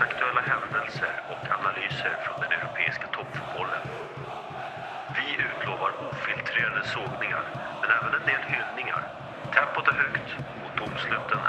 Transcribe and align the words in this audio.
dagsaktuella 0.00 0.40
händelser 0.40 1.14
och 1.28 1.44
analyser 1.58 2.14
från 2.24 2.38
den 2.40 2.52
europeiska 2.58 3.06
toppfotbollen. 3.16 3.84
Vi 5.16 5.28
utlovar 5.48 5.92
ofiltrerade 6.08 6.84
sågningar, 6.84 7.44
men 7.80 7.90
även 7.98 8.12
en 8.18 8.26
del 8.30 8.44
hyllningar. 8.52 9.02
Tempot 9.54 9.88
är 9.88 9.96
högt 10.04 10.28
och 10.64 10.72
domsluten 10.80 11.39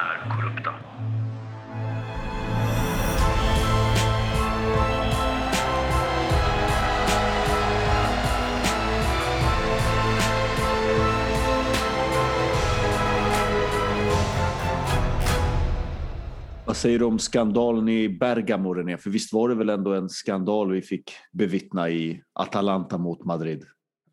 säger 16.81 16.99
du 16.99 17.05
om 17.05 17.19
skandalen 17.19 17.89
i 17.89 18.09
Bergamo, 18.09 18.73
René? 18.73 18.97
För 18.97 19.09
visst 19.09 19.33
var 19.33 19.49
det 19.49 19.55
väl 19.55 19.69
ändå 19.69 19.93
en 19.93 20.09
skandal 20.09 20.71
vi 20.71 20.81
fick 20.81 21.13
bevittna 21.31 21.89
i 21.89 22.23
Atalanta 22.33 22.97
mot 22.97 23.25
Madrid? 23.25 23.65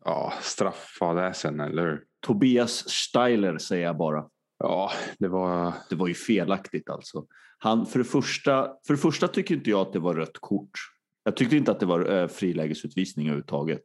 Ja, 0.05 0.33
straffadäsen, 0.41 1.59
eller 1.59 1.83
hur? 1.83 2.03
Tobias 2.19 2.89
Steiler 2.89 3.57
säger 3.57 3.85
jag 3.85 3.97
bara. 3.97 4.25
Ja, 4.59 4.91
det 5.19 5.27
var... 5.27 5.73
Det 5.89 5.95
var 5.95 6.07
ju 6.07 6.13
felaktigt 6.13 6.89
alltså. 6.89 7.25
Han, 7.57 7.85
för, 7.85 7.99
det 7.99 8.05
första, 8.05 8.63
för 8.87 8.93
det 8.93 8.99
första 8.99 9.27
tycker 9.27 9.55
inte 9.55 9.69
jag 9.69 9.81
att 9.81 9.93
det 9.93 9.99
var 9.99 10.13
rött 10.13 10.37
kort. 10.39 10.79
Jag 11.23 11.35
tyckte 11.37 11.57
inte 11.57 11.71
att 11.71 11.79
det 11.79 11.85
var 11.85 12.11
eh, 12.11 12.27
frilägesutvisning 12.27 13.25
överhuvudtaget. 13.25 13.83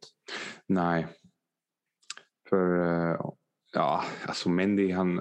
Nej. 0.67 1.07
För, 2.49 2.87
eh, 3.11 3.17
ja, 3.73 4.05
alltså 4.27 4.49
Mendy 4.49 4.93
han... 4.93 5.21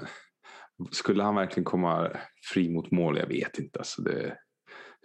Skulle 0.91 1.23
han 1.23 1.35
verkligen 1.35 1.65
komma 1.65 2.11
fri 2.53 2.69
mot 2.69 2.91
mål? 2.91 3.17
Jag 3.17 3.27
vet 3.27 3.59
inte. 3.59 3.79
Alltså 3.79 4.01
det 4.01 4.37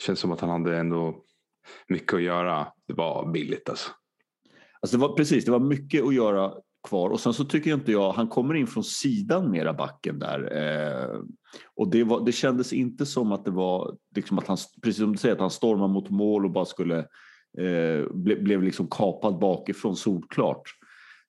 känns 0.03 0.19
som 0.21 0.33
att 0.33 0.41
han 0.41 0.51
hade 0.51 0.79
ändå 0.79 1.25
mycket 1.89 2.15
att 2.15 2.23
göra. 2.23 2.67
Det 2.87 2.95
var 2.95 3.33
billigt 3.33 3.69
alltså. 3.69 3.91
Alltså 4.81 4.97
det 4.97 5.01
var, 5.01 5.17
precis, 5.17 5.45
det 5.45 5.51
var 5.51 5.61
mycket 5.61 6.05
att 6.05 6.15
göra 6.15 6.53
kvar 6.89 7.11
och 7.11 7.21
sen 7.21 7.35
så 7.35 7.45
tycker 7.45 7.71
jag 7.71 7.79
inte 7.79 7.93
jag, 7.93 8.13
han 8.13 8.29
kommer 8.29 8.55
in 8.55 8.67
från 8.67 8.85
sidan 8.85 9.51
mera 9.51 9.73
backen 9.73 10.19
där. 10.19 10.57
Eh, 10.57 11.21
och 11.77 11.91
det, 11.91 12.05
var, 12.05 12.25
det 12.25 12.33
kändes 12.33 12.73
inte 12.73 13.07
som 13.07 13.33
att 13.33 13.45
det 13.45 13.51
var, 13.51 13.97
liksom 14.15 14.39
att 14.39 14.47
han, 14.47 14.57
precis 14.83 15.01
som 15.01 15.13
du 15.13 15.19
säger, 15.19 15.35
att 15.35 15.41
han 15.41 15.51
stormar 15.51 15.89
mot 15.89 16.11
mål 16.11 16.45
och 16.45 16.51
bara 16.51 16.65
skulle, 16.65 16.99
eh, 17.59 18.13
ble, 18.15 18.37
blev 18.37 18.63
liksom 18.63 18.89
kapad 18.89 19.39
bakifrån 19.39 19.97
solklart. 19.97 20.63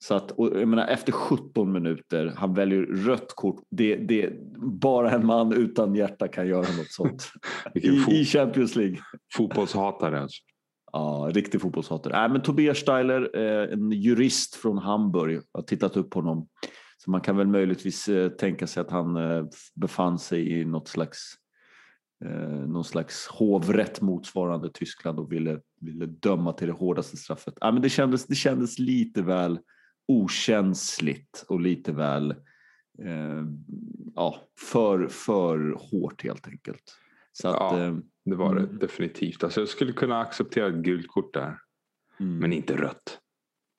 Så 0.01 0.15
att, 0.15 0.31
och 0.31 0.59
jag 0.59 0.67
menar, 0.67 0.87
efter 0.87 1.11
17 1.11 1.71
minuter, 1.71 2.33
han 2.37 2.53
väljer 2.53 2.81
rött 2.81 3.33
kort. 3.35 3.63
Det, 3.69 3.95
det, 3.95 4.33
bara 4.81 5.11
en 5.11 5.25
man 5.25 5.53
utan 5.53 5.95
hjärta 5.95 6.27
kan 6.27 6.47
göra 6.47 6.77
något 6.77 6.91
sånt. 6.91 7.31
I, 7.75 8.19
I 8.21 8.25
Champions 8.25 8.75
League. 8.75 8.97
Fotbollshatare 9.33 10.21
alltså. 10.21 10.43
Ja, 10.91 11.29
riktig 11.33 11.61
fotbollshatare. 11.61 12.25
Äh, 12.25 12.31
men 12.31 12.41
Tobias 12.41 12.77
Steiler, 12.77 13.37
eh, 13.37 13.73
en 13.73 13.91
jurist 13.91 14.55
från 14.55 14.77
Hamburg, 14.77 15.33
jag 15.33 15.43
har 15.53 15.61
tittat 15.61 15.97
upp 15.97 16.13
honom. 16.13 16.47
Så 16.97 17.11
man 17.11 17.21
kan 17.21 17.37
väl 17.37 17.47
möjligtvis 17.47 18.07
eh, 18.07 18.29
tänka 18.29 18.67
sig 18.67 18.81
att 18.81 18.91
han 18.91 19.15
eh, 19.15 19.45
befann 19.75 20.19
sig 20.19 20.59
i 20.59 20.65
något 20.65 20.87
slags, 20.87 21.33
någon 22.67 22.83
slags 22.83 23.27
hovrätt 23.27 24.01
motsvarande 24.01 24.69
Tyskland 24.73 25.19
och 25.19 25.31
ville, 25.31 25.59
ville 25.81 26.05
döma 26.05 26.53
till 26.53 26.67
det 26.67 26.73
hårdaste 26.73 27.17
straffet. 27.17 27.53
Äh, 27.63 27.71
men 27.71 27.81
det, 27.81 27.89
kändes, 27.89 28.25
det 28.25 28.35
kändes 28.35 28.79
lite 28.79 29.21
väl 29.21 29.59
okänsligt 30.09 31.45
och 31.47 31.59
lite 31.59 31.91
väl 31.91 32.31
eh, 33.03 33.43
ja, 34.15 34.47
för, 34.71 35.07
för 35.07 35.75
hårt 35.91 36.23
helt 36.23 36.47
enkelt. 36.47 36.83
Så 37.31 37.47
att, 37.47 37.55
Ja. 37.59 37.79
eh, 37.85 37.95
Det 38.25 38.35
var 38.35 38.55
det 38.55 38.61
Mm. 38.61 38.79
definitivt. 38.79 39.43
Alltså 39.43 39.61
jag 39.61 39.67
skulle 39.69 39.93
kunna 39.93 40.21
acceptera 40.21 40.67
ett 40.67 40.75
gult 40.83 41.07
kort 41.07 41.33
där. 41.33 41.59
mm, 42.19 42.37
Men 42.39 42.53
inte 42.53 42.77
rött. 42.77 43.19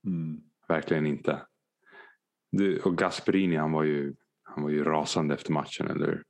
mm. 0.06 0.40
Verkligen 0.69 1.06
inte. 1.06 1.42
Det, 2.52 2.80
och 2.80 2.98
Gasperini 2.98 3.56
han 3.56 3.72
var, 3.72 3.82
ju, 3.84 4.14
han 4.42 4.62
var 4.62 4.70
ju 4.70 4.84
rasande 4.84 5.34
efter 5.34 5.52
matchen, 5.52 5.86
eller 5.90 6.06
hur? 6.06 6.24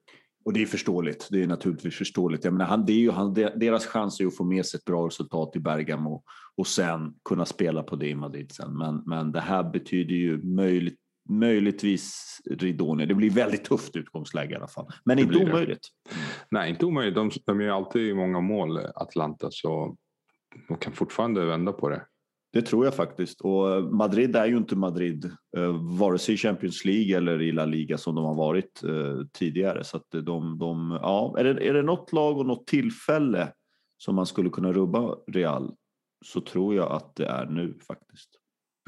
Och 0.45 0.53
det 0.53 0.63
är 0.63 0.67
förståeligt. 0.67 1.29
Det 1.31 1.43
är 1.43 1.47
naturligtvis 1.47 1.95
förståeligt. 1.95 2.45
Jag 2.45 2.53
menar, 2.53 2.67
han, 2.67 2.87
det 2.87 2.93
är 2.93 2.99
ju 2.99 3.11
han, 3.11 3.35
deras 3.35 3.87
chans 3.87 4.21
är 4.21 4.27
att 4.27 4.37
få 4.37 4.45
med 4.45 4.67
sig 4.67 4.79
ett 4.79 4.85
bra 4.85 5.07
resultat 5.07 5.57
i 5.57 5.61
Bergamo 5.61 6.23
och 6.57 6.67
sen 6.67 7.15
kunna 7.25 7.45
spela 7.47 7.83
på 7.83 7.97
det 7.97 8.09
i 8.09 8.15
Madrid 8.15 8.53
sen. 8.53 8.79
Men, 8.79 9.03
men 9.07 9.33
det 9.33 9.41
här 9.41 9.63
betyder 9.71 10.15
ju 10.15 10.43
möjligt, 10.43 10.99
möjligtvis 11.29 12.39
ridå 12.51 12.95
ner. 12.95 13.07
Det 13.07 13.15
blir 13.15 13.31
väldigt 13.31 13.65
tufft 13.65 13.97
utgångsläge 13.97 14.53
i 14.53 14.57
alla 14.57 14.69
fall. 14.69 14.87
Men 15.05 15.17
Det 15.17 15.23
inte 15.23 15.31
blir 15.33 15.45
det. 15.47 15.53
omöjligt. 15.53 15.89
Nej, 16.51 16.71
inte 16.71 16.87
omöjligt. 16.87 17.15
De, 17.15 17.31
de 17.47 17.61
gör 17.61 17.77
alltid 17.77 18.17
många 18.17 18.41
mål, 18.41 18.79
Atlanta, 18.95 19.49
så 19.51 19.97
de 20.69 20.77
kan 20.77 20.93
fortfarande 20.93 21.45
vända 21.45 21.73
på 21.73 21.89
det. 21.89 22.03
Det 22.53 22.63
tror 22.63 22.85
jag 22.85 22.95
faktiskt. 22.95 23.41
Och 23.41 23.95
Madrid 23.95 24.37
är 24.37 24.47
ju 24.47 24.57
inte 24.57 24.77
Madrid, 24.77 25.25
eh, 25.57 25.99
vare 25.99 26.19
sig 26.19 26.35
i 26.35 26.39
Champions 26.39 26.85
League 26.85 27.17
eller 27.17 27.43
i 27.43 27.53
La 27.53 27.65
Liga 27.65 27.99
som 27.99 28.15
de 28.15 28.25
har 28.25 28.35
varit 28.35 28.83
eh, 28.83 29.27
tidigare. 29.33 29.85
Så 29.85 29.97
att 29.97 30.11
de, 30.11 30.59
de, 30.59 30.99
ja, 31.03 31.35
är, 31.39 31.45
det, 31.45 31.69
är 31.69 31.75
det 31.75 31.83
något 31.83 32.13
lag 32.13 32.39
och 32.39 32.47
något 32.47 32.67
tillfälle 32.67 33.53
som 33.99 34.15
man 34.15 34.27
skulle 34.27 34.51
kunna 34.51 34.73
rubba 34.73 35.17
Real 35.27 35.75
så 36.25 36.41
tror 36.41 36.75
jag 36.75 36.93
att 36.93 37.17
det 37.17 37.27
är 37.27 37.47
nu 37.47 37.79
faktiskt. 37.87 38.31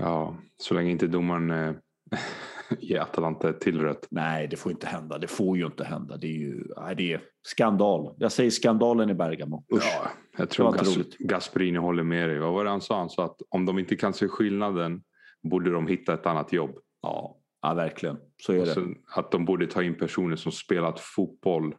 Ja, 0.01 0.37
så 0.57 0.75
länge 0.75 0.91
inte 0.91 1.07
domaren 1.07 1.51
eh, 1.51 1.75
ger 2.79 3.01
Atalanta 3.01 3.51
ett 3.51 3.61
till 3.61 3.81
rött. 3.81 4.07
Nej, 4.11 4.49
det 4.49 4.57
får 4.57 4.73
inte 4.73 4.87
hända. 4.87 5.19
Det 5.19 5.27
får 5.27 5.57
ju 5.57 5.67
inte 5.67 5.85
hända. 5.85 6.17
Det 6.17 6.27
är 6.27 6.39
ju 6.39 6.65
nej, 6.77 6.95
det 6.97 7.13
är 7.13 7.23
skandal. 7.43 8.15
Jag 8.19 8.33
säger 8.33 8.51
skandalen 8.51 9.11
i 9.11 9.15
Bergamo. 9.15 9.65
Usch. 9.73 9.83
Ja, 9.83 10.11
jag 10.37 10.51
tror 10.51 10.73
Gas, 10.73 10.97
roligt. 10.97 11.19
Gasperini 11.19 11.79
håller 11.79 12.03
med 12.03 12.29
dig. 12.29 12.39
Vad 12.39 12.53
var 12.53 12.65
det 12.65 12.71
han 12.71 12.81
sa? 12.81 12.99
Han 12.99 13.11
sa 13.11 13.25
att 13.25 13.43
om 13.49 13.67
de 13.67 13.79
inte 13.79 13.97
kan 13.97 14.13
se 14.13 14.29
skillnaden 14.29 15.03
borde 15.43 15.71
de 15.71 15.87
hitta 15.87 16.15
ett 16.15 16.27
annat 16.27 16.53
jobb. 16.53 16.79
Ja, 17.03 17.37
ja, 17.63 17.75
verkligen. 17.75 18.17
Så 18.43 18.53
är 18.53 18.67
det. 18.67 18.95
Att 19.17 19.31
de 19.31 19.45
borde 19.45 19.67
ta 19.67 19.83
in 19.83 19.99
personer 19.99 20.37
som 20.37 20.53
spelat 20.53 21.01
fotboll 21.01 21.75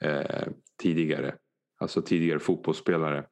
eh, 0.00 0.46
tidigare. 0.82 1.34
Alltså 1.80 2.02
tidigare 2.02 2.38
fotbollsspelare. 2.38 3.24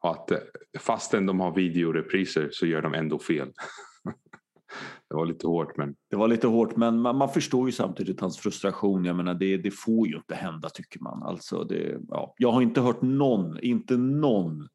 Och 0.00 0.10
att 0.10 0.30
eh, 0.30 0.38
fastän 0.78 1.26
de 1.26 1.40
har 1.40 1.54
videorepriser 1.54 2.48
så 2.52 2.66
gör 2.66 2.82
de 2.82 2.94
ändå 2.94 3.18
fel. 3.18 3.52
det 5.10 5.16
var 5.16 5.26
lite 5.26 5.46
hårt 5.46 5.76
men 5.76 5.94
Det 6.10 6.16
var 6.16 6.28
lite 6.28 6.46
hårt, 6.46 6.76
men 6.76 7.00
man, 7.00 7.16
man 7.16 7.28
förstår 7.28 7.68
ju 7.68 7.72
samtidigt 7.72 8.20
hans 8.20 8.38
frustration. 8.38 9.04
Jag 9.04 9.16
menar, 9.16 9.34
det, 9.34 9.56
det 9.56 9.70
får 9.70 10.08
ju 10.08 10.16
inte 10.16 10.34
hända 10.34 10.68
tycker 10.68 11.00
man. 11.00 11.22
Alltså 11.22 11.64
det, 11.64 11.98
ja, 12.08 12.34
jag 12.38 12.52
har 12.52 12.62
inte 12.62 12.80
hört 12.80 13.02
någon, 13.02 13.60
inte 13.60 13.96
någon 13.96 14.68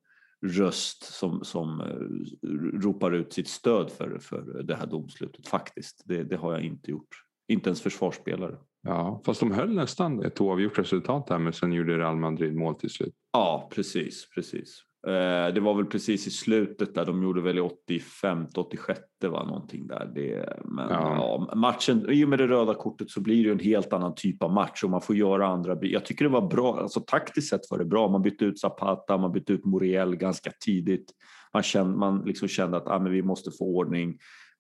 röst 0.46 1.04
som, 1.04 1.44
som 1.44 1.82
eh, 1.82 2.80
ropar 2.80 3.12
ut 3.12 3.34
sitt 3.34 3.48
stöd 3.48 3.92
för, 3.92 4.20
för 4.20 4.64
det 4.64 4.76
här 4.76 4.88
domslutet 4.88 5.48
faktiskt. 5.48 6.02
Det, 6.06 6.24
det 6.24 6.36
har 6.36 6.54
jag 6.54 6.64
inte 6.64 6.92
gjort. 6.92 7.24
Inte 7.48 7.70
ens 7.70 7.82
försvarsspelare. 7.82 8.58
ja, 8.82 9.22
fast 9.26 9.40
de 9.40 9.52
höll 9.52 9.74
nästan 9.74 10.24
ett 10.26 10.42
oavgjort 10.42 10.80
resultat 10.80 11.30
här 11.30 11.40
men 11.40 11.54
sen 11.54 11.74
gjorde 11.74 11.98
Real 11.98 12.16
Madrid 12.16 12.56
mål 12.56 12.76
till 12.76 12.90
slut. 12.90 13.14
Ja, 13.34 13.70
precis, 13.76 14.30
precis. 14.30 14.84
Eh, 15.08 15.54
Det 15.54 15.60
var 15.60 15.74
väl 15.74 15.86
precis 15.86 16.28
i 16.28 16.32
slutet 16.32 16.96
där 16.96 17.06
de 17.06 17.24
gjorde 17.24 17.42
väl 17.42 17.58
i 17.58 17.62
85, 17.62 18.46
86 18.58 19.00
var 19.22 19.46
någonting 19.46 19.88
där. 19.88 20.12
Det, 20.16 20.60
men 20.66 20.90
Ja. 20.90 21.48
ja. 21.50 21.56
matchen, 21.56 22.10
i 22.10 22.26
och 22.26 22.30
med 22.30 22.40
det 22.40 22.48
röda 22.48 22.74
kortet 22.74 23.10
så 23.10 23.22
blir 23.22 23.44
det 23.44 23.52
en 23.52 23.60
helt 23.60 23.94
annan 23.94 24.16
typ 24.16 24.44
av 24.44 24.54
match 24.54 24.84
och 24.84 24.90
man 24.90 25.02
får 25.02 25.16
göra 25.16 25.48
andra. 25.48 25.78
Jag 25.82 26.06
tycker 26.06 26.26
det 26.26 26.32
var 26.32 26.48
bra, 26.48 26.80
alltså 26.80 27.00
taktiskt 27.00 27.50
sett 27.50 27.62
var 27.72 27.78
det 27.78 27.86
bra. 27.86 28.08
Man 28.08 28.22
bytte 28.22 28.46
ut 28.46 28.60
Zapata, 28.60 29.18
man 29.18 29.32
bytte 29.32 29.54
ut 29.54 29.66
Muriel 29.66 30.16
ganska 30.16 30.52
tidigt. 30.66 31.12
Man 31.54 31.64
kände, 31.64 31.98
man 31.98 32.22
liksom 32.26 32.48
kände 32.48 32.78
att 32.78 32.88
ah, 32.88 33.00
men 33.00 33.12
vi 33.12 33.22
måste 33.22 33.52
få 33.52 33.66
ordning 33.66 34.18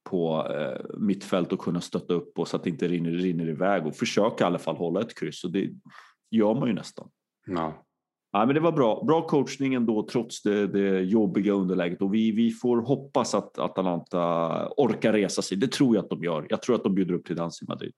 på 0.10 0.48
eh, 0.54 0.98
mittfält 1.00 1.54
och 1.54 1.60
kunna 1.60 1.82
stötta 1.82 2.14
upp 2.14 2.40
och 2.40 2.48
så 2.48 2.56
att 2.56 2.64
det 2.64 2.70
inte 2.70 2.88
rinner, 2.88 3.12
rinner 3.12 3.50
iväg 3.50 3.86
och 3.88 3.96
försöka 3.96 4.44
i 4.44 4.48
alla 4.48 4.60
fall 4.60 4.76
hålla 4.76 5.02
ett 5.02 5.20
kryss 5.20 5.44
och 5.44 5.52
det 5.52 5.70
gör 6.32 6.54
man 6.54 6.68
ju 6.68 6.74
nästan. 6.74 7.10
Ja, 7.48 7.86
Ja, 8.32 8.46
men 8.46 8.56
det 8.56 8.62
var 8.62 8.72
bra. 8.72 9.04
Bra 9.08 9.28
coachning 9.28 9.74
ändå 9.74 10.08
trots 10.12 10.42
det, 10.42 10.68
det 10.68 11.02
jobbiga 11.02 11.54
underläget 11.54 12.02
och 12.02 12.14
vi, 12.14 12.32
vi 12.32 12.52
får 12.52 12.82
hoppas 12.82 13.36
att 13.36 13.60
Atalanta 13.60 14.20
orkar 14.78 15.14
resa 15.14 15.42
sig. 15.42 15.58
Det 15.58 15.72
tror 15.72 15.96
jag 15.96 16.04
att 16.04 16.10
de 16.10 16.24
gör. 16.24 16.48
Jag 16.50 16.62
tror 16.62 16.76
att 16.76 16.84
de 16.84 16.96
bjuder 16.96 17.14
upp 17.14 17.26
till 17.26 17.36
dans 17.36 17.62
i 17.62 17.66
Madrid. 17.68 17.94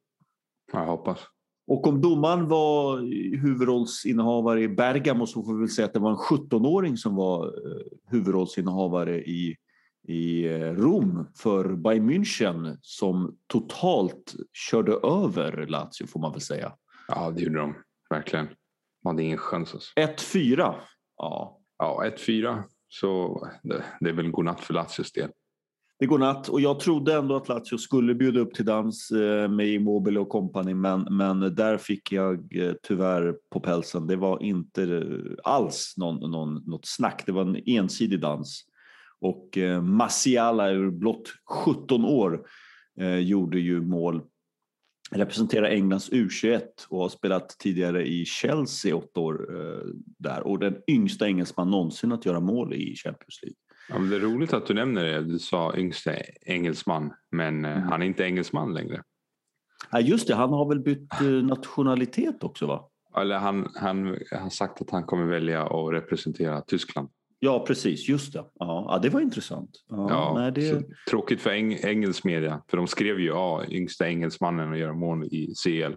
jag 0.73 0.85
hoppas. 0.85 1.19
Och 1.67 1.87
om 1.87 2.01
domaren 2.01 2.47
var 2.47 2.97
huvudrollsinnehavare 3.37 4.61
i 4.61 4.67
Bergamo 4.67 5.25
så 5.25 5.43
får 5.43 5.53
vi 5.53 5.59
väl 5.59 5.69
säga 5.69 5.85
att 5.85 5.93
det 5.93 5.99
var 5.99 6.11
en 6.11 6.17
17-åring 6.17 6.97
som 6.97 7.15
var 7.15 7.45
eh, 7.45 7.81
huvudrollsinnehavare 8.07 9.21
i, 9.21 9.55
i 10.07 10.45
eh, 10.45 10.59
Rom 10.59 11.27
för 11.37 11.75
Bayern 11.75 12.09
München 12.09 12.77
som 12.81 13.37
totalt 13.47 14.35
körde 14.53 14.91
över 14.91 15.67
Lazio 15.67 16.07
får 16.07 16.19
man 16.19 16.31
väl 16.31 16.41
säga. 16.41 16.73
Ja, 17.07 17.31
det 17.31 17.41
gjorde 17.41 17.59
de 17.59 17.73
verkligen. 18.09 18.47
De 19.03 19.09
hade 19.09 19.23
ingen 19.23 19.37
chans 19.37 19.73
alltså. 19.73 19.93
1-4. 19.99 20.75
Ja, 21.17 21.61
Ja, 21.81 22.03
1-4. 22.17 22.63
Så 22.89 23.41
det, 23.63 23.83
det 23.99 24.09
är 24.09 24.13
väl 24.13 24.31
godnatt 24.31 24.61
för 24.61 24.73
Lazios 24.73 25.11
del. 25.11 25.29
Det 25.99 26.05
går 26.05 26.17
natt 26.17 26.49
och 26.49 26.61
jag 26.61 26.79
trodde 26.79 27.13
ändå 27.13 27.35
att 27.35 27.49
Lazio 27.49 27.77
skulle 27.77 28.15
bjuda 28.15 28.39
upp 28.39 28.53
till 28.53 28.65
dans 28.65 29.11
eh, 29.11 29.49
med 29.49 29.67
Immobile 29.67 30.19
och 30.19 30.29
kompani 30.29 30.73
men, 30.73 31.07
men 31.17 31.55
där 31.55 31.77
fick 31.77 32.11
jag 32.11 32.55
eh, 32.55 32.73
tyvärr 32.83 33.35
på 33.51 33.59
pälsen. 33.59 34.07
Det 34.07 34.15
var 34.15 34.43
inte 34.43 34.83
eh, 34.83 35.33
alls 35.43 35.93
någon, 35.97 36.31
någon, 36.31 36.53
något 36.65 36.85
snack, 36.85 37.23
det 37.25 37.31
var 37.31 37.41
en 37.41 37.63
ensidig 37.65 38.19
dans. 38.19 38.65
Och 39.19 39.57
eh, 39.57 39.81
Masiala 39.81 40.69
ur 40.69 40.91
blott 40.91 41.33
17 41.65 42.05
år 42.05 42.45
eh, 42.99 43.17
gjorde 43.17 43.59
ju 43.59 43.81
mål 43.81 44.21
representerar 45.15 45.69
Englands 45.69 46.11
U21 46.11 46.61
och 46.89 46.99
har 46.99 47.09
spelat 47.09 47.49
tidigare 47.59 48.07
i 48.07 48.25
Chelsea 48.25 48.95
åtta 48.95 49.19
år 49.19 49.55
eh, 49.59 49.87
där 50.19 50.47
och 50.47 50.59
den 50.59 50.75
yngsta 50.87 51.27
engelsman 51.27 51.71
någonsin 51.71 52.11
att 52.11 52.25
göra 52.25 52.39
mål 52.39 52.73
i 52.73 52.95
Champions 52.95 53.39
League. 53.41 53.55
Ja, 53.89 53.99
men 53.99 54.09
det 54.09 54.15
är 54.15 54.19
roligt 54.19 54.53
att 54.53 54.67
du 54.67 54.73
nämner 54.73 55.03
det. 55.05 55.21
Du 55.23 55.39
sa 55.39 55.75
yngsta 55.77 56.11
engelsman, 56.41 57.13
men 57.31 57.65
eh, 57.65 57.71
Mm. 57.77 57.83
han 57.89 58.01
är 58.01 58.05
inte 58.05 58.23
engelsman 58.23 58.73
längre. 58.73 59.03
Ja, 59.91 59.99
just 59.99 60.27
det, 60.27 60.35
han 60.35 60.49
har 60.49 60.69
väl 60.69 60.79
bytt 60.79 61.21
eh, 61.21 61.27
nationalitet 61.27 62.43
också 62.43 62.67
va? 62.67 62.87
Eller 63.17 63.37
han, 63.37 63.69
han 63.75 64.17
har 64.31 64.49
sagt 64.49 64.81
att 64.81 64.89
han 64.89 65.03
kommer 65.03 65.25
välja 65.25 65.63
att 65.63 65.93
representera 65.93 66.61
Tyskland. 66.61 67.09
Ja, 67.43 67.65
precis, 67.67 68.09
just 68.09 68.33
det. 68.33 68.39
Ja, 68.39 68.85
ja 68.89 68.99
det 68.99 69.09
var 69.09 69.21
intressant. 69.21 69.69
Ja, 69.87 70.07
Ja, 70.09 70.33
nej, 70.37 70.51
det... 70.51 70.83
tråkigt 71.09 71.41
för 71.41 71.49
eng, 71.49 71.73
engelsk 71.73 72.23
media. 72.23 72.61
För 72.69 72.77
de 72.77 72.87
skrev 72.87 73.19
ju 73.19 73.27
ja, 73.27 73.65
yngsta 73.69 74.07
engelsmannen 74.07 74.73
att 74.73 74.79
göra 74.79 74.93
mål 74.93 75.23
i 75.23 75.53
CL. 75.63 75.93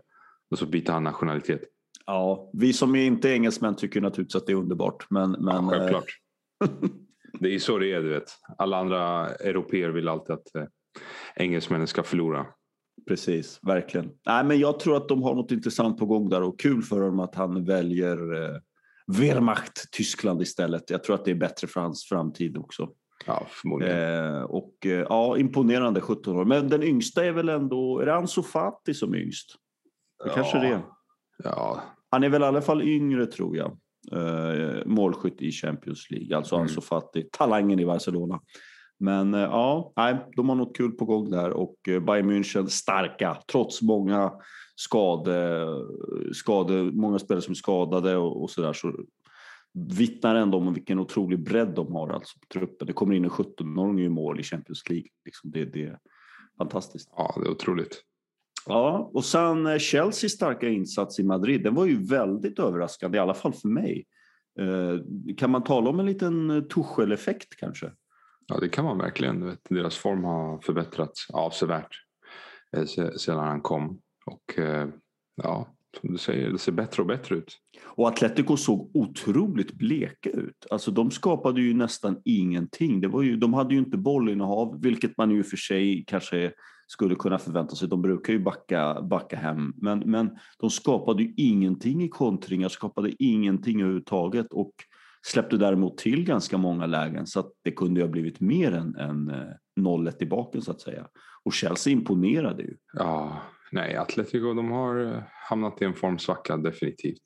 Och 0.50 0.58
så 0.58 0.66
byter 0.66 0.92
han 0.92 1.04
nationalitet. 1.04 1.60
ja, 2.06 2.50
vi 2.52 2.72
som 2.72 2.94
är 2.94 3.04
inte 3.06 3.30
engelsmän 3.30 3.76
tycker 3.76 4.00
naturligtvis 4.00 4.36
att 4.36 4.46
det 4.46 4.52
är 4.52 4.56
underbart. 4.56 5.06
Men, 5.10 5.30
men, 5.30 5.54
ja, 5.54 5.60
eh, 5.60 5.68
självklart. 5.68 6.04
det 7.40 7.48
är 7.48 7.52
ju 7.52 7.60
så 7.60 7.78
det 7.78 7.92
är, 7.92 8.02
du 8.02 8.08
vet. 8.08 8.30
Alla 8.58 8.76
andra 8.76 9.28
europeer 9.28 9.88
vill 9.88 10.08
alltid 10.08 10.34
att 10.34 10.54
eh, 10.54 10.64
engelsmännen 11.36 11.86
ska 11.86 12.02
förlora. 12.02 12.46
Precis, 13.08 13.58
verkligen. 13.62 14.10
Nej, 14.26 14.44
men 14.44 14.58
jag 14.58 14.80
tror 14.80 14.96
att 14.96 15.08
de 15.08 15.22
har 15.22 15.34
något 15.34 15.50
intressant 15.50 15.98
på 15.98 16.06
gång 16.06 16.28
där 16.28 16.42
och 16.42 16.60
kul 16.60 16.82
för 16.82 17.00
dem 17.00 17.20
att 17.20 17.34
han 17.34 17.64
väljer 17.64 18.44
eh, 18.44 18.60
Wehrmacht 19.06 19.90
Tyskland 19.92 20.42
istället. 20.42 20.90
Jag 20.90 21.04
tror 21.04 21.14
att 21.14 21.24
det 21.24 21.30
är 21.30 21.34
bättre 21.34 21.66
för 21.66 21.80
hans 21.80 22.04
framtid 22.04 22.56
också. 22.58 22.88
Ja, 23.26 23.46
förmodligen. 23.48 24.34
Eh, 24.34 24.42
och 24.42 24.86
eh, 24.86 25.06
ja, 25.08 25.38
imponerande 25.38 26.00
17 26.00 26.36
år. 26.36 26.44
Men 26.44 26.68
den 26.68 26.82
yngsta 26.82 27.24
är 27.24 27.32
väl 27.32 27.48
ändå, 27.48 28.00
är 28.00 28.06
det 28.06 28.14
Ansu 28.14 28.42
Fati 28.42 28.94
som 28.94 29.14
är 29.14 29.18
yngst? 29.18 29.54
Det 30.24 30.30
kanske 30.34 30.58
det 30.58 30.66
är. 30.66 30.82
Ja, 31.44 31.82
Han 32.10 32.24
är 32.24 32.28
väl 32.28 32.42
i 32.42 32.44
alla 32.44 32.62
fall 32.62 32.82
yngre 32.82 33.26
tror 33.26 33.56
jag. 33.56 33.78
Eh, 34.12 34.86
målskytt 34.86 35.42
i 35.42 35.52
Champions 35.52 36.10
League, 36.10 36.36
alltså 36.36 36.54
Mm. 36.54 36.62
Ansu 36.62 36.80
Fati, 36.80 37.28
talangen 37.32 37.80
i 37.80 37.86
Barcelona. 37.86 38.40
Men 39.04 39.34
eh, 39.34 39.40
ja, 39.40 39.92
nej, 39.96 40.16
de 40.36 40.48
har 40.48 40.56
något 40.56 40.76
kul 40.76 40.92
på 40.92 41.04
gång 41.04 41.30
där 41.30 41.50
och 41.50 41.88
eh, 41.88 42.00
Bayern 42.00 42.30
München 42.30 42.66
starka 42.66 43.38
trots 43.52 43.82
många 43.82 44.32
skade, 44.76 45.66
skade 46.32 46.82
många 46.82 47.18
spelare 47.18 47.42
som 47.42 47.52
är 47.52 47.56
skadade 47.56 48.16
och, 48.16 48.42
och 48.42 48.50
sådär 48.50 48.72
så 48.72 48.92
vittnar 49.72 50.34
ändå 50.34 50.58
om 50.58 50.74
vilken 50.74 50.98
otrolig 50.98 51.44
bredd 51.44 51.68
de 51.68 51.92
har 51.92 52.08
alltså 52.08 52.38
på 52.38 52.58
truppen. 52.58 52.86
Det 52.86 52.92
kommer 52.92 53.14
in 53.14 53.24
en 53.24 53.30
17-åring 53.30 54.00
i 54.00 54.08
mål 54.08 54.40
i 54.40 54.42
Champions 54.42 54.88
League. 54.90 55.08
Liksom 55.24 55.50
det, 55.50 55.64
det 55.64 55.84
är 55.84 55.98
fantastiskt. 56.58 57.08
ja, 57.16 57.34
det 57.36 57.48
är 57.48 57.50
otroligt. 57.50 58.02
Ja, 58.66 59.10
och 59.14 59.24
sen 59.24 59.66
eh, 59.66 59.78
Chelseas 59.78 60.32
starka 60.32 60.68
insats 60.68 61.18
i 61.18 61.22
Madrid, 61.22 61.62
den 61.62 61.74
var 61.74 61.86
ju 61.86 62.04
väldigt 62.04 62.58
överraskande, 62.58 63.18
i 63.18 63.20
alla 63.20 63.34
fall 63.34 63.52
för 63.52 63.68
mig. 63.68 64.06
Kan 65.36 65.50
man 65.50 65.64
tala 65.64 65.90
om 65.90 66.00
en 66.00 66.06
liten 66.06 66.68
Tuchel-effekt 66.68 67.56
kanske? 67.56 67.90
Ja, 68.46 68.58
det 68.60 68.68
kan 68.68 68.84
man 68.84 68.98
verkligen. 68.98 69.40
Du 69.40 69.46
vet, 69.46 69.60
deras 69.68 69.96
form 69.96 70.24
har 70.24 70.58
förbättrats 70.58 71.30
avsevärt 71.30 71.96
eh, 72.76 72.84
sedan 73.16 73.38
han 73.38 73.60
kom. 73.60 74.00
Och 74.26 74.58
eh, 74.58 74.88
ja, 75.42 75.68
som 76.00 76.12
du 76.12 76.18
säger, 76.18 76.50
det 76.50 76.58
ser 76.58 76.72
bättre 76.72 77.02
och 77.02 77.08
bättre 77.08 77.36
ut. 77.36 77.58
Och 77.84 78.08
Atletico 78.08 78.56
såg 78.56 78.90
otroligt 78.94 79.72
bleka 79.72 80.30
ut. 80.30 80.66
Alltså 80.70 80.90
de 80.90 81.10
skapade 81.10 81.60
ju 81.60 81.74
nästan 81.74 82.20
ingenting. 82.24 83.00
Det 83.00 83.08
var 83.08 83.22
ju, 83.22 83.36
de 83.36 83.54
hade 83.54 83.74
ju 83.74 83.80
inte 83.80 83.96
bollinnehav, 83.96 84.80
vilket 84.82 85.16
man 85.16 85.30
ju 85.30 85.44
för 85.44 85.56
sig 85.56 86.04
kanske 86.06 86.52
skulle 86.86 87.14
kunna 87.14 87.38
förvänta 87.38 87.76
sig. 87.76 87.88
De 87.88 88.02
brukar 88.02 88.32
ju 88.32 88.38
backa, 88.38 89.02
backa 89.02 89.36
hem. 89.36 89.72
Men, 89.76 89.98
men 89.98 90.38
de 90.58 90.70
skapade 90.70 91.22
ju 91.22 91.34
ingenting 91.36 92.02
i 92.02 92.08
kontringar, 92.08 92.68
skapade 92.68 93.22
ingenting 93.22 93.80
överhuvudtaget 93.80 94.52
och 94.52 94.72
släppte 95.26 95.56
däremot 95.56 95.98
till 95.98 96.24
ganska 96.24 96.58
många 96.58 96.86
lägen 96.86 97.26
så 97.26 97.40
att 97.40 97.52
det 97.62 97.70
kunde 97.70 98.00
ju 98.00 98.06
ha 98.06 98.10
blivit 98.10 98.40
mer 98.40 98.72
än, 98.72 98.96
än 98.96 99.30
eh, 99.30 99.54
0-1 99.80 100.22
i 100.22 100.26
baken 100.26 100.62
så 100.62 100.70
att 100.70 100.80
säga. 100.80 101.06
Och 101.44 101.52
Chelsea 101.52 101.92
imponerade 101.92 102.62
ju. 102.62 102.76
Ja, 102.92 103.42
nej, 103.72 103.96
Atletico 103.96 104.54
de 104.54 104.70
har 104.70 105.04
eh, 105.04 105.22
hamnat 105.48 105.82
i 105.82 105.84
en 105.84 105.94
formsvacka 105.94 106.56
definitivt. 106.56 107.22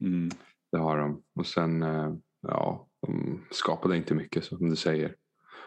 Mm. 0.00 0.30
Det 0.72 0.78
har 0.78 0.98
de. 0.98 1.22
Och 1.34 1.46
sen, 1.46 1.82
eh, 1.82 2.14
ja, 2.42 2.88
de 3.06 3.40
skapade 3.50 3.96
inte 3.96 4.14
mycket 4.14 4.44
som 4.44 4.70
du 4.70 4.76
säger. 4.76 5.14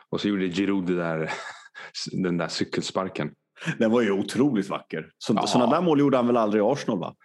Och 0.09 0.21
så 0.21 0.27
gjorde 0.27 0.49
Giroud 0.49 0.85
där, 0.85 1.31
den 2.11 2.37
där 2.37 2.47
cykelsparken. 2.47 3.33
Den 3.79 3.91
var 3.91 4.01
ju 4.01 4.11
otroligt 4.11 4.69
vacker. 4.69 5.11
Så, 5.17 5.33
Ja. 5.33 5.47
Sådana 5.47 5.75
där 5.75 5.81
mål 5.81 5.99
gjorde 5.99 6.17
han 6.17 6.27
väl 6.27 6.37
aldrig 6.37 6.63
i 6.63 6.65
Arsenal 6.65 6.99
va? 6.99 7.15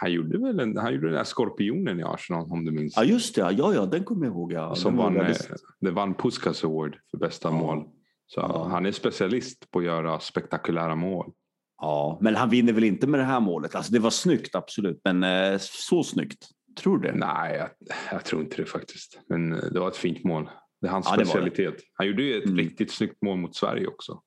Han 0.00 0.12
gjorde 0.12 0.38
väl 0.38 0.60
en, 0.60 0.76
han 0.76 0.94
gjorde 0.94 1.06
den 1.06 1.14
där 1.16 1.24
skorpionen 1.24 2.00
i 2.00 2.02
Arsenal 2.02 2.52
om 2.52 2.64
du 2.64 2.72
minns. 2.72 2.94
Ja 2.96 3.04
just 3.04 3.34
det, 3.34 3.40
ja, 3.40 3.74
ja 3.74 3.86
den 3.86 4.04
kommer 4.04 4.26
jag 4.26 4.32
ihåg. 4.34 4.52
Ja. 4.52 4.74
som 4.74 4.96
Den 4.96 5.04
vann, 5.04 5.16
eh, 5.16 5.36
det 5.80 5.90
vann 5.90 6.14
Puskas 6.14 6.64
Award 6.64 6.96
för 7.10 7.18
bästa 7.18 7.48
Ja. 7.48 7.52
mål. 7.52 7.84
Så 8.26 8.40
Ja. 8.40 8.68
han 8.70 8.86
är 8.86 8.92
specialist 8.92 9.70
på 9.70 9.78
att 9.78 9.84
göra 9.84 10.20
spektakulära 10.20 10.94
mål. 10.94 11.32
Ja, 11.80 12.18
men 12.20 12.34
han 12.36 12.50
vinner 12.50 12.72
väl 12.72 12.84
inte 12.84 13.06
med 13.06 13.20
det 13.20 13.24
här 13.24 13.40
målet. 13.40 13.74
Alltså 13.74 13.92
det 13.92 13.98
var 13.98 14.10
snyggt 14.10 14.54
absolut, 14.54 15.00
men 15.04 15.22
eh, 15.24 15.58
så 15.60 16.02
snyggt. 16.02 16.48
Tror 16.80 16.98
du 16.98 17.08
det? 17.08 17.14
Nej, 17.18 17.56
jag, 17.56 17.68
jag 18.12 18.24
tror 18.24 18.42
inte 18.42 18.56
det 18.56 18.64
faktiskt. 18.64 19.20
Men 19.28 19.52
eh, 19.52 19.58
det 19.72 19.80
var 19.80 19.88
ett 19.88 19.96
fint 19.96 20.24
mål. 20.24 20.50
Det 20.80 20.86
är 20.86 20.90
hans 20.90 21.06
Ja, 21.06 21.10
det 21.12 21.16
var 21.16 21.24
det. 21.24 21.30
specialitet. 21.30 21.82
Han 21.94 22.06
gjorde 22.06 22.22
ju 22.22 22.38
ett 22.38 22.44
Mm. 22.44 22.56
riktigt 22.56 22.90
snyggt 22.92 23.22
mål 23.22 23.38
mot 23.38 23.56
Sverige 23.56 23.86
också. 23.86 24.22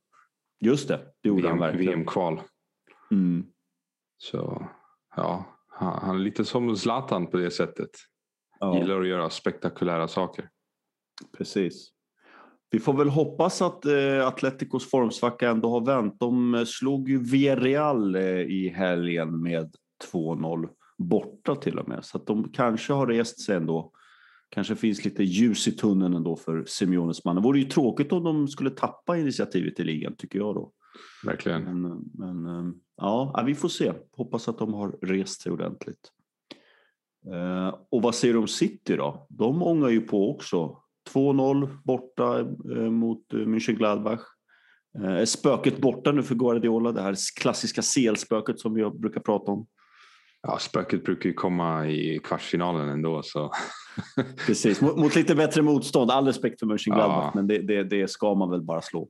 Just 0.59 0.87
det, 0.87 0.99
det 1.23 1.29
gjorde 1.29 1.47
han 1.49 1.57
VM, 1.57 1.67
verkligen. 1.71 1.91
VM-kval. 1.93 2.41
Mm. 3.11 3.45
Så 4.17 4.67
ja, 5.15 5.45
han, 5.71 5.99
han 6.01 6.15
är 6.15 6.19
lite 6.19 6.45
som 6.45 6.75
Zlatan 6.75 7.27
på 7.27 7.37
det 7.37 7.51
sättet. 7.51 7.89
Ja, 8.59 8.77
Gillar 8.77 9.01
att 9.01 9.07
göra 9.07 9.29
spektakulära 9.29 10.07
saker. 10.07 10.49
precis. 11.37 11.91
Vi 12.71 12.79
får 12.79 12.93
väl 12.93 13.09
hoppas 13.09 13.61
att 13.61 13.85
eh, 13.85 14.27
Atleticos 14.27 14.89
formsvacka 14.89 15.49
ändå 15.49 15.69
har 15.69 15.85
vänt. 15.85 16.19
De 16.19 16.55
eh, 16.55 16.63
slog 16.63 17.09
ju 17.09 17.23
Villarreal 17.23 18.15
eh, 18.15 18.41
i 18.41 18.73
helgen 18.75 19.41
med 19.41 19.75
2-0 20.13 20.69
borta 20.97 21.55
till 21.55 21.79
och 21.79 21.87
med. 21.87 22.05
Så 22.05 22.17
att 22.17 22.27
de 22.27 22.51
kanske 22.51 22.93
har 22.93 23.07
rest 23.07 23.41
sig 23.45 23.55
ändå. 23.55 23.91
Kanske 24.49 24.75
finns 24.75 25.05
lite 25.05 25.23
ljus 25.23 25.67
i 25.67 25.71
tunneln 25.71 26.13
ändå 26.13 26.35
för 26.35 26.63
Simeones 26.67 27.25
man. 27.25 27.35
Det 27.35 27.41
vore 27.41 27.59
ju 27.59 27.65
tråkigt 27.65 28.11
om 28.11 28.23
de 28.23 28.47
skulle 28.47 28.69
tappa 28.69 29.17
initiativet 29.17 29.79
i 29.79 29.83
ligan 29.83 30.15
tycker 30.17 30.39
jag 30.39 30.55
då. 30.55 30.71
Verkligen. 31.25 31.81
Men, 31.81 32.01
men 32.13 32.45
eh, 32.45 32.73
ja, 32.97 33.43
vi 33.45 33.55
får 33.55 33.69
se. 33.69 33.93
Hoppas 34.11 34.47
att 34.47 34.57
de 34.57 34.73
har 34.73 34.95
rest 35.01 35.41
sig 35.41 35.51
ordentligt. 35.51 36.11
Eh, 37.33 37.75
och 37.91 38.01
vad 38.01 38.15
säger 38.15 38.33
du 38.33 38.39
om 38.39 38.47
City 38.47 38.95
då? 38.95 39.27
De 39.29 39.63
ångar 39.63 39.89
ju 39.89 40.01
på 40.01 40.31
också. 40.35 40.77
2-0 41.13 41.77
borta 41.83 42.39
eh, 42.75 42.89
mot 42.91 43.33
Mönchengladbach. 43.33 44.21
Eh, 44.99 45.11
är 45.11 45.25
spöket 45.25 45.77
borta 45.77 46.11
nu 46.11 46.23
för 46.23 46.35
Guardiola? 46.35 46.91
Det 46.91 47.01
här 47.01 47.15
klassiska 47.39 47.81
CL-spöket 47.81 48.59
som 48.59 48.73
vi 48.73 48.89
brukar 48.89 49.21
prata 49.21 49.51
om. 49.51 49.67
Ja, 50.41 50.57
spöket 50.59 51.03
brukar 51.03 51.29
ju 51.29 51.33
komma 51.33 51.87
i 51.87 52.19
kvartsfinalen 52.23 52.89
ändå. 52.89 53.21
Så. 53.23 53.51
Precis, 54.47 54.81
mot, 54.81 54.97
mot 54.97 55.15
lite 55.15 55.35
bättre 55.35 55.61
motstånd. 55.61 56.11
All 56.11 56.25
respekt 56.25 56.59
för 56.59 56.67
Mönchengladbach, 56.67 57.25
Ja. 57.25 57.31
men 57.35 57.47
det, 57.47 57.57
det, 57.57 57.83
det 57.83 58.09
ska 58.09 58.35
man 58.35 58.49
väl 58.49 58.61
bara 58.61 58.81
slå. 58.81 59.09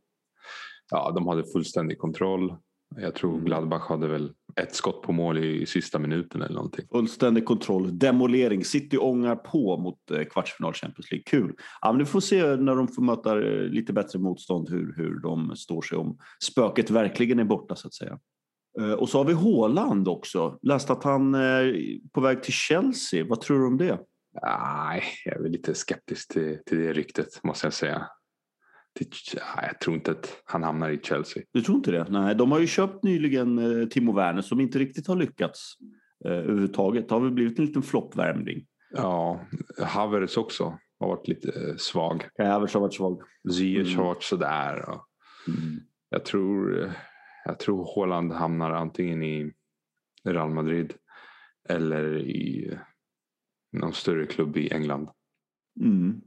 Ja, 0.91 1.11
de 1.11 1.27
hade 1.27 1.43
fullständig 1.43 1.97
kontroll. 1.99 2.55
Jag 2.95 3.15
tror 3.15 3.31
Mm. 3.33 3.45
Gladbach 3.45 3.89
hade 3.89 4.07
väl 4.07 4.31
ett 4.55 4.75
skott 4.75 5.01
på 5.01 5.11
mål 5.11 5.37
i, 5.37 5.61
i 5.61 5.65
sista 5.65 5.99
minuten 5.99 6.41
eller 6.41 6.55
någonting. 6.55 6.85
Fullständig 6.91 7.45
kontroll, 7.45 7.99
demolering. 7.99 8.65
City 8.65 8.97
ångar 8.97 9.35
på 9.35 9.77
mot 9.77 10.11
eh, 10.11 10.23
kvartsfinal 10.23 10.73
Champions 10.73 11.11
League. 11.11 11.23
Kul! 11.25 11.53
Ja, 11.81 11.91
men 11.91 11.99
du 11.99 12.05
får 12.05 12.19
se 12.19 12.55
när 12.55 12.75
de 12.75 12.87
får 12.87 13.01
möta 13.01 13.37
eh, 13.41 13.61
lite 13.63 13.93
bättre 13.93 14.19
motstånd 14.19 14.69
hur, 14.69 14.93
hur 14.97 15.19
de 15.19 15.55
står 15.55 15.81
sig 15.81 15.97
om 15.97 16.17
spöket 16.43 16.89
verkligen 16.89 17.39
är 17.39 17.43
borta 17.43 17.75
så 17.75 17.87
att 17.87 17.93
säga. 17.93 18.19
Eh, 18.79 18.91
Och 18.91 19.09
så 19.09 19.17
har 19.17 19.25
vi 19.25 19.33
Haaland 19.33 20.07
också. 20.07 20.59
Läste 20.61 20.93
att 20.93 21.03
han 21.03 21.35
är 21.35 21.75
på 22.13 22.21
väg 22.21 22.43
till 22.43 22.53
Chelsea. 22.53 23.25
Vad 23.29 23.41
tror 23.41 23.59
du 23.59 23.67
om 23.67 23.77
det? 23.77 23.99
Nej, 24.41 25.03
jag 25.25 25.45
är 25.45 25.49
lite 25.49 25.73
skeptisk 25.73 26.33
till, 26.33 26.57
till 26.65 26.77
det 26.77 26.93
ryktet 26.93 27.43
måste 27.43 27.65
jag 27.65 27.73
säga. 27.73 28.07
Jag 29.61 29.79
tror 29.79 29.95
inte 29.95 30.11
att 30.11 30.41
han 30.45 30.63
hamnar 30.63 30.89
i 30.89 30.97
Chelsea. 31.03 31.43
Du 31.51 31.61
tror 31.61 31.77
inte 31.77 31.91
det? 31.91 32.05
Nej, 32.09 32.35
de 32.35 32.51
har 32.51 32.59
ju 32.59 32.67
köpt 32.67 33.03
nyligen 33.03 33.81
eh, 33.81 33.87
Timo 33.87 34.13
Werner 34.13 34.41
som 34.41 34.59
inte 34.59 34.79
riktigt 34.79 35.07
har 35.07 35.15
lyckats 35.15 35.73
eh, 36.25 36.31
överhuvudtaget. 36.31 37.09
Det 37.09 37.15
har 37.15 37.21
väl 37.21 37.31
blivit 37.31 37.59
en 37.59 37.65
liten 37.65 37.81
floppvärmning. 37.81 38.65
Ja, 38.93 39.41
Havertz 39.83 40.37
också. 40.37 40.77
har 40.99 41.07
varit 41.07 41.27
lite 41.27 41.75
svag. 41.77 42.27
Kai 42.37 42.45
Havertz 42.47 42.73
har 42.73 42.81
varit 42.81 42.93
svag. 42.93 43.21
Ziyech 43.53 43.87
Mm. 43.87 43.97
har 43.99 44.05
varit 44.05 44.23
sådär. 44.23 44.89
Och 44.89 45.05
jag 46.09 46.25
tror, 46.25 46.91
jag 47.45 47.59
tror 47.59 47.95
Haaland 47.95 48.31
hamnar 48.33 48.71
antingen 48.71 49.23
i 49.23 49.51
Real 50.23 50.49
Madrid 50.49 50.93
eller 51.69 52.17
i 52.17 52.77
någon 53.71 53.93
större 53.93 54.25
klubb 54.25 54.57
i 54.57 54.69
England. 54.73 55.09
Mm. 55.81 56.21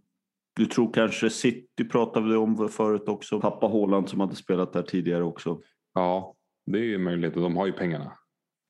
Du 0.56 0.66
tror 0.66 0.92
kanske 0.92 1.30
City 1.30 1.84
pratade 1.84 2.28
vi 2.28 2.37
om 2.37 2.68
förut 2.68 3.08
också. 3.08 3.40
Pappa 3.40 3.66
Haaland 3.68 4.08
som 4.08 4.20
hade 4.20 4.37
spelat 4.37 4.73
där 4.73 4.82
tidigare 4.82 5.25
också. 5.25 5.61
Ja, 5.94 6.34
det 6.66 6.78
är 6.78 6.82
ju 6.82 6.99
möjligt 6.99 7.34
de 7.34 7.56
har 7.56 7.66
ju 7.66 7.73
pengarna. 7.73 8.12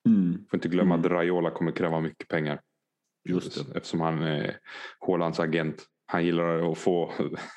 Mm. 0.08 0.44
Får 0.50 0.56
inte 0.56 0.68
glömma 0.68 0.94
Mm. 0.94 1.06
att 1.06 1.12
Raiola 1.12 1.50
kommer 1.50 1.72
kräva 1.72 2.00
mycket 2.00 2.28
pengar. 2.28 2.60
Just 3.28 3.66
det. 3.72 3.76
Eftersom 3.76 4.00
han 4.00 4.22
är 4.22 4.56
Haalands 5.06 5.40
agent. 5.40 5.86
Han 6.06 6.24
gillar 6.24 6.72
att 6.72 6.78
få 6.78 7.12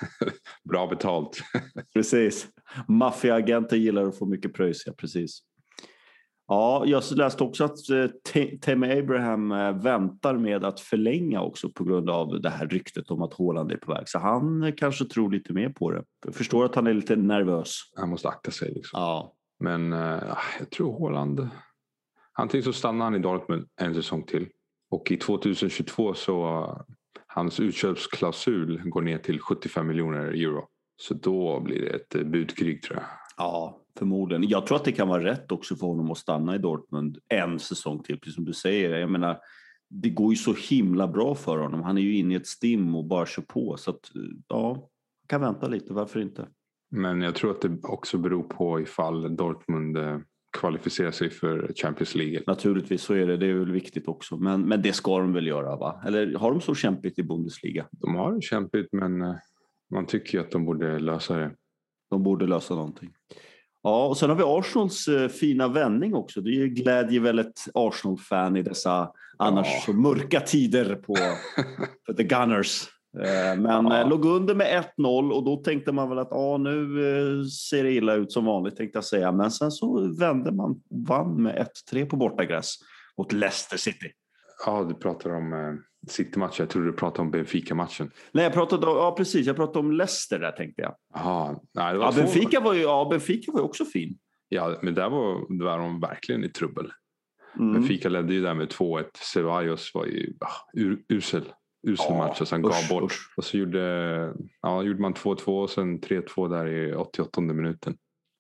bra 0.70 0.88
betalt. 0.88 1.40
Precis. 1.94 2.48
Maffiaagenter 2.88 3.78
gillar 3.78 4.04
att 4.04 4.18
få 4.18 4.26
mycket 4.26 4.54
pröjs, 4.54 4.84
ja, 4.86 4.94
precis. 4.98 5.40
Ja, 6.48 6.84
jag 6.86 7.04
läste 7.16 7.44
också 7.44 7.64
att 7.64 7.90
eh, 7.90 8.06
Temi 8.62 9.00
Abraham 9.00 9.52
eh, 9.52 9.72
väntar 9.72 10.38
med 10.38 10.66
att 10.66 10.80
förlänga 10.80 11.42
också 11.42 11.70
på 11.70 11.84
grund 11.84 12.10
av 12.10 12.42
det 12.42 12.50
här 12.50 12.68
ryktet 12.68 13.12
om 13.12 13.22
att 13.22 13.34
Haaland 13.34 13.72
är 13.72 13.78
på 13.78 13.94
väg. 13.94 14.10
Så 14.10 14.20
han 14.20 14.64
eh, 14.64 14.74
kanske 14.78 15.06
tror 15.06 15.32
lite 15.32 15.54
mer 15.54 15.70
på 15.70 15.92
det. 15.92 16.04
Jag 16.26 16.36
förstår 16.36 16.66
att 16.66 16.76
han 16.76 16.88
är 16.88 16.94
lite 16.94 17.16
nervös. 17.16 17.80
Han 17.96 18.10
måste 18.10 18.30
akta 18.30 18.52
sig. 18.52 18.72
Liksom. 18.74 19.00
Ja. 19.00 19.34
Men 19.60 19.94
eh, 19.94 20.24
jag 20.60 20.70
tror 20.70 21.00
Haaland... 21.00 21.50
Antingen 22.34 22.64
så 22.64 22.74
stannar 22.74 23.06
han 23.06 23.16
i 23.16 23.20
Dortmund 23.20 23.68
en 23.82 23.94
säsong 23.94 24.24
till. 24.24 24.48
Och 24.90 25.12
i 25.12 25.18
2022 25.18 26.14
så 26.14 26.68
hans 27.28 27.60
utköpsklausul 27.60 28.82
går 28.86 29.02
ner 29.02 29.18
till 29.18 29.40
75 29.40 29.88
miljoner 29.88 30.20
euro. 30.20 30.68
Så 30.98 31.14
då 31.14 31.60
blir 31.60 31.82
det 31.82 31.90
ett 31.90 32.28
budkrig 32.28 32.82
tror 32.84 32.98
jag. 32.98 33.06
Ja, 33.38 33.82
förmodligen. 33.98 34.50
Jag 34.50 34.66
tror 34.66 34.76
att 34.76 34.86
det 34.86 34.92
kan 34.92 35.08
vara 35.08 35.24
rätt 35.24 35.52
också 35.52 35.76
för 35.76 35.88
honom 35.88 36.12
att 36.12 36.18
stanna 36.18 36.56
i 36.56 36.58
Dortmund 36.58 37.18
en 37.30 37.60
säsong 37.60 38.04
till, 38.04 38.20
precis 38.20 38.36
som 38.36 38.46
du 38.46 38.54
säger. 38.54 39.00
Jag 39.00 39.12
menar, 39.12 39.40
det 39.90 40.10
går 40.10 40.34
ju 40.34 40.36
så 40.36 40.54
himla 40.70 41.08
bra 41.08 41.36
för 41.36 41.58
honom. 41.58 41.84
Han 41.84 41.98
är 41.98 42.02
ju 42.02 42.18
inne 42.18 42.34
i 42.34 42.38
ett 42.38 42.48
stim 42.48 42.96
och 42.96 43.06
bara 43.06 43.26
kör 43.26 43.44
på. 43.44 43.78
Så 43.78 43.92
att, 43.92 44.12
ja, 44.48 44.90
kan 45.28 45.42
vänta 45.42 45.68
lite, 45.68 45.94
varför 45.94 46.20
inte? 46.20 46.48
Men 46.90 47.22
jag 47.22 47.36
tror 47.36 47.52
att 47.52 47.62
det 47.62 47.78
också 47.84 48.18
beror 48.18 48.44
på 48.44 48.82
ifall 48.82 49.36
Dortmund 49.36 49.98
eh, 49.98 50.20
kvalificerar 50.58 51.12
sig 51.12 51.30
för 51.30 51.74
Champions 51.76 52.16
League. 52.16 52.44
Naturligtvis 52.48 53.02
så 53.02 53.14
är 53.14 53.28
det, 53.28 53.38
det 53.38 53.46
är 53.46 53.54
väl 53.54 53.72
viktigt 53.72 54.08
också. 54.08 54.38
Men, 54.38 54.62
men 54.62 54.82
det 54.82 54.94
ska 54.94 55.18
de 55.18 55.34
väl 55.34 55.48
göra 55.48 55.76
va? 55.76 56.02
Eller 56.06 56.36
har 56.36 56.52
de 56.52 56.62
så 56.62 56.76
kämpigt 56.76 57.20
i 57.20 57.24
Bundesliga? 57.24 57.88
De 57.92 58.16
har 58.16 58.34
det 58.34 58.42
kämpigt 58.42 58.94
men 58.94 59.22
eh, 59.22 59.36
man 59.92 60.06
tycker 60.06 60.38
ju 60.38 60.44
att 60.44 60.52
de 60.52 60.66
borde 60.66 61.00
lösa 61.00 61.38
det. 61.38 61.52
De 62.10 62.24
borde 62.24 62.48
lösa 62.48 62.76
någonting. 62.76 63.14
Ja, 63.84 64.08
och 64.08 64.18
sen 64.18 64.30
har 64.30 64.38
vi 64.38 64.44
Arsenals 64.46 65.08
eh, 65.08 65.28
fina 65.28 65.68
vändning 65.68 66.16
också. 66.16 66.42
Det 66.42 66.50
är 66.50 66.54
ju 66.54 66.68
glädje 66.68 67.20
väl 67.20 67.40
ett 67.40 67.60
Arsenal-fan 67.74 68.56
i 68.58 68.62
dessa 68.64 69.12
annars 69.38 69.68
Ja. 69.74 69.82
så 69.86 69.94
mörka 69.94 70.40
tider 70.40 70.96
på 70.96 71.16
för 72.06 72.14
The 72.14 72.24
Gunners. 72.24 72.84
Eh, 73.24 73.60
Men 73.62 73.86
Ja. 73.86 74.02
eh, 74.02 74.10
låg 74.10 74.26
under 74.26 74.56
med 74.56 74.84
1-0 74.98 75.32
och 75.32 75.44
då 75.46 75.56
tänkte 75.58 75.92
man 75.92 76.10
väl 76.10 76.20
att 76.20 76.32
ah, 76.32 76.58
nu 76.58 77.46
ser 77.46 77.84
det 77.84 77.92
illa 77.92 78.14
ut 78.14 78.32
som 78.32 78.46
vanligt 78.46 78.76
tänkte 78.76 78.98
jag 78.98 79.06
säga. 79.06 79.32
Men 79.32 79.52
sen 79.52 79.72
så 79.72 80.14
vände 80.20 80.52
man 80.52 80.82
vann 81.08 81.44
med 81.44 81.68
1-3 81.92 82.06
på 82.06 82.16
bortagräs 82.16 82.76
mot 83.18 83.32
Leicester 83.34 83.78
City. 83.78 84.12
Ja, 84.66 84.84
du 84.90 84.94
pratar 84.96 85.30
om 85.36 85.80
City-matchen. 86.12 86.56
Jag 86.60 86.70
trodde 86.70 86.88
du 86.88 86.94
pratade 86.94 87.22
om 87.22 87.32
Benfica-matchen. 87.32 88.12
Nej, 88.32 88.44
jag 88.44 88.54
pratade, 88.54 88.86
ja 88.88 89.16
precis, 89.18 89.48
jag 89.48 89.56
pratade 89.56 89.80
om 89.80 89.92
Leicester 89.92 90.40
där 90.40 90.52
tänkte 90.52 90.82
jag. 90.82 90.96
Jaha, 91.14 91.60
nej, 91.74 91.94
det 91.94 92.00
var 92.00 92.06
Ja, 92.06 92.12
två- 92.12 92.22
Benfica 92.22 92.60
var 92.60 92.74
ju, 92.74 92.82
ja, 92.82 93.08
Benfica 93.10 93.52
var 93.52 93.60
ju 93.60 93.66
också 93.66 93.86
fin. 93.86 94.18
Ja, 94.50 94.78
men 94.82 94.94
där 94.94 95.10
var, 95.10 95.58
där 95.58 95.66
var 95.66 95.78
de 95.80 96.00
verkligen 96.00 96.44
i 96.44 96.50
trubbel. 96.50 96.92
Mm. 97.60 97.74
Benfica 97.74 98.10
ledde 98.10 98.34
ju 98.34 98.42
där 98.42 98.54
med 98.54 98.68
2-1. 98.70 99.04
Ceballos 99.34 99.92
var 99.94 100.06
ju 100.06 100.34
ah, 100.40 100.70
ur, 100.74 101.00
usel. 101.10 101.42
Usel 101.88 102.06
Ja, 102.10 102.18
match 102.18 102.42
och 102.42 102.48
sen 102.48 102.62
gav 102.62 102.72
usch, 102.72 102.90
bort. 102.90 103.04
usch. 103.04 103.34
Och 103.38 103.44
så 103.44 103.58
gjorde, 103.58 104.34
ja, 104.62 104.84
gjorde 104.84 105.02
man 105.02 105.14
2-2 105.14 105.62
och 105.64 105.70
sen 105.70 106.00
3-2 106.00 106.50
där 106.50 106.68
i 106.68 106.94
88 106.96 107.42
minuten. 107.42 107.98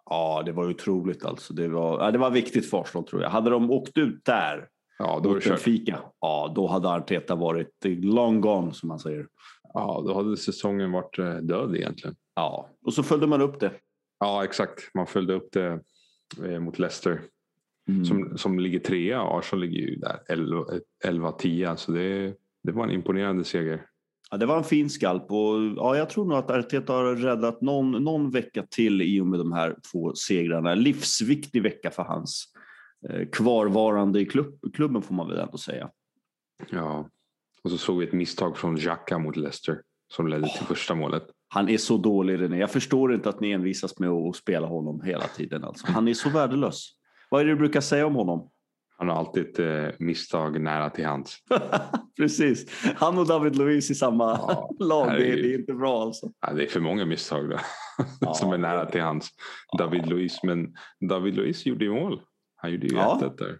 Ja, 0.09 0.43
det 0.45 0.51
var 0.51 0.69
otroligt 0.69 1.25
alltså. 1.25 1.53
Det 1.53 1.67
var, 1.67 1.99
ja, 2.05 2.11
det 2.11 2.17
var 2.17 2.31
viktigt 2.31 2.69
för 2.69 2.81
Arsenal 2.81 3.07
tror 3.07 3.21
jag. 3.21 3.29
Hade 3.29 3.49
de 3.49 3.71
åkt 3.71 3.97
ut 3.97 4.25
där 4.25 4.67
Ja, 4.99 5.19
då 5.23 5.29
mot. 5.29 5.49
Benfica, 5.49 5.99
ja 6.21 6.53
då 6.55 6.67
hade 6.67 6.89
Arteta 6.89 7.35
varit 7.35 7.85
long 7.85 8.41
gone 8.41 8.73
som 8.73 8.89
man 8.89 8.99
säger. 8.99 9.27
Ja, 9.73 10.03
då 10.07 10.13
hade 10.13 10.37
säsongen 10.37 10.91
varit 10.91 11.19
eh, 11.19 11.35
död 11.35 11.75
egentligen. 11.75 12.15
Ja, 12.35 12.69
och 12.85 12.93
så 12.93 13.03
följde 13.03 13.27
man 13.27 13.41
upp 13.41 13.59
det. 13.59 13.71
Ja, 14.19 14.43
exakt. 14.43 14.95
Man 14.95 15.07
följde 15.07 15.33
upp 15.33 15.49
det 15.51 15.79
eh, 16.45 16.59
mot 16.59 16.79
Leicester 16.79 17.21
Mm. 17.89 18.05
som, 18.05 18.37
som 18.37 18.59
ligger 18.59 18.79
trea. 18.79 19.21
Arsenal 19.21 19.65
ligger 19.65 19.79
ju 19.79 19.95
där 19.95 20.19
11-10. 21.05 21.75
Så 21.75 21.91
det, 21.91 22.33
det 22.63 22.71
var 22.71 22.83
en 22.83 22.91
imponerande 22.91 23.43
seger. 23.43 23.85
Ja, 24.31 24.37
det 24.37 24.45
var 24.45 24.57
en 24.57 24.63
fin 24.63 24.89
skalp 24.89 25.31
och 25.31 25.59
ja, 25.75 25.97
jag 25.97 26.09
tror 26.09 26.25
nog 26.25 26.37
att 26.37 26.51
Arteta 26.51 26.93
har 26.93 27.15
räddat 27.15 27.61
någon, 27.61 27.91
någon 27.91 28.31
vecka 28.31 28.65
till 28.69 29.01
i 29.01 29.21
och 29.21 29.27
med 29.27 29.39
de 29.39 29.51
här 29.51 29.75
två 29.91 30.13
segrarna. 30.15 30.75
Livsviktig 30.75 31.63
vecka 31.63 31.91
för 31.91 32.03
hans 32.03 32.53
eh, 32.55 32.56
kvarvarande 33.31 34.19
i 34.19 34.25
klubb, 34.25 34.59
klubben 34.73 35.01
får 35.01 35.15
man 35.15 35.27
väl 35.27 35.37
ändå 35.39 35.57
säga. 35.57 35.89
Ja. 36.69 37.09
Och 37.63 37.71
så 37.71 37.77
såg 37.77 37.97
vi 37.99 38.05
ett 38.07 38.13
misstag 38.13 38.57
från 38.57 38.77
Xhaka 38.77 39.17
mot 39.19 39.35
Leicester 39.35 39.81
som 40.13 40.27
ledde 40.27 40.47
till 40.57 40.65
första 40.65 40.95
målet. 40.95 41.23
Han 41.47 41.69
är 41.69 41.77
så 41.77 41.97
dålig 41.97 42.41
René. 42.41 42.57
Jag 42.57 42.71
förstår 42.71 43.13
inte 43.13 43.29
att 43.29 43.39
ni 43.39 43.51
envisas 43.51 43.99
med 43.99 44.09
att 44.09 44.35
spela 44.35 44.67
honom 44.67 45.01
hela 45.01 45.23
tiden. 45.27 45.63
Alltså. 45.63 45.87
Han 45.91 46.07
är 46.07 46.13
så 46.13 46.29
värdelös. 46.29 46.89
Vad 47.29 47.41
är 47.41 47.45
det 47.45 47.51
du 47.51 47.55
brukar 47.57 47.81
säga 47.81 48.05
om 48.05 48.15
honom? 48.15 48.49
Han 48.97 49.09
har 49.09 49.15
alltid 49.15 49.43
ett 49.43 49.59
eh, 49.59 49.95
misstag 49.99 50.61
nära 50.61 50.89
till 50.89 51.05
hands. 51.05 51.37
Precis. 52.17 52.85
Han 52.95 53.17
och 53.17 53.27
David 53.27 53.55
Luiz 53.55 53.91
i 53.91 53.95
samma 53.95 54.23
Ja, 54.23 54.69
lag. 54.79 55.07
Det, 55.07 55.11
herregud. 55.11 55.43
det 55.45 55.53
är 55.53 55.59
inte 55.59 55.73
bra 55.73 56.01
alltså. 56.01 56.31
Ja, 56.41 56.53
det 56.53 56.63
är 56.63 56.67
för 56.67 56.79
många 56.79 57.05
misstag 57.05 57.49
då. 57.49 57.57
Ja. 58.19 58.33
som 58.33 58.51
är 58.53 58.57
nära 58.57 58.85
till 58.85 59.01
hands. 59.01 59.29
David 59.77 60.07
Luiz. 60.07 60.43
Men 60.43 60.73
David 61.09 61.35
Luiz 61.35 61.65
gjorde 61.65 61.85
ju 61.85 61.91
mål. 61.91 62.21
Han 62.57 62.71
gjorde 62.71 62.87
ju 62.87 62.95
Ja. 62.95 63.19
1-1 63.21 63.37
där. 63.37 63.59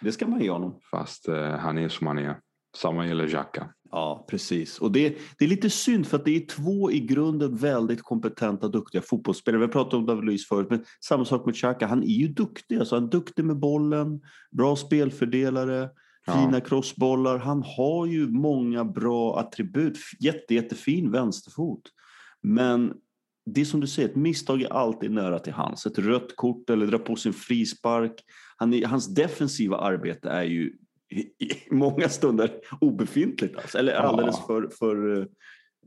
Det 0.00 0.12
ska 0.12 0.26
man 0.26 0.40
ge 0.40 0.50
honom. 0.50 0.80
Fast 0.90 1.28
eh, 1.28 1.48
han 1.50 1.78
är 1.78 1.88
som 1.88 2.06
han 2.06 2.18
är. 2.18 2.36
Samma 2.76 3.06
gäller 3.06 3.28
Xhaka. 3.28 3.68
Ja, 3.90 4.26
precis. 4.30 4.78
Och 4.78 4.92
det, 4.92 5.16
det 5.38 5.44
är 5.44 5.48
lite 5.48 5.70
synd 5.70 6.06
för 6.06 6.16
att 6.16 6.24
det 6.24 6.36
är 6.36 6.46
två 6.46 6.90
i 6.90 7.00
grunden 7.00 7.56
väldigt 7.56 8.02
kompetenta, 8.02 8.68
duktiga 8.68 9.02
fotbollsspelare. 9.02 9.58
Vi 9.58 9.64
har 9.66 9.72
pratat 9.72 9.94
om 9.94 10.06
David 10.06 10.24
Luiz 10.24 10.48
förut, 10.48 10.66
men 10.70 10.84
samma 11.04 11.24
sak 11.24 11.46
med 11.46 11.54
Xhaka. 11.54 11.86
Han 11.86 12.02
är 12.02 12.06
ju 12.06 12.28
duktig. 12.28 12.78
Alltså, 12.78 12.94
han 12.96 13.04
är 13.04 13.08
duktig 13.08 13.44
med 13.44 13.56
bollen, 13.58 14.20
bra 14.50 14.76
spelfördelare, 14.76 15.90
Ja. 16.26 16.32
fina 16.32 16.60
crossbollar. 16.60 17.38
Han 17.38 17.62
har 17.76 18.06
ju 18.06 18.28
många 18.28 18.84
bra 18.84 19.38
attribut. 19.38 19.98
Jätte, 20.20 20.54
jättefin 20.54 21.10
vänsterfot. 21.10 21.82
Men 22.42 22.92
det 23.46 23.60
är 23.60 23.64
som 23.64 23.80
du 23.80 23.86
säger, 23.86 24.08
ett 24.08 24.16
misstag 24.16 24.62
är 24.62 24.72
alltid 24.72 25.10
nära 25.10 25.38
till 25.38 25.52
hans. 25.52 25.86
Ett 25.86 25.98
rött 25.98 26.36
kort 26.36 26.70
eller 26.70 26.86
dra 26.86 26.98
på 26.98 27.16
sin 27.16 27.32
frispark. 27.32 28.24
Han 28.56 28.84
hans 28.84 29.14
defensiva 29.14 29.76
arbete 29.76 30.28
är 30.30 30.42
ju 30.44 30.72
i, 31.10 31.30
många 31.70 32.08
stunder 32.08 32.50
obefintligt. 32.80 33.56
Alltså. 33.56 33.78
Eller 33.78 33.92
Ja. 33.92 33.98
alldeles 33.98 34.46
för, 34.46 34.68
för 34.78 35.28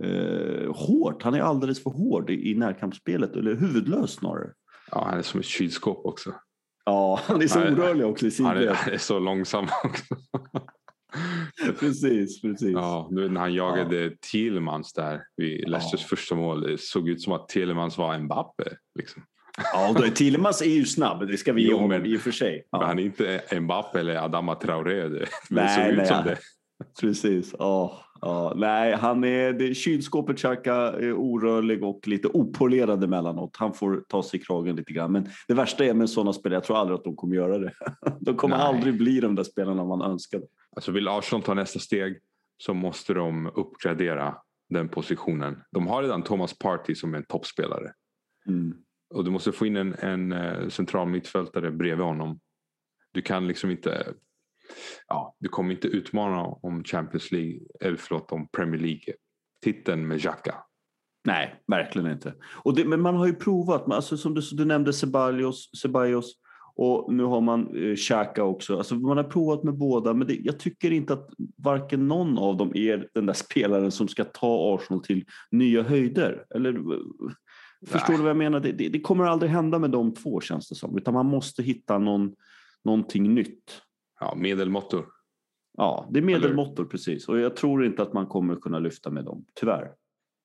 eh, 0.04 0.76
hårt. 0.76 1.24
Han 1.24 1.34
är 1.34 1.40
alldeles 1.42 1.84
för 1.84 1.90
hård 1.90 2.30
i, 2.30 2.52
i 2.52 2.56
närkampsspelet. 2.56 3.36
Eller 3.36 3.56
huvudlös 3.56 4.12
snarare. 4.12 4.50
Ja, 4.92 5.06
han 5.10 5.18
är 5.18 5.22
som 5.22 5.40
ett 5.40 5.46
kylskåp 5.46 6.06
också. 6.06 6.34
Ja, 6.86 7.20
han 7.24 7.42
är 7.42 7.48
så 7.48 7.60
orörlig 7.60 8.06
också 8.06 8.28
i 8.28 8.32
Han 8.44 8.58
är, 8.58 8.68
han 8.68 8.94
är 8.94 8.98
så 8.98 9.20
långsam 9.20 9.68
också. 9.84 10.04
Precis, 11.80 12.42
precis. 12.42 12.72
Ja, 12.72 13.08
nu 13.12 13.30
när 13.30 13.42
han 13.42 13.54
jagade 13.54 14.12
Thielemans 14.32 14.94
där 14.94 15.22
vid 15.38 15.70
Leicesters 15.70 16.02
Ja. 16.02 16.08
första 16.08 16.36
mål. 16.36 16.62
Det 16.62 16.82
såg 16.82 17.10
ut 17.10 17.22
som 17.22 17.34
att 17.34 17.50
Thielemans 17.50 17.98
var 17.98 18.20
Mbappe. 18.20 18.64
Liksom. 19.00 19.24
Ja, 19.74 19.94
då 19.98 20.04
är 20.04 20.10
Tillemans 20.10 20.62
är 20.62 20.66
ju 20.66 20.86
snabb, 20.86 21.28
det 21.28 21.38
ska 21.38 21.54
vi 21.54 21.68
ge 21.68 21.74
honom 21.74 22.06
i 22.06 22.18
och 22.18 22.22
för 22.22 22.32
sig. 22.32 22.68
Ja. 22.72 22.78
Men 22.78 22.88
han 22.88 23.00
är 23.00 23.04
inte 23.04 23.60
Mbappe 23.60 24.00
eller 24.00 24.16
Adama 24.16 24.56
Traoré. 24.56 25.08
Det, 25.10 25.26
Nej, 25.50 25.76
såg 25.76 25.92
ut 25.92 25.98
nej, 25.98 26.08
som 26.08 26.18
ja. 26.18 26.24
det. 26.24 26.38
Precis. 27.02 27.56
Ja, 27.60 28.02
ja. 28.22 28.54
Nej, 28.56 28.96
han 28.96 29.24
är, 29.24 29.54
det, 29.54 29.76
kylskåpet 29.76 30.38
Xhaka 30.38 30.76
är 30.76 31.14
orörlig 31.14 31.84
och 31.84 32.08
lite 32.08 32.28
opolerad 32.28 33.04
emellanåt. 33.04 33.56
Han 33.58 33.74
får 33.74 34.04
ta 34.08 34.24
sig 34.24 34.40
i 34.40 34.44
kragen 34.44 34.76
lite 34.76 34.94
grann. 34.94 35.12
Men 35.12 35.28
det 35.48 35.54
värsta 35.54 35.86
är 35.86 35.94
med 35.94 36.10
sådana 36.10 36.34
spelare, 36.34 36.56
jag 36.56 36.64
tror 36.64 36.78
aldrig 36.78 36.98
att 36.98 37.04
de 37.04 37.16
kommer 37.16 37.36
göra 37.36 37.58
det. 37.58 37.74
De 38.20 38.36
kommer 38.36 38.58
Nej. 38.58 38.66
aldrig 38.66 38.98
bli 38.98 39.20
de 39.20 39.36
där 39.36 39.44
spelarna 39.44 39.84
man 39.86 40.02
önskade. 40.02 40.44
Alltså 40.78 40.92
vill 40.92 41.08
Arsenal 41.08 41.44
ta 41.44 41.54
nästa 41.54 41.80
steg 41.80 42.20
så 42.58 42.74
måste 42.74 43.14
de 43.14 43.48
uppgradera 43.48 44.38
den 44.70 44.90
positionen. 44.90 45.64
De 45.72 45.88
har 45.88 46.04
redan 46.04 46.24
Thomas 46.24 46.58
Partey 46.58 46.96
som 46.96 47.14
är 47.14 47.18
en 47.18 47.26
toppspelare. 47.26 47.94
Mm. 48.48 48.74
Och 49.14 49.24
du 49.24 49.32
måste 49.32 49.52
få 49.52 49.66
in 49.66 49.76
en, 49.76 49.94
en 49.94 50.32
eh, 50.32 50.68
central 50.68 51.08
mittfältare 51.08 51.72
bredvid 51.72 52.06
honom. 52.06 52.40
Du 53.12 53.22
kan 53.22 53.48
liksom 53.48 53.72
inte... 53.72 54.14
Ja, 55.08 55.36
du 55.40 55.50
kommer 55.50 55.72
inte 55.72 55.88
utmana 55.88 56.42
om 56.42 56.84
Champions 56.84 57.32
League, 57.32 57.60
eller 57.82 57.98
förlåt, 57.98 58.32
om 58.32 58.48
Premier 58.50 58.82
League 58.82 59.14
titeln 59.64 60.08
med 60.08 60.20
Xhaka. 60.20 60.56
Nej, 61.26 61.64
verkligen 61.68 62.12
inte. 62.12 62.36
Och 62.64 62.76
det, 62.76 62.86
men 62.86 63.02
man 63.02 63.16
har 63.16 63.28
ju 63.28 63.36
provat, 63.36 63.92
alltså, 63.92 64.18
som 64.18 64.34
du, 64.34 64.42
du 64.52 64.66
nämnde 64.66 64.94
Ceballos, 64.94 65.70
Ceballos 65.82 66.34
och 66.78 67.14
nu 67.14 67.24
har 67.24 67.42
man 67.42 67.76
eh, 67.76 67.96
Xhaka 67.96 68.44
också. 68.44 68.78
Alltså, 68.78 68.96
man 68.96 69.18
har 69.18 69.24
provat 69.24 69.64
med 69.64 69.74
båda 69.74 70.14
men 70.14 70.28
det, 70.28 70.36
jag 70.36 70.60
tycker 70.60 70.92
inte 70.92 71.14
att 71.14 71.30
varken 71.58 72.08
någon 72.08 72.38
av 72.38 72.58
dem 72.58 72.72
är 72.76 73.10
den 73.14 73.26
där 73.26 73.34
spelaren 73.34 73.92
som 73.92 74.08
ska 74.08 74.24
ta 74.24 74.76
Arsenal 74.76 75.04
till 75.04 75.26
nya 75.52 75.84
höjder. 75.84 76.46
Eller, 76.56 76.74
eh, 76.74 77.00
förstår 77.88 78.14
du 78.14 78.20
vad 78.20 78.30
jag 78.30 78.38
menar? 78.38 78.60
Det, 78.60 78.72
det, 78.72 78.90
det, 78.90 79.00
kommer 79.00 79.26
aldrig 79.26 79.52
hända 79.52 79.80
med 79.80 79.92
de 79.92 80.14
två 80.14 80.42
känns 80.42 80.70
det 80.70 80.76
som. 80.76 80.98
Utan 80.98 81.14
man 81.14 81.26
måste 81.26 81.64
hitta 81.64 81.98
någon, 81.98 82.34
någonting 82.84 83.34
nytt. 83.34 83.82
Ja, 84.20 84.36
medelmåttor. 84.36 85.06
Ja, 85.78 86.08
det 86.12 86.20
är 86.20 86.24
medelmåttor 86.24 86.86
precis. 86.86 87.28
Och 87.28 87.40
jag 87.40 87.56
tror 87.56 87.86
inte 87.86 88.02
att 88.02 88.14
man 88.14 88.26
kommer 88.26 88.56
kunna 88.56 88.80
lyfta 88.80 89.10
med 89.10 89.26
dem, 89.26 89.46
tyvärr. 89.60 89.92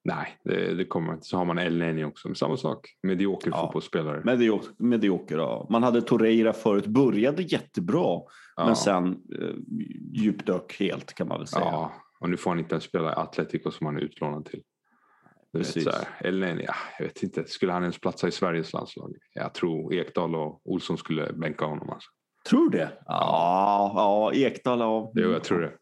Nej, 0.05 0.37
det, 0.45 0.75
det 0.75 0.85
kommer 0.85 1.13
inte. 1.13 1.27
Så 1.27 1.37
har 1.37 1.45
man 1.45 1.59
El 1.59 2.05
också. 2.05 2.35
Samma 2.35 2.57
sak. 2.57 2.87
Medioker 3.03 3.51
ja. 3.51 3.61
fotbollsspelare. 3.61 4.23
Medioker, 4.25 4.71
medioker, 4.79 5.39
ja. 5.39 5.67
Man 5.71 5.83
hade 5.83 6.03
Torreira 6.03 6.53
förut. 6.53 6.87
Började 6.87 7.43
jättebra. 7.43 8.21
Ja. 8.57 8.67
Men 8.67 8.77
sen 8.77 9.07
eh, 9.41 9.55
djupdök 10.13 10.77
helt 10.81 11.15
kan 11.15 11.29
man 11.29 11.39
väl 11.39 11.47
säga. 11.47 11.65
Ja, 11.65 11.93
och 12.21 12.31
nu 12.31 12.37
får 12.37 12.51
han 12.51 12.59
inte 12.59 12.75
ens 12.75 12.85
spela 12.85 13.13
i 13.13 13.15
Atletico 13.15 13.71
som 13.71 13.87
han 13.87 13.97
är 13.97 14.01
utlånad 14.01 14.45
till. 14.45 14.63
Precis. 15.53 15.87
Vet, 15.87 15.95
El 16.21 16.43
ja, 16.43 16.75
jag 16.99 17.07
vet 17.07 17.23
inte. 17.23 17.45
Skulle 17.45 17.73
han 17.73 17.83
ens 17.83 18.01
platsa 18.01 18.29
i 18.29 18.31
Sveriges 18.31 18.73
landslag? 18.73 19.15
Jag 19.35 19.55
tror 19.55 19.95
Ekdal 19.95 20.35
och 20.35 20.61
Olsson 20.65 20.99
skulle 20.99 21.33
bänka 21.33 21.65
honom. 21.65 21.91
Alltså. 21.91 22.11
Tror 22.49 22.71
du 22.71 22.79
det? 22.79 22.93
Ja, 23.07 23.93
ja 23.97 24.39
Ekdal. 24.39 24.81
Ja. 24.81 25.13
Jo, 25.15 25.31
jag 25.31 25.45
tror 25.45 25.61
det. 25.61 25.73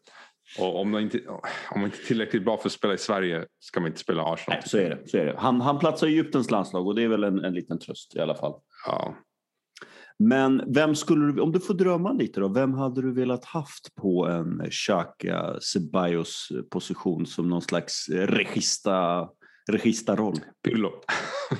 Och 0.59 0.81
om 0.81 0.91
man, 0.91 1.01
inte, 1.01 1.19
om 1.27 1.41
man 1.75 1.83
inte 1.83 1.97
är 1.97 2.05
tillräckligt 2.05 2.45
bra 2.45 2.57
för 2.57 2.65
att 2.65 2.73
spela 2.73 2.93
i 2.93 2.97
Sverige 2.97 3.45
ska 3.59 3.79
man 3.79 3.87
inte 3.87 3.99
spela 3.99 4.23
Arsenal. 4.23 4.59
Nej, 4.59 4.69
så 4.69 4.77
är 4.77 4.89
det. 4.89 5.09
Så 5.09 5.17
är 5.17 5.25
det. 5.25 5.35
Han, 5.37 5.61
han 5.61 5.79
platsar 5.79 6.07
i 6.07 6.09
Egyptens 6.09 6.51
landslag 6.51 6.87
och 6.87 6.95
det 6.95 7.03
är 7.03 7.07
väl 7.07 7.23
en, 7.23 7.45
en 7.45 7.53
liten 7.53 7.79
tröst 7.79 8.15
i 8.15 8.19
alla 8.19 8.35
fall. 8.35 8.53
Ja. 8.85 9.15
Men 10.19 10.73
vem 10.73 10.95
skulle 10.95 11.31
du, 11.31 11.41
om 11.41 11.51
du 11.51 11.59
får 11.59 11.73
drömma 11.73 12.11
lite 12.11 12.39
då, 12.39 12.47
vem 12.47 12.73
hade 12.73 13.01
du 13.01 13.13
velat 13.13 13.45
haft 13.45 13.95
på 13.95 14.27
en 14.27 14.69
Xhaka 14.69 15.59
Ceballos 15.61 16.51
position 16.71 17.25
som 17.25 17.49
någon 17.49 17.61
slags 17.61 18.09
regista 18.09 19.27
registarroll. 19.71 20.39
Pirlo. 20.63 20.91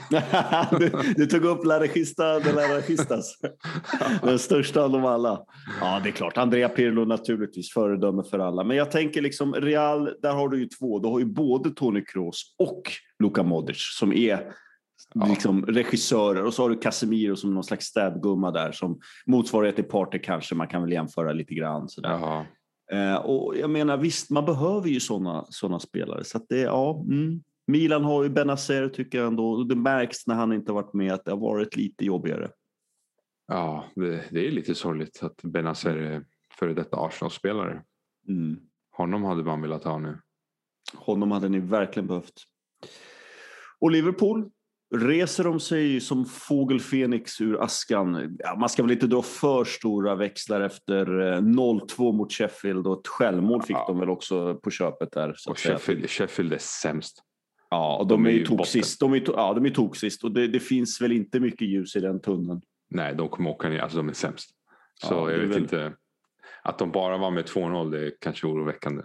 du, 0.79 0.91
du, 1.15 1.25
tog 1.25 1.45
upp 1.45 1.65
La 1.65 1.79
Regista 1.79 2.39
de 2.39 2.51
la 2.51 2.77
Registas. 2.77 3.35
Den 4.23 4.39
största 4.39 4.83
av 4.83 4.91
dem 4.91 5.05
alla. 5.05 5.45
Ja, 5.81 6.01
det 6.03 6.09
är 6.09 6.13
klart. 6.13 6.37
Andrea 6.37 6.69
Pirlo 6.69 7.05
naturligtvis 7.05 7.73
föredöme 7.73 8.23
för 8.23 8.39
alla. 8.39 8.63
Men 8.63 8.77
jag 8.77 8.91
tänker 8.91 9.21
liksom 9.21 9.53
Real, 9.53 10.09
där 10.21 10.33
har 10.33 10.49
du 10.49 10.59
ju 10.59 10.65
två. 10.65 10.99
Du 10.99 11.07
har 11.07 11.19
ju 11.19 11.25
både 11.25 11.69
Toni 11.69 12.01
Kroos 12.01 12.55
och 12.57 12.81
Luka 13.19 13.43
Modric 13.43 13.97
som 13.99 14.13
är 14.13 14.53
ja. 15.13 15.25
liksom 15.25 15.65
regissörer. 15.65 16.45
Och 16.45 16.53
så 16.53 16.61
har 16.61 16.69
du 16.69 16.75
Casemiro 16.75 17.35
som 17.35 17.53
någon 17.53 17.63
slags 17.63 17.85
städgumma 17.85 18.51
där 18.51 18.71
som 18.71 18.99
motsvarighet 19.25 19.75
till 19.75 19.85
Party 19.85 20.19
kanske. 20.19 20.55
Man 20.55 20.67
kan 20.67 20.81
väl 20.81 20.91
jämföra 20.91 21.33
lite 21.33 21.53
grann. 21.53 21.89
Sådär. 21.89 22.45
Eh, 22.91 23.15
och 23.15 23.57
jag 23.57 23.69
menar 23.69 23.97
visst, 23.97 24.29
man 24.29 24.45
behöver 24.45 24.89
ju 24.89 24.99
sådana 24.99 25.45
såna 25.49 25.79
spelare. 25.79 26.23
Så 26.23 26.37
att 26.37 26.45
det, 26.49 26.59
ja, 26.59 27.05
mm. 27.09 27.43
Milan 27.71 28.03
har 28.03 28.23
ju 28.23 28.29
Benazer 28.29 28.89
tycker 28.89 29.17
jag 29.17 29.27
ändå. 29.27 29.51
Och 29.51 29.67
det 29.67 29.75
märks 29.75 30.27
när 30.27 30.35
han 30.35 30.53
inte 30.53 30.71
varit 30.71 30.93
med 30.93 31.13
att 31.13 31.25
det 31.25 31.31
har 31.31 31.37
varit 31.37 31.75
lite 31.75 32.05
jobbigare. 32.05 32.51
Ja, 33.47 33.85
det, 33.95 34.23
det 34.31 34.47
är 34.47 34.51
lite 34.51 34.75
sorgligt 34.75 35.23
att 35.23 35.41
Benazer 35.43 35.97
är 35.97 36.25
före 36.59 36.73
detta 36.73 36.97
Arsenal-spelare. 36.97 37.83
Mm. 38.27 38.59
Honom 38.91 39.23
hade 39.23 39.43
man 39.43 39.61
velat 39.61 39.83
ha 39.83 39.97
nu. 39.97 40.19
Honom 40.93 41.31
hade 41.31 41.49
ni 41.49 41.59
verkligen 41.59 42.07
behövt. 42.07 42.43
Och 43.79 43.91
Liverpool, 43.91 44.49
reser 44.95 45.43
de 45.43 45.59
sig 45.59 45.99
som 45.99 46.25
fågel 46.25 46.79
Fenix 46.79 47.41
ur 47.41 47.63
askan? 47.63 48.37
Ja, 48.39 48.55
man 48.55 48.69
ska 48.69 48.83
väl 48.83 48.91
inte 48.91 49.07
dra 49.07 49.21
för 49.21 49.63
stora 49.63 50.15
växlar 50.15 50.61
efter 50.61 51.05
0-2 51.05 52.07
eh, 52.07 52.13
mot 52.13 52.31
Sheffield 52.31 52.87
och 52.87 52.99
ett 52.99 53.07
självmål 53.07 53.61
fick 53.61 53.75
ja. 53.75 53.85
de 53.87 53.99
väl 53.99 54.09
också 54.09 54.55
på 54.55 54.71
köpet 54.71 55.11
där. 55.11 55.35
och 55.49 55.59
Sheffield, 55.59 56.09
Sheffield 56.09 56.53
är 56.53 56.57
sämst. 56.57 57.23
Ja, 57.71 57.97
och 57.97 58.07
de, 58.07 58.23
de 58.23 58.29
är 58.29 58.33
ju 58.33 58.45
toksist. 58.45 58.99
De 58.99 59.13
är, 59.13 59.23
ja, 59.27 59.53
de 59.53 59.65
är 59.65 59.69
toksist 59.69 60.23
och 60.23 60.31
det, 60.31 60.47
det, 60.47 60.59
finns 60.59 61.01
väl 61.01 61.11
inte 61.11 61.39
mycket 61.39 61.67
ljus 61.67 61.95
i 61.95 61.99
den 61.99 62.21
tunneln. 62.21 62.61
Nej, 62.89 63.15
de 63.15 63.29
kommer 63.29 63.49
åka 63.49 63.69
ner. 63.69 63.79
Alltså 63.79 63.97
de 63.97 64.09
är 64.09 64.13
sämst. 64.13 64.49
Så 65.03 65.13
ja, 65.13 65.31
jag 65.31 65.39
vet 65.39 65.49
väl... 65.49 65.61
inte. 65.61 65.93
Att 66.63 66.77
de 66.77 66.91
bara 66.91 67.17
var 67.17 67.31
med 67.31 67.45
2-0 67.45 67.91
det 67.91 68.05
är 68.05 68.13
kanske 68.19 68.47
oroväckande. 68.47 69.03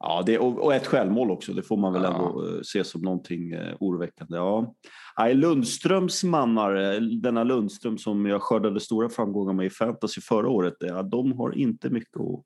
Ja, 0.00 0.22
det, 0.26 0.38
och, 0.38 0.64
och 0.64 0.74
ett 0.74 0.86
självmål 0.86 1.30
också. 1.30 1.52
Det 1.52 1.62
får 1.62 1.76
man 1.76 1.92
väl 1.92 2.02
ja. 2.02 2.08
ändå 2.08 2.44
uh, 2.44 2.60
se 2.62 2.84
som 2.84 3.02
någonting 3.02 3.54
uh, 3.54 3.74
oroväckande. 3.80 4.36
Ja. 4.36 4.74
Nej, 5.18 5.34
Lundströms 5.34 6.24
mannar, 6.24 6.94
eh, 6.94 7.00
denna 7.00 7.44
Lundström 7.44 7.98
som 7.98 8.26
jag 8.26 8.42
skördade 8.42 8.80
stora 8.80 9.08
framgångar 9.08 9.52
med 9.52 9.66
i 9.66 9.70
fantasy 9.70 10.20
förra 10.20 10.48
året, 10.48 10.74
de 11.10 11.32
har 11.32 11.58
inte 11.58 11.90
mycket 11.90 12.16
att 12.16 12.44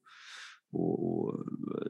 och, 0.72 1.34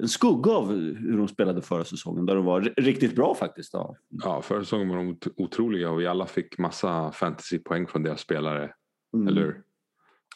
en 0.00 0.08
skugga 0.08 0.52
av 0.52 0.72
hur 0.74 1.18
de 1.18 1.28
spelade 1.28 1.62
förra 1.62 1.84
säsongen 1.84 2.26
där 2.26 2.34
de 2.34 2.44
var 2.44 2.60
riktigt 2.60 3.16
bra 3.16 3.34
faktiskt. 3.34 3.72
Ja, 3.72 3.96
ja 4.08 4.42
förra 4.42 4.60
säsongen 4.60 4.88
var 4.88 4.96
de 4.96 5.18
otroliga 5.36 5.90
och 5.90 6.00
vi 6.00 6.06
alla 6.06 6.26
fick 6.26 6.58
massa 6.58 7.12
fantasypoäng 7.12 7.86
från 7.86 8.02
deras 8.02 8.20
spelare. 8.20 8.74
Mm. 9.14 9.28
Eller 9.28 9.62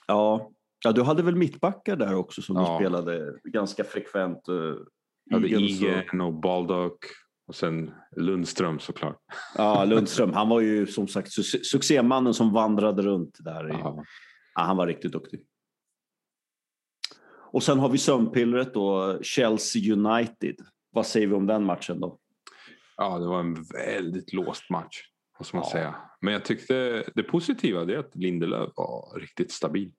Ja. 0.07 0.51
ja, 0.85 0.93
du 0.93 1.03
hade 1.03 1.23
väl 1.23 1.37
mittbackar 1.37 1.97
där 1.97 2.15
också 2.15 2.43
som 2.43 2.57
ja. 2.57 2.63
du 2.63 2.85
spelade 2.85 3.35
ganska 3.45 3.85
frekvent. 3.85 4.49
Uh, 4.49 4.77
hade 5.31 5.49
Igen 5.49 6.21
och 6.21 6.35
Baldock 6.35 6.99
och 7.47 7.55
sen 7.55 7.91
Lundström 8.17 8.79
såklart. 8.79 9.19
Ja, 9.57 9.85
Lundström. 9.85 10.33
Han 10.33 10.49
var 10.49 10.61
ju 10.61 10.87
som 10.87 11.09
sagt 11.09 11.33
succémannen 11.67 12.35
som 12.35 12.53
vandrade 12.53 13.03
runt 13.03 13.39
där. 13.41 13.69
I, 13.69 13.73
ja, 13.73 14.05
han 14.55 14.77
var 14.77 14.87
riktigt 14.87 15.13
duktig. 15.13 15.41
Och 17.57 17.63
sen 17.63 17.79
har 17.79 17.89
vi 17.89 17.99
sömnpillret 17.99 18.75
då, 18.75 19.19
Chelsea 19.23 19.93
United. 19.93 20.57
Vad 20.91 21.07
säger 21.07 21.27
vi 21.27 21.35
om 21.35 21.47
den 21.47 21.65
matchen 21.65 22.01
då? 22.01 22.19
Ja, 22.97 23.19
det 23.19 23.27
var 23.27 23.41
en 23.41 23.55
väldigt 23.87 24.33
låst 24.33 24.71
match. 24.71 25.03
Måste 25.39 25.57
man 25.57 25.65
ja. 25.67 25.73
säga. 25.73 25.95
Men 26.21 26.33
jag 26.33 26.45
tyckte 26.45 27.05
det 27.15 27.23
positiva 27.23 27.83
är 27.83 27.99
att 27.99 28.17
Lindelöf 28.17 28.71
var 28.77 29.21
riktigt 29.21 29.53
stabil. 29.53 29.93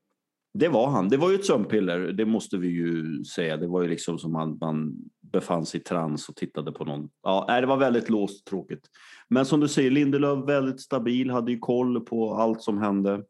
Det 0.53 0.67
var 0.67 0.89
han. 0.89 1.09
Det 1.09 1.17
var 1.17 1.29
ju 1.29 1.35
ett 1.35 1.45
sömnpiller, 1.45 1.99
det 1.99 2.25
måste 2.25 2.57
vi 2.57 2.67
ju 2.67 3.23
säga. 3.23 3.57
Det 3.57 3.67
var 3.67 3.81
ju 3.81 3.87
liksom 3.87 4.19
som 4.19 4.31
man, 4.31 4.57
man 4.57 4.95
befann 5.31 5.65
sig 5.65 5.79
i 5.79 5.83
trans 5.83 6.29
och 6.29 6.35
tittade 6.35 6.71
på 6.71 6.85
någon. 6.85 7.09
Ja, 7.23 7.59
det 7.61 7.67
var 7.67 7.77
väldigt 7.77 8.09
låst 8.09 8.47
tråkigt. 8.47 8.87
Men 9.29 9.45
som 9.45 9.59
du 9.59 9.67
säger, 9.67 9.91
Lindelöf 9.91 10.49
väldigt 10.49 10.81
stabil, 10.81 11.29
hade 11.29 11.51
ju 11.51 11.59
koll 11.59 12.05
på 12.05 12.33
allt 12.33 12.61
som 12.61 12.77
hände. 12.77 13.23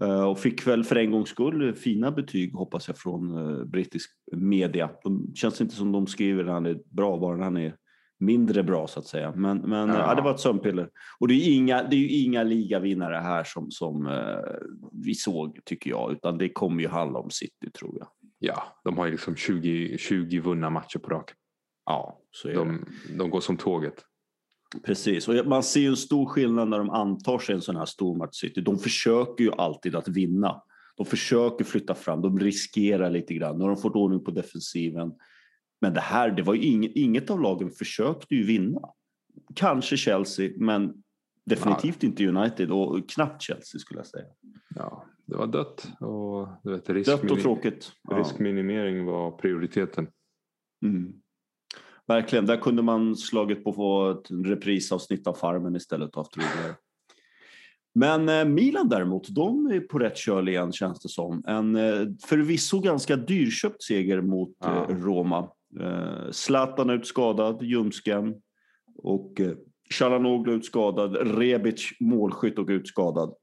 Eh, 0.00 0.24
och 0.24 0.38
fick 0.38 0.66
väl 0.66 0.84
för 0.84 0.96
en 0.96 1.10
gångs 1.10 1.28
skull 1.28 1.74
fina 1.74 2.10
betyg 2.10 2.54
hoppas 2.54 2.88
jag 2.88 2.98
från 2.98 3.38
uh, 3.38 3.64
brittisk 3.64 4.10
media. 4.32 4.90
De 5.02 5.34
känns 5.34 5.60
inte 5.60 5.74
som 5.74 5.92
de 5.92 6.06
skriver 6.06 6.44
att 6.44 6.50
han 6.50 6.66
är 6.66 6.78
bra, 6.90 7.18
bara 7.18 7.44
han 7.44 7.56
är 7.56 7.76
mindre 8.18 8.62
bra 8.62 8.86
så 8.86 9.00
att 9.00 9.06
säga. 9.06 9.32
Men, 9.36 9.58
men 9.58 9.88
ja. 9.88 9.98
ja 9.98 10.14
det 10.14 10.22
var 10.22 10.34
ett 10.34 10.40
sömnpiller. 10.40 10.88
Och 11.20 11.28
det 11.28 11.34
är 11.34 11.36
ju 11.36 11.52
inga, 11.52 11.82
det 11.82 11.96
är 11.96 12.00
ju 12.00 12.08
inga 12.08 12.42
ligavinnare 12.42 13.16
här 13.16 13.44
som, 13.44 13.70
som 13.70 14.06
uh, 14.06 14.38
vi 14.92 15.14
såg 15.14 15.60
tycker 15.64 15.90
jag, 15.90 16.12
utan 16.12 16.38
det 16.38 16.48
kommer 16.48 16.82
ju 16.82 16.88
handla 16.88 17.18
om 17.18 17.30
City 17.30 17.70
tror 17.78 17.98
jag. 17.98 18.08
Ja, 18.38 18.62
de 18.84 18.98
har 18.98 19.04
ju 19.04 19.10
liksom 19.10 19.36
20, 19.36 19.98
20 19.98 20.38
vunna 20.38 20.70
matcher 20.70 20.98
på 20.98 21.10
rak. 21.10 21.30
Ja, 21.84 22.20
så 22.30 22.48
är 22.48 22.54
de, 22.54 22.86
det. 23.08 23.16
De 23.18 23.30
går 23.30 23.40
som 23.40 23.56
tåget. 23.56 24.04
Precis, 24.84 25.28
och 25.28 25.46
man 25.46 25.62
ser 25.62 25.80
ju 25.80 25.88
en 25.88 25.96
stor 25.96 26.26
skillnad 26.26 26.68
när 26.68 26.78
de 26.78 26.90
antar 26.90 27.38
sig 27.38 27.54
en 27.54 27.62
sån 27.62 27.76
här 27.76 27.86
stor 27.86 28.16
match 28.16 28.40
City. 28.40 28.60
De 28.60 28.78
försöker 28.78 29.44
ju 29.44 29.52
alltid 29.52 29.96
att 29.96 30.08
vinna. 30.08 30.62
De 30.96 31.06
försöker 31.06 31.64
flytta 31.64 31.94
fram, 31.94 32.22
de 32.22 32.38
riskerar 32.38 33.10
lite 33.10 33.34
grann. 33.34 33.58
Nu 33.58 33.64
har 33.64 33.70
de 33.70 33.76
fått 33.76 33.94
ordning 33.94 34.24
på 34.24 34.30
defensiven. 34.30 35.12
Men 35.80 35.94
det 35.94 36.00
här, 36.00 36.30
det 36.30 36.42
var 36.42 36.54
ju 36.54 36.62
inget, 36.62 36.92
inget 36.94 37.30
av 37.30 37.40
lagen 37.40 37.70
försökte 37.70 38.34
ju 38.34 38.44
vinna. 38.44 38.80
Kanske 39.54 39.96
Chelsea, 39.96 40.50
men 40.56 41.02
definitivt 41.44 42.02
ja. 42.02 42.08
inte 42.08 42.26
United 42.26 42.70
och 42.70 43.10
knappt 43.10 43.42
Chelsea 43.42 43.78
skulle 43.78 44.00
jag 44.00 44.06
säga. 44.06 44.26
Ja, 44.74 45.04
det 45.26 45.36
var 45.36 45.46
dött 45.46 45.88
och 46.00 46.48
du 46.62 46.72
vet, 46.72 46.88
riskminim- 46.88 47.22
dött 47.22 47.30
och 47.30 47.40
tråkigt. 47.40 47.92
Ja. 48.08 48.16
Riskminimering 48.16 49.04
var 49.04 49.30
prioriteten. 49.30 50.06
Mm. 50.84 51.21
Verkligen, 52.06 52.46
där 52.46 52.56
kunde 52.56 52.82
man 52.82 53.16
slagit 53.16 53.64
på 53.64 53.72
få 53.72 54.10
ett 54.10 54.30
reprisavsnitt 54.30 55.26
av 55.26 55.34
Farmen 55.34 55.76
istället 55.76 56.10
och 56.10 56.22
haft 56.22 56.36
roligare. 56.36 56.76
Men 57.94 58.28
eh, 58.28 58.44
Milan 58.44 58.88
däremot, 58.88 59.28
de 59.28 59.66
är 59.66 59.80
på 59.80 59.98
rätt 59.98 60.16
köl 60.16 60.48
igen 60.48 60.72
känns 60.72 61.00
det 61.00 61.08
som. 61.08 61.44
En 61.46 61.76
eh, 61.76 62.06
förvisso 62.24 62.80
ganska 62.80 63.16
dyrköpt 63.16 63.82
seger 63.82 64.20
mot 64.20 64.56
ja. 64.60 64.90
Eh, 64.90 64.96
Roma. 64.96 65.48
Zlatan 66.30 66.90
ut 66.90 67.06
skadad, 67.06 67.62
Ljumsken 67.62 68.34
och 68.96 69.40
Chalanoglu 69.90 70.52
ut 70.52 70.64
skadad, 70.64 71.16
Rebic 71.38 71.90
målskytt 72.00 72.58
och 72.58 72.68
ut 72.68 72.88
skadad. 72.88 73.34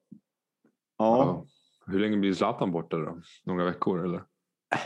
Ja. 0.97 1.17
ja. 1.17 1.45
Hur 1.91 1.99
länge 1.99 2.17
blir 2.17 2.33
Zlatan 2.33 2.71
borta 2.71 2.97
då? 2.97 3.21
Några 3.45 3.65
veckor 3.65 4.05
eller? 4.05 4.23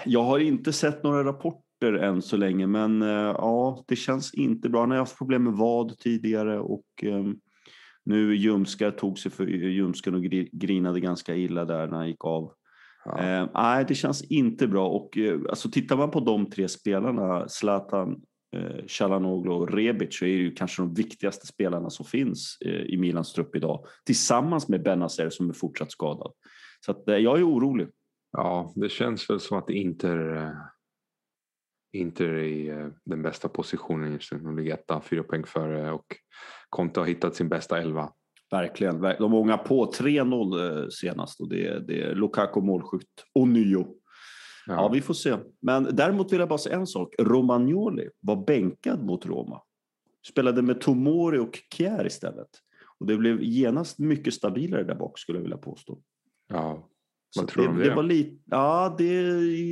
Jag 0.05 0.23
har 0.23 0.39
inte 0.39 0.73
sett 0.73 1.03
några 1.03 1.23
rapporter 1.23 1.62
rapporter 1.83 2.07
än 2.07 2.21
så 2.21 2.37
länge 2.37 2.67
men 2.67 3.01
eh, 3.01 3.35
ja, 3.37 3.83
det 3.87 3.95
känns 3.95 4.33
inte 4.33 4.69
bra. 4.69 4.79
Han 4.79 4.91
har 4.91 4.97
haft 4.97 5.17
problem 5.17 5.43
med 5.43 5.53
vad 5.53 5.97
tidigare 5.97 6.59
och 6.59 6.85
eh, 7.01 7.25
nu 8.05 8.35
Ljumskar 8.35 8.91
tog 8.91 9.19
sig 9.19 9.31
för 9.31 9.47
ljumsken 9.47 10.15
och 10.15 10.23
grinade 10.51 10.99
ganska 10.99 11.35
illa 11.35 11.65
där 11.65 11.87
när 11.87 11.97
han 11.97 12.07
gick 12.07 12.25
av. 12.25 12.53
Ja. 13.05 13.19
Eh, 13.19 13.47
nej, 13.53 13.85
det 13.87 13.95
känns 13.95 14.23
inte 14.23 14.67
bra 14.67 14.87
och 14.87 15.17
eh, 15.17 15.39
alltså 15.49 15.69
tittar 15.69 15.97
man 15.97 16.11
på 16.11 16.19
de 16.19 16.49
tre 16.49 16.67
spelarna, 16.67 17.47
Zlatan, 17.47 18.21
eh, 18.55 18.85
Chalanoglu 18.87 19.51
och 19.51 19.71
Rebic 19.71 20.19
så 20.19 20.25
är 20.25 20.29
det 20.29 20.43
ju 20.43 20.55
kanske 20.55 20.81
de 20.81 20.93
viktigaste 20.93 21.47
spelarna 21.47 21.89
som 21.89 22.05
finns 22.05 22.57
eh, 22.65 22.93
i 22.93 22.97
Milans 22.97 23.33
trupp 23.33 23.55
idag 23.55 23.85
tillsammans 24.05 24.67
med 24.67 24.83
Benazer 24.83 25.29
som 25.29 25.49
är 25.49 25.53
fortsatt 25.53 25.91
skadad. 25.91 26.31
Så 26.85 26.91
att, 26.91 27.07
eh, 27.07 27.17
jag 27.17 27.39
är 27.39 27.47
orolig. 27.47 27.87
Ja, 28.31 28.73
det 28.75 28.89
känns 28.89 29.29
väl 29.29 29.39
som 29.39 29.57
att 29.57 29.69
Inter, 29.69 30.35
eh, 30.35 30.51
Inter 31.93 32.25
är 32.25 32.43
i 32.43 32.69
eh, 32.69 32.87
den 33.05 33.21
bästa 33.21 33.49
positionen 33.49 34.13
just 34.13 34.31
nu. 34.31 34.39
De 34.39 34.57
ligger 34.57 34.73
etta, 34.73 35.01
fyra 35.01 35.23
poäng 35.23 35.43
före 35.45 35.91
och 35.91 36.05
Conte 36.69 36.99
har 36.99 37.07
hittat 37.07 37.35
sin 37.35 37.49
bästa 37.49 37.81
elva. 37.81 38.13
Verkligen. 38.51 39.01
De 39.01 39.33
ångar 39.33 39.57
på 39.57 39.91
3-0 39.91 40.81
eh, 40.81 40.87
senast 40.89 41.41
och 41.41 41.49
det 41.49 41.67
är, 41.67 41.79
det 41.79 42.01
är 42.01 42.15
Lukaku 42.15 42.61
målskytt. 42.61 43.25
Ånyo. 43.33 43.87
Ja. 44.67 44.73
ja, 44.73 44.89
vi 44.93 45.01
får 45.01 45.13
se. 45.13 45.37
Men 45.61 45.87
däremot 45.91 46.33
vill 46.33 46.39
jag 46.39 46.49
bara 46.49 46.57
säga 46.57 46.75
en 46.75 46.87
sak. 46.87 47.15
Romagnoli 47.19 48.09
var 48.19 48.45
bänkad 48.45 49.05
mot 49.05 49.25
Roma. 49.25 49.61
Spelade 50.27 50.61
med 50.61 50.81
Tomori 50.81 51.37
och 51.37 51.59
Kjär 51.73 52.05
istället. 52.05 52.49
Och 52.99 53.05
det 53.05 53.17
blev 53.17 53.41
genast 53.41 53.99
mycket 53.99 54.33
stabilare 54.33 54.83
där 54.83 54.95
bak 54.95 55.19
skulle 55.19 55.37
jag 55.37 55.43
vilja 55.43 55.57
påstå. 55.57 55.99
Ja, 56.47 56.89
vad 57.35 57.47
tror 57.47 57.67
om 57.67 57.77
det? 57.77 57.83
det 57.83 57.95
var 57.95 58.03
lite, 58.03 58.37
ja, 58.45 58.95
det, 58.97 59.21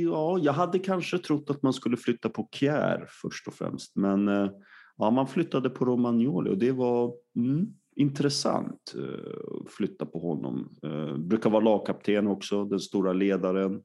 ja, 0.02 0.38
jag 0.38 0.52
hade 0.52 0.78
kanske 0.78 1.18
trott 1.18 1.50
att 1.50 1.62
man 1.62 1.72
skulle 1.72 1.96
flytta 1.96 2.28
på 2.28 2.48
Kjär 2.52 3.06
först 3.22 3.48
och 3.48 3.54
främst. 3.54 3.96
Men 3.96 4.28
eh, 4.28 4.50
ja, 4.96 5.10
man 5.10 5.26
flyttade 5.26 5.70
på 5.70 5.84
Romagnoli 5.84 6.50
och 6.50 6.58
det 6.58 6.72
var 6.72 7.14
mm, 7.36 7.66
intressant 7.96 8.94
eh, 8.96 9.64
att 9.64 9.72
flytta 9.72 10.06
på 10.06 10.18
honom. 10.18 10.74
Uh, 10.86 11.16
brukar 11.16 11.50
vara 11.50 11.64
lagkapten 11.64 12.26
också, 12.26 12.64
den 12.64 12.80
stora 12.80 13.12
ledaren. 13.12 13.82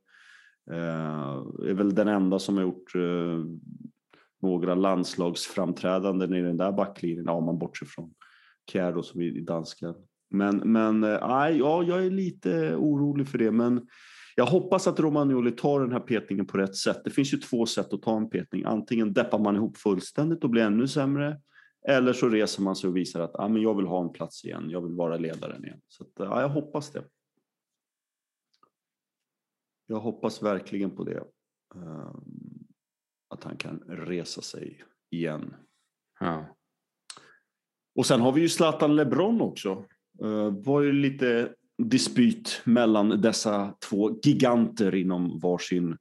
Är 0.69 1.73
väl 1.73 1.95
den 1.95 2.07
enda 2.07 2.39
som 2.39 2.55
har 2.55 2.63
gjort 2.63 2.93
några 4.41 4.75
landslagsframträdanden 4.75 6.33
i 6.33 6.41
den 6.41 6.57
där 6.57 6.71
backlinjen, 6.71 7.25
ja, 7.25 7.39
man 7.39 7.59
bortser 7.59 7.85
från 7.85 8.13
Kjär 8.71 9.01
som 9.01 9.21
i 9.21 9.41
dansken. 9.41 9.93
Men, 10.29 10.57
men 10.57 11.03
aj, 11.21 11.57
ja, 11.57 11.83
jag 11.83 12.05
är 12.05 12.09
lite 12.09 12.75
orolig 12.75 13.27
för 13.27 13.37
det. 13.37 13.51
Men 13.51 13.87
jag 14.35 14.45
hoppas 14.45 14.87
att 14.87 14.99
Romagnoli 14.99 15.51
tar 15.51 15.81
den 15.81 15.91
här 15.91 15.99
petningen 15.99 16.45
på 16.45 16.57
rätt 16.57 16.75
sätt. 16.75 17.01
Det 17.03 17.09
finns 17.09 17.33
ju 17.33 17.37
två 17.37 17.65
sätt 17.65 17.93
att 17.93 18.01
ta 18.01 18.17
en 18.17 18.29
petning. 18.29 18.63
Antingen 18.63 19.13
deppar 19.13 19.39
man 19.39 19.55
ihop 19.55 19.77
fullständigt 19.77 20.43
och 20.43 20.49
blir 20.49 20.63
ännu 20.63 20.87
sämre. 20.87 21.41
Eller 21.87 22.13
så 22.13 22.29
reser 22.29 22.63
man 22.63 22.75
sig 22.75 22.87
och 22.87 22.97
visar 22.97 23.21
att 23.21 23.35
ah, 23.35 23.47
men 23.47 23.61
jag 23.61 23.75
vill 23.75 23.85
ha 23.85 24.01
en 24.01 24.11
plats 24.11 24.45
igen. 24.45 24.69
Jag 24.69 24.81
vill 24.81 24.95
vara 24.95 25.17
ledaren 25.17 25.65
igen. 25.65 25.81
Så 25.87 26.03
att, 26.03 26.11
ja, 26.15 26.41
jag 26.41 26.49
hoppas 26.49 26.91
det. 26.91 27.03
Jag 29.85 29.99
hoppas 29.99 30.43
verkligen 30.43 30.95
på 30.95 31.03
det. 31.03 31.23
Um, 31.75 32.67
att 33.29 33.43
han 33.43 33.57
kan 33.57 33.79
resa 33.79 34.41
sig 34.41 34.83
igen. 35.09 35.55
Ja. 36.19 36.45
Och 37.95 38.05
sen 38.05 38.21
har 38.21 38.31
vi 38.31 38.41
ju 38.41 38.49
Zlatan 38.49 38.95
LeBron 38.95 39.41
också. 39.41 39.85
Eh, 40.23 40.53
Var 40.65 40.81
ju 40.81 40.91
lite 40.91 41.49
dispyt 41.77 42.61
mellan 42.63 43.21
dessa 43.21 43.73
två 43.89 44.19
giganter 44.23 44.95
inom 44.95 45.39
varsin 45.39 45.97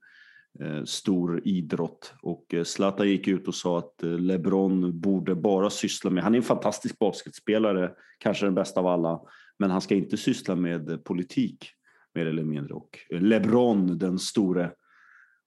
eh, 0.61 0.85
stor 0.85 1.42
idrott. 1.44 2.14
Och 2.22 2.55
eh, 2.55 2.64
Zlatan 2.64 3.09
gick 3.09 3.29
ut 3.29 3.48
och 3.48 3.55
sa 3.55 3.79
att 3.79 3.94
LeBron 4.02 5.00
borde 5.00 5.35
bara 5.35 5.70
syssla 5.70 6.11
med, 6.11 6.24
han 6.24 6.35
är 6.35 6.38
en 6.38 6.42
fantastisk 6.42 6.98
basketspelare, 6.98 7.90
kanske 8.18 8.46
den 8.46 8.55
bästa 8.55 8.81
av 8.81 8.87
alla, 8.87 9.20
men 9.59 9.70
han 9.70 9.81
ska 9.81 9.94
inte 9.94 10.16
syssla 10.16 10.57
med 10.57 11.05
politik 11.05 11.70
mer 12.14 12.26
eller 12.26 12.44
mindre. 12.44 12.74
Och 12.74 12.98
LeBron, 13.11 13.98
den 13.98 14.18
store 14.18 14.70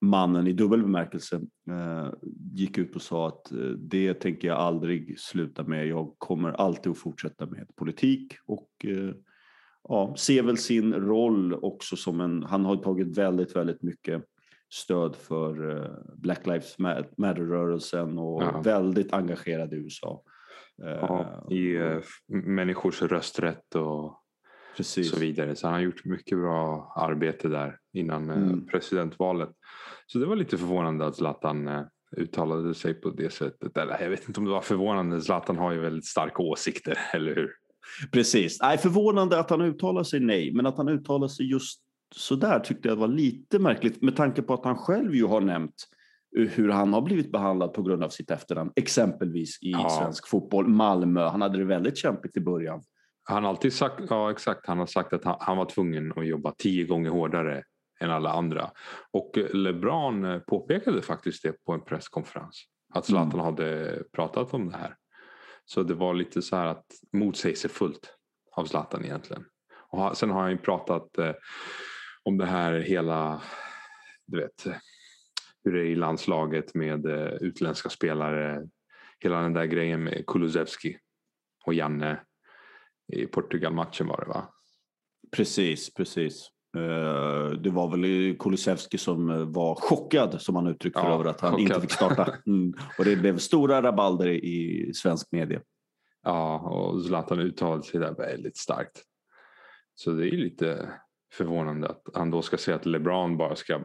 mannen 0.01 0.47
i 0.47 0.53
dubbel 0.53 0.81
bemärkelse, 0.81 1.41
gick 2.53 2.77
ut 2.77 2.95
och 2.95 3.01
sa 3.01 3.27
att 3.27 3.51
det 3.77 4.13
tänker 4.13 4.47
jag 4.47 4.57
aldrig 4.57 5.19
sluta 5.19 5.63
med. 5.63 5.87
Jag 5.87 6.15
kommer 6.17 6.51
alltid 6.51 6.91
att 6.91 6.97
fortsätta 6.97 7.45
med 7.45 7.67
politik 7.75 8.33
och 8.45 8.85
ja, 9.83 10.15
ser 10.17 10.43
väl 10.43 10.57
sin 10.57 10.93
roll 10.93 11.53
också 11.53 11.95
som 11.95 12.21
en, 12.21 12.43
han 12.43 12.65
har 12.65 12.75
tagit 12.75 13.17
väldigt, 13.17 13.55
väldigt 13.55 13.83
mycket 13.83 14.23
stöd 14.69 15.15
för 15.15 15.77
eh, 15.77 15.91
Black 16.15 16.47
Lives 16.47 16.77
Matter-rörelsen 17.17 18.17
och 18.17 18.43
ja. 18.43 18.61
väldigt 18.61 19.13
engagerad 19.13 19.73
i 19.73 19.75
USA. 19.75 20.23
Ja, 20.81 21.47
I 21.51 21.77
människors 22.27 23.01
rösträtt 23.01 23.75
och 23.75 24.18
Precis. 24.79 25.11
så 25.11 25.19
vidare. 25.19 25.55
Så 25.55 25.67
han 25.67 25.73
har 25.73 25.81
gjort 25.81 26.05
mycket 26.05 26.37
bra 26.37 26.93
arbete 26.95 27.47
där 27.47 27.77
innan 27.93 28.29
mm. 28.29 28.67
presidentvalet. 28.67 29.49
Så 30.07 30.19
det 30.19 30.25
var 30.25 30.35
lite 30.35 30.57
förvånande 30.57 31.05
att 31.05 31.15
Zlatan 31.15 31.69
uttalade 32.17 32.73
sig 32.73 32.93
på 32.93 33.09
det 33.09 33.33
sättet. 33.33 33.77
Eller 33.77 34.01
jag 34.01 34.09
vet 34.09 34.27
inte 34.27 34.39
om 34.39 34.45
det 34.45 34.51
var 34.51 34.61
förvånande. 34.61 35.21
Zlatan 35.21 35.57
har 35.57 35.71
ju 35.71 35.79
väldigt 35.79 36.05
starka 36.05 36.43
åsikter, 36.43 36.97
eller 37.13 37.35
hur? 37.35 37.51
Precis. 38.11 38.61
Nej, 38.61 38.77
förvånande 38.77 39.39
att 39.39 39.49
han 39.49 39.61
uttalar 39.61 40.03
sig 40.03 40.19
nej, 40.19 40.53
men 40.53 40.65
att 40.65 40.77
han 40.77 40.89
uttalar 40.89 41.27
sig 41.27 41.51
just 41.51 41.81
så 42.15 42.35
där 42.35 42.59
tyckte 42.59 42.87
jag 42.87 42.95
var 42.95 43.07
lite 43.07 43.59
märkligt 43.59 44.01
med 44.01 44.15
tanke 44.15 44.41
på 44.41 44.53
att 44.53 44.65
han 44.65 44.77
själv 44.77 45.15
ju 45.15 45.25
har 45.25 45.41
nämnt 45.41 45.75
hur 46.31 46.69
han 46.69 46.93
har 46.93 47.01
blivit 47.01 47.31
behandlad 47.31 47.73
på 47.73 47.81
grund 47.81 48.03
av 48.03 48.09
sitt 48.09 48.31
efternamn, 48.31 48.71
exempelvis 48.75 49.63
i 49.63 49.71
ja. 49.71 49.89
svensk 49.89 50.27
fotboll. 50.27 50.67
Malmö, 50.67 51.27
han 51.27 51.41
hade 51.41 51.57
det 51.57 51.65
väldigt 51.65 51.97
kämpigt 51.97 52.37
i 52.37 52.41
början. 52.41 52.81
Han 53.29 53.43
har 53.43 53.49
alltid 53.49 53.73
sagt, 53.73 54.03
ja 54.09 54.31
exakt, 54.31 54.67
han 54.67 54.79
har 54.79 54.85
sagt 54.85 55.13
att 55.13 55.23
han, 55.23 55.37
han 55.39 55.57
var 55.57 55.65
tvungen 55.65 56.13
att 56.15 56.27
jobba 56.27 56.53
tio 56.57 56.85
gånger 56.85 57.09
hårdare 57.09 57.63
än 57.99 58.11
alla 58.11 58.31
andra. 58.31 58.71
Och 59.11 59.37
LeBron 59.53 60.41
påpekade 60.47 61.01
faktiskt 61.01 61.43
det 61.43 61.63
på 61.65 61.73
en 61.73 61.85
presskonferens. 61.85 62.63
Att 62.93 63.05
Zlatan 63.05 63.33
mm. 63.33 63.45
hade 63.45 64.03
pratat 64.13 64.53
om 64.53 64.69
det 64.69 64.77
här. 64.77 64.95
Så 65.65 65.83
det 65.83 65.93
var 65.93 66.13
lite 66.13 66.41
så 66.41 66.55
här 66.55 66.65
att 66.65 66.85
motsägelsefullt 67.13 68.13
av 68.51 68.65
Zlatan 68.65 69.05
egentligen. 69.05 69.45
Och 69.73 70.17
sen 70.17 70.29
har 70.29 70.41
han 70.41 70.51
ju 70.51 70.57
pratat 70.57 71.17
eh, 71.17 71.33
om 72.23 72.37
det 72.37 72.45
här 72.45 72.73
hela, 72.73 73.41
du 74.25 74.41
vet, 74.41 74.67
hur 75.63 75.73
det 75.73 75.79
är 75.79 75.85
i 75.85 75.95
landslaget 75.95 76.75
med 76.75 77.05
eh, 77.05 77.33
utländska 77.33 77.89
spelare. 77.89 78.67
Hela 79.19 79.41
den 79.41 79.53
där 79.53 79.65
grejen 79.65 80.03
med 80.03 80.23
Kulusevski 80.27 80.97
och 81.65 81.73
Janne 81.73 82.19
i 83.09 83.25
Portugal-matchen 83.25 84.07
var 84.07 84.21
det 84.21 84.27
va? 84.27 84.53
Precis, 85.31 85.93
precis. 85.93 86.49
Eh, 86.77 87.49
det 87.51 87.69
var 87.69 87.97
väl 87.97 88.37
Kulusevski 88.37 88.97
som 88.97 89.29
eh, 89.29 89.37
var 89.37 89.75
chockad 89.75 90.41
som 90.41 90.55
han 90.55 90.67
uttryckte 90.67 90.99
ja, 90.99 91.13
över 91.13 91.25
att 91.25 91.41
han 91.41 91.51
chockad. 91.51 91.67
inte 91.67 91.81
fick 91.81 91.91
starta. 91.91 92.35
Mm. 92.45 92.73
Och 92.97 93.05
det 93.05 93.15
blev 93.15 93.37
stora 93.37 93.81
rabalder 93.81 94.27
i 94.27 94.91
svensk 94.93 95.31
media. 95.31 95.61
Ja, 96.23 96.59
och 96.59 97.05
Zlatan 97.05 97.39
uttalade 97.39 97.83
sig 97.83 97.99
där 97.99 98.15
väldigt 98.15 98.57
starkt. 98.57 99.03
Så 99.95 100.11
det 100.11 100.27
är 100.27 100.37
lite 100.37 100.93
förvånande 101.33 101.87
att 101.87 102.03
han 102.13 102.31
då 102.31 102.41
ska 102.41 102.57
säga 102.57 102.75
att 102.75 102.85
LeBron 102.85 103.37
bara 103.37 103.55
ska 103.55 103.81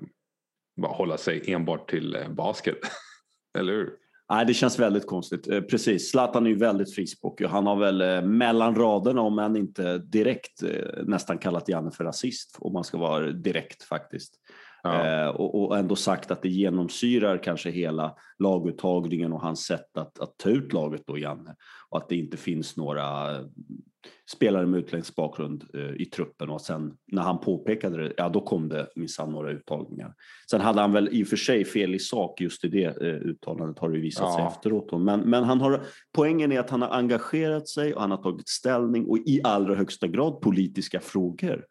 bara 0.76 0.92
hålla 0.92 1.16
sig 1.16 1.52
enbart 1.52 1.90
till 1.90 2.16
eh, 2.16 2.28
basket. 2.28 2.78
Eller 3.58 3.72
hur? 3.72 3.96
Nej, 4.30 4.46
det 4.46 4.54
känns 4.54 4.78
väldigt 4.78 5.06
konstigt. 5.06 5.48
Eh, 5.48 5.60
precis, 5.60 6.10
Zlatan 6.10 6.46
är 6.46 6.50
ju 6.50 6.56
väldigt 6.56 6.94
frispråkig. 6.94 7.46
Han 7.46 7.66
har 7.66 7.76
väl 7.76 8.00
eh, 8.00 8.22
mellan 8.22 8.74
raderna, 8.74 9.20
om 9.20 9.38
än 9.38 9.56
inte 9.56 9.98
direkt, 9.98 10.62
eh, 10.62 11.04
nästan 11.06 11.38
kallat 11.38 11.68
Janne 11.68 11.90
för 11.90 12.04
rasist, 12.04 12.56
om 12.58 12.72
man 12.72 12.84
ska 12.84 12.98
vara 12.98 13.30
direkt 13.32 13.82
faktiskt. 13.82 14.34
Ja. 14.84 15.30
och, 15.30 15.64
och, 15.64 15.78
ändå 15.78 15.96
sagt 15.96 16.30
att 16.30 16.42
det 16.42 16.48
genomsyrar 16.48 17.42
kanske 17.42 17.70
hela 17.70 18.14
laguttagningen 18.38 19.32
och 19.32 19.40
hans 19.40 19.64
sätt 19.64 19.96
att, 19.96 20.20
att 20.20 20.38
ta 20.38 20.48
ut 20.48 20.72
laget 20.72 21.02
då, 21.06 21.18
Janne. 21.18 21.54
Och 21.88 21.98
att 21.98 22.08
det 22.08 22.16
inte 22.16 22.36
finns 22.36 22.76
några 22.76 23.38
spelare 24.32 24.66
med 24.66 24.80
utländsk 24.80 25.14
bakgrund 25.14 25.64
eh, 25.74 26.02
i 26.02 26.04
truppen 26.04 26.50
och 26.50 26.60
sen 26.60 26.92
när 27.12 27.22
han 27.22 27.40
påpekade 27.40 27.96
det, 28.02 28.14
ja 28.16 28.28
då 28.28 28.40
kom 28.40 28.68
det 28.68 28.88
minsann 28.96 29.32
några 29.32 29.50
uttagningar. 29.50 30.14
Sen 30.50 30.60
hade 30.60 30.80
han 30.80 30.92
väl 30.92 31.08
i 31.12 31.24
och 31.24 31.28
för 31.28 31.36
sig 31.36 31.64
fel 31.64 31.94
i 31.94 31.98
sak 31.98 32.40
just 32.40 32.64
i 32.64 32.68
det 32.68 33.02
eh, 33.02 33.14
uttalandet 33.14 33.78
har 33.78 33.90
det 33.90 33.98
visat 33.98 34.22
ja. 34.22 34.36
sig 34.36 34.46
efteråt. 34.46 35.02
Men, 35.02 35.20
men 35.20 35.44
han 35.44 35.60
har, 35.60 35.82
poängen 36.12 36.52
är 36.52 36.60
att 36.60 36.70
han 36.70 36.82
har 36.82 36.88
engagerat 36.88 37.68
sig 37.68 37.94
och 37.94 38.00
han 38.00 38.10
har 38.10 38.22
tagit 38.22 38.48
ställning 38.48 39.06
och 39.06 39.18
i 39.18 39.40
allra 39.44 39.74
högsta 39.74 40.06
grad 40.06 40.40
politiska 40.40 41.00
frågor. 41.00 41.64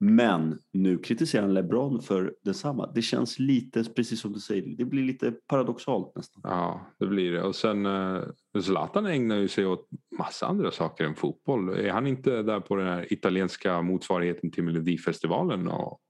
Men 0.00 0.58
nu 0.72 0.98
kritiserar 0.98 1.42
han 1.42 1.54
LeBron 1.54 2.02
för 2.02 2.34
detsamma. 2.44 2.92
Det 2.94 3.02
känns 3.02 3.38
lite, 3.38 3.84
precis 3.84 4.20
som 4.20 4.32
du 4.32 4.40
säger, 4.40 4.76
det 4.76 4.84
blir 4.84 5.02
lite 5.02 5.32
paradoxalt 5.32 6.16
nästan. 6.16 6.40
Ja, 6.44 6.86
det 6.98 7.06
blir 7.06 7.32
det. 7.32 7.42
Och 7.42 7.56
sen 7.56 7.86
eh, 7.86 8.22
Zlatan 8.62 9.06
ägnar 9.06 9.36
ju 9.36 9.48
sig 9.48 9.66
åt 9.66 9.88
massa 10.18 10.46
andra 10.46 10.70
saker 10.70 11.04
än 11.04 11.14
fotboll. 11.14 11.68
Är 11.68 11.90
han 11.90 12.06
inte 12.06 12.42
där 12.42 12.60
på 12.60 12.76
den 12.76 12.86
här 12.86 13.12
italienska 13.12 13.82
motsvarigheten 13.82 14.50
till 14.50 14.64
Melodifestivalen 14.64 15.68
och 15.68 16.00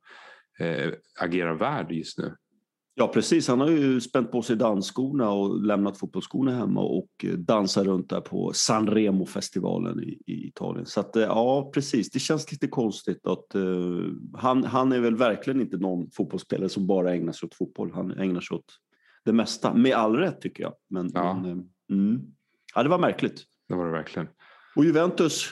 eh, 0.61 0.93
agerar 1.21 1.55
värd 1.55 1.93
just 1.93 2.19
nu? 2.19 2.35
Ja, 3.01 3.09
precis. 3.09 3.49
Han 3.49 3.61
har 3.61 3.71
ju 3.71 4.01
spänt 4.01 4.33
på 4.33 4.43
sig 4.43 4.57
dansskorna 4.57 5.31
och 5.31 5.63
lämnat 5.63 5.99
fotbollsskorna 5.99 6.57
hemma 6.57 6.81
och 6.81 7.25
dansar 7.37 7.85
runt 7.85 8.11
där 8.11 8.21
på 8.21 8.53
Sanremo-festivalen 8.55 10.03
i, 10.03 10.23
i, 10.27 10.47
Italien. 10.47 10.87
Så 10.87 11.01
att, 11.01 11.11
ja, 11.15 11.71
precis. 11.75 12.11
Det 12.11 12.19
känns 12.19 12.53
lite 12.53 12.69
konstigt 12.69 13.27
att 13.27 13.55
uh, 13.55 14.13
han, 14.35 14.65
han 14.65 14.93
är 14.93 15.01
väl 15.01 15.17
verkligen 15.17 15.61
inte 15.61 15.77
någon 15.77 16.11
fotbollsspelare 16.11 16.69
som 16.69 16.87
bara 16.87 17.15
ägnar 17.15 17.33
sig 17.33 17.47
åt 17.47 17.55
fotboll. 17.55 17.93
Han 17.95 18.11
ägnar 18.11 18.41
sig 18.41 18.55
åt 18.55 18.79
det 19.25 19.33
mesta. 19.33 19.75
Med 19.75 19.93
all 19.93 20.17
rätt 20.17 20.41
tycker 20.41 20.63
jag. 20.63 20.73
Men, 20.91 21.11
ja. 21.15 21.35
men 21.35 21.71
mm. 21.91 22.23
ja, 22.75 22.83
det 22.83 22.89
var 22.89 22.99
märkligt. 22.99 23.45
Det 23.69 23.75
var 23.75 23.87
det 23.87 23.93
verkligen. 23.93 24.29
Och 24.77 24.85
Juventus? 24.85 25.49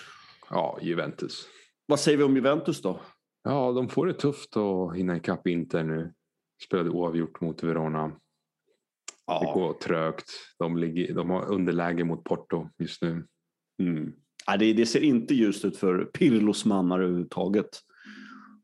Ja, 0.51 0.79
Juventus. 0.83 1.47
Vad 1.87 2.01
säger 2.01 2.19
vi 2.19 2.25
om 2.25 2.37
Juventus 2.37 2.83
då? 2.83 3.01
Ja, 3.45 3.73
de 3.73 3.89
får 3.89 4.07
det 4.07 4.15
tufft 4.15 4.57
att 4.57 4.97
hinna 4.97 5.17
ikapp 5.17 5.47
Inter 5.47 5.85
nu. 5.85 6.13
Spelade 6.65 6.91
oavgjort 6.91 7.41
mot 7.41 7.63
Verona. 7.63 8.13
Ja. 9.27 9.41
Det 9.41 9.61
går 9.61 9.73
trögt. 9.73 10.31
De, 10.59 10.77
ligger, 10.77 11.15
de 11.15 11.31
har 11.31 11.53
underläge 11.53 12.05
mot 12.05 12.25
Porto 12.25 12.69
just 12.79 13.03
nu. 13.03 13.27
Mm. 13.83 14.13
Ja, 14.47 14.57
det, 14.57 14.73
det, 14.73 14.87
ser 14.87 15.01
inte 15.01 15.35
ljust 15.35 15.65
ut 15.65 15.77
för 15.77 16.05
Pirlos 16.05 16.65
mannar 16.65 17.01
överhuvudtaget. 17.01 17.69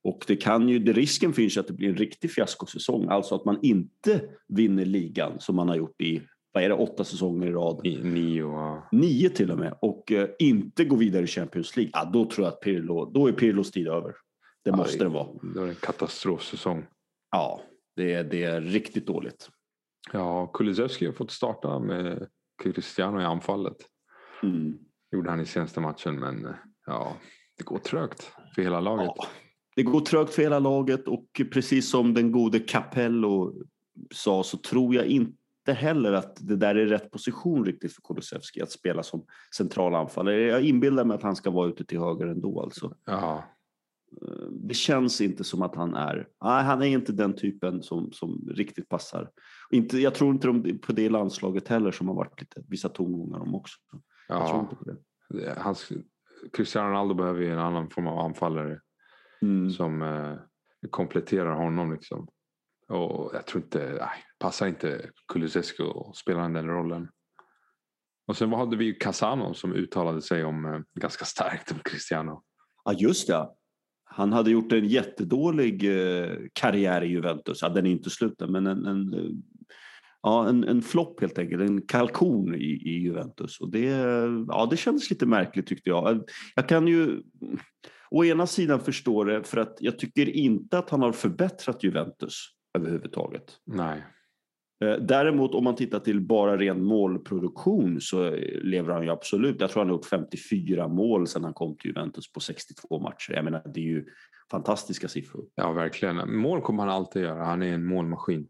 Och 0.05 0.25
det 0.27 0.37
kan 0.37 0.69
ju, 0.69 0.79
det 0.79 0.93
risken 0.93 1.33
finns 1.33 1.57
ju 1.57 1.61
att 1.61 1.67
det 1.67 1.73
blir 1.73 1.89
en 1.89 1.97
riktig 1.97 2.31
fiaskosäsong. 2.31 3.09
Alltså 3.09 3.35
att 3.35 3.45
man 3.45 3.59
inte 3.63 4.23
vinner 4.49 4.85
ligan 4.85 5.41
som 5.41 5.57
man 5.57 5.69
har 5.69 5.77
gjort 5.77 6.03
i 6.03 6.23
vad 6.53 6.65
är 6.65 6.69
det, 6.69 6.75
åtta 6.75 7.05
säsonger 7.05 7.47
i 7.47 7.53
rad? 7.53 7.81
Nio. 7.85 8.83
Nio 8.93 9.31
till 9.31 9.51
och 9.51 9.59
med. 9.59 9.79
Och 9.81 10.13
eh, 10.13 10.29
inte 10.39 10.85
gå 10.85 10.97
vidare 10.97 11.25
i 11.25 11.27
Champions 11.27 11.77
League. 11.77 11.91
Ja, 11.95 12.11
då 12.13 12.31
tror 12.31 12.47
jag 12.47 12.53
att 12.53 12.61
Pirlo, 12.61 13.11
då 13.11 13.27
är 13.27 13.33
Pirlos 13.33 13.71
tid 13.71 13.89
över. 13.89 14.15
Det 14.65 14.73
måste 14.73 15.05
det 15.05 15.09
vara. 15.09 15.29
Då 15.43 15.61
är 15.61 15.65
det 15.65 15.71
en 15.71 15.75
katastrofsäsong. 15.75 16.87
Ja, 17.31 17.61
det 17.97 18.15
är, 18.15 18.25
det 18.25 18.45
är 18.45 18.61
riktigt 18.61 19.07
dåligt. 19.07 19.51
Ja, 20.13 20.47
Kulusevski 20.47 21.07
har 21.07 21.13
fått 21.13 21.31
starta 21.31 21.79
med 21.79 22.29
Cristiano 22.63 23.21
i 23.21 23.25
anfallet. 23.25 23.77
Mm. 24.43 24.79
gjorde 25.13 25.31
han 25.31 25.41
i 25.41 25.47
senaste 25.47 25.81
matchen, 25.81 26.21
men 26.21 26.55
ja, 26.87 27.17
det 27.59 27.65
går 27.65 27.79
trögt 27.79 28.33
för 28.55 28.63
hela 28.63 28.81
laget. 28.81 29.13
Ja, 29.17 29.27
det 29.77 29.83
går 29.83 30.01
trögt 30.01 30.35
för 30.35 30.43
hela 30.43 30.59
laget 30.59 31.09
och 31.09 31.41
precis 31.53 31.91
som 31.91 32.15
den 32.15 32.33
gode 32.33 32.61
Capello 32.61 33.55
sa 34.15 34.43
så 34.43 34.57
tror 34.57 34.95
jag 34.95 35.07
inte 35.07 35.73
heller 35.73 36.13
att 36.13 36.37
det 36.41 36.57
där 36.57 36.75
är 36.75 36.87
rätt 36.87 37.11
position 37.11 37.65
riktigt 37.65 37.95
för 37.95 38.03
Kulusevski 38.03 38.63
att 38.63 38.71
spela 38.71 39.03
som 39.03 39.25
central 39.57 39.95
anfallare. 39.95 40.41
Jag 40.41 40.63
inbillar 40.63 41.05
mig 41.05 41.15
att 41.15 41.23
han 41.23 41.37
ska 41.37 41.51
vara 41.51 41.69
ute 41.69 41.85
till 41.85 41.99
höger 41.99 42.27
ändå 42.27 42.63
alltså. 42.63 42.97
Ja, 43.05 43.45
Eh, 43.45 43.45
det 44.51 44.75
känns 44.75 45.21
inte 45.21 45.45
som 45.45 45.63
att 45.63 45.77
han 45.77 45.95
är, 45.95 46.29
nej, 46.45 46.65
han 46.65 46.83
är 46.83 46.87
inte 46.87 47.13
den 47.13 47.37
typen 47.37 47.83
som, 47.83 48.13
som 48.13 48.49
riktigt 48.51 48.89
passar. 48.89 49.31
Inte, 49.71 49.99
jag 49.99 50.15
tror 50.15 50.31
inte 50.31 50.47
de, 50.47 50.79
på 50.79 50.93
det 50.93 51.09
landslaget 51.09 51.69
heller 51.69 51.91
som 51.91 52.09
har 52.09 52.15
varit 52.15 52.41
lite, 52.41 52.63
vissa 52.69 52.89
tongångar 52.89 53.39
om 53.39 53.55
också. 53.55 53.79
Ja. 54.29 54.71
Hans, 55.57 55.93
Cristiano 56.53 56.89
Ronaldo 56.89 57.15
behöver 57.15 57.41
ju 57.41 57.53
en 57.53 57.59
annan 57.59 57.91
form 57.91 58.07
av 58.07 58.19
anfallare 58.19 58.81
mm. 59.43 59.71
som 59.71 60.03
eh, 60.03 60.35
kompletterar 60.91 61.55
honom 61.55 61.93
liksom. 61.93 62.29
Och 62.89 63.31
jag 63.35 63.47
tror 63.47 63.63
inte, 63.63 63.79
nej, 63.79 64.25
passar 64.39 64.67
inte 64.67 65.11
Kulusescu 65.33 65.83
att 65.83 66.17
spela 66.17 66.49
den 66.49 66.67
rollen. 66.67 67.09
Och 68.27 68.37
sen 68.37 68.53
hade 68.53 68.77
vi 68.77 68.85
ju 68.85 68.95
Casano 68.95 69.55
som 69.55 69.73
uttalade 69.73 70.23
sig 70.23 70.45
om 70.45 70.65
eh, 70.65 70.81
ganska 71.01 71.25
starkt 71.25 71.73
om 71.73 71.79
Cristiano. 71.85 72.43
Ja 72.85 72.93
just 72.93 73.29
det. 73.29 73.49
Han 74.15 74.33
hade 74.33 74.51
gjort 74.51 74.73
en 74.73 74.87
jättedålig 74.87 75.85
eh, 75.85 76.37
karriär 76.53 77.03
i 77.03 77.09
Juventus. 77.09 77.63
Ja, 77.63 77.69
den 77.69 77.87
är 77.87 77.91
inte 77.91 78.11
slut 78.11 78.35
men 78.49 78.67
en, 78.67 78.87
en, 78.87 79.15
eh, 79.15 79.31
ja, 80.23 80.49
en, 80.49 80.65
en 80.65 80.83
flopp 80.83 81.21
helt 81.21 81.39
enkelt. 81.39 81.63
En 81.63 81.83
kalkon 81.83 82.55
i, 82.55 82.59
i 82.65 82.99
Juventus. 82.99 83.61
Och 83.61 83.71
det, 83.71 83.85
ja, 84.49 84.69
det 84.71 84.77
kändes 84.77 85.11
lite 85.11 85.27
märkligt 85.27 85.67
tyckte 85.67 85.91
jag. 85.91 86.13
Eh, 86.13 86.23
jag 86.55 86.69
kan 86.69 86.89
ju 86.89 87.23
å 88.11 88.25
ena 88.25 88.47
sidan 88.47 88.81
förstå 88.81 89.25
det 89.25 89.45
för 89.45 89.59
att 89.59 89.77
jag 89.81 89.99
tycker 89.99 90.29
inte 90.29 90.79
att 90.79 90.91
han 90.91 91.03
har 91.03 91.13
förbättrat 91.13 91.85
Juventus 91.85 92.47
överhuvudtaget. 92.79 93.45
Nej. 93.67 94.05
Eh, 94.83 94.97
däremot 94.97 95.55
om 95.55 95.65
man 95.65 95.77
tittar 95.77 95.99
till 95.99 96.21
bara 96.21 96.57
ren 96.57 96.85
målproduktion 96.85 98.01
så 98.01 98.31
lever 98.63 98.93
han 98.93 99.03
ju 99.03 99.11
absolut. 99.11 99.61
Jag 99.61 99.71
tror 99.71 99.81
han 99.81 99.91
har 99.91 99.97
gjort 99.97 100.07
54 100.07 100.89
mål 100.89 101.27
sedan 101.27 101.45
han 101.45 101.55
kom 101.55 101.77
till 101.77 101.91
Juventus 101.91 102.33
på 102.33 102.41
62 102.41 103.01
matcher. 103.01 103.33
Jag 103.33 103.45
menar 103.45 103.63
det 103.75 103.81
är 103.81 103.85
ju 103.85 104.07
fantastiska 104.51 105.09
siffror. 105.09 105.45
Ja 105.55 105.73
verkligen. 105.73 106.37
Mål 106.37 106.61
kommer 106.61 106.83
han 106.83 106.93
alltid 106.93 107.23
göra. 107.23 107.45
Han 107.45 107.63
är 107.63 107.75
en 107.75 107.87
målmaskin. 107.87 108.49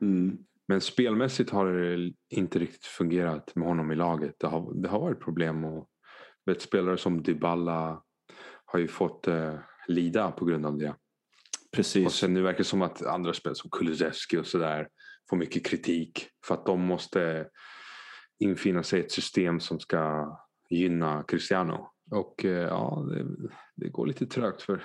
Mm. 0.00 0.38
Men 0.68 0.80
spelmässigt 0.80 1.50
har 1.50 1.72
det 1.72 2.12
inte 2.28 2.58
riktigt 2.58 2.84
fungerat 2.84 3.54
med 3.54 3.68
honom 3.68 3.92
i 3.92 3.94
laget. 3.94 4.34
Det 4.38 4.46
har, 4.46 4.82
det 4.82 4.88
har 4.88 5.00
varit 5.00 5.20
problem. 5.20 5.64
Och 5.64 5.88
vet, 6.46 6.62
spelare 6.62 6.98
som 6.98 7.22
Dybala 7.22 8.02
har 8.64 8.78
ju 8.78 8.88
fått 8.88 9.28
eh, 9.28 9.54
lida 9.88 10.30
på 10.30 10.44
grund 10.44 10.66
av 10.66 10.78
det. 10.78 10.94
Precis. 11.72 12.06
Och 12.06 12.12
sen 12.12 12.34
nu 12.34 12.42
verkar 12.42 12.58
det 12.58 12.64
som 12.64 12.82
att 12.82 13.06
andra 13.06 13.32
spelare 13.32 13.56
som 13.56 13.70
Kulusevski 13.70 14.36
och 14.36 14.46
sådär 14.46 14.88
får 15.30 15.36
mycket 15.36 15.66
kritik 15.66 16.28
för 16.46 16.54
att 16.54 16.66
de 16.66 16.80
måste 16.80 17.48
infinna 18.38 18.82
sig 18.82 19.00
i 19.00 19.04
ett 19.04 19.12
system 19.12 19.60
som 19.60 19.80
ska 19.80 20.36
gynna 20.70 21.24
Cristiano. 21.28 21.90
Och 22.10 22.44
eh, 22.44 22.50
ja, 22.68 23.06
det, 23.08 23.26
det 23.76 23.88
går 23.88 24.06
lite 24.06 24.26
trögt 24.26 24.62
för 24.62 24.82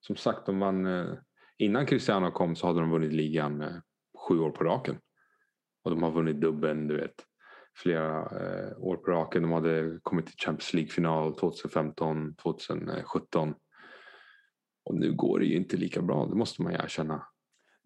som 0.00 0.16
sagt, 0.16 0.46
de 0.46 0.58
vann, 0.58 0.86
eh, 0.86 1.14
innan 1.58 1.86
Cristiano 1.86 2.30
kom 2.30 2.56
så 2.56 2.66
hade 2.66 2.80
de 2.80 2.90
vunnit 2.90 3.12
ligan 3.12 3.56
med 3.56 3.82
sju 4.28 4.38
år 4.38 4.50
på 4.50 4.64
raken. 4.64 4.98
Och 5.84 5.90
de 5.90 6.02
har 6.02 6.10
vunnit 6.10 6.40
dubbeln, 6.40 6.88
du 6.88 6.96
vet, 6.96 7.14
flera 7.76 8.20
eh, 8.20 8.78
år 8.78 8.96
på 8.96 9.10
raken. 9.10 9.42
De 9.42 9.52
hade 9.52 9.98
kommit 10.02 10.26
till 10.26 10.38
Champions 10.38 10.74
League-final 10.74 11.34
2015, 11.34 12.34
2017. 12.34 13.54
Och 14.84 14.94
nu 14.94 15.12
går 15.12 15.38
det 15.38 15.46
ju 15.46 15.56
inte 15.56 15.76
lika 15.76 16.02
bra, 16.02 16.26
det 16.26 16.34
måste 16.34 16.62
man 16.62 16.72
ju 16.72 16.78
erkänna. 16.78 17.26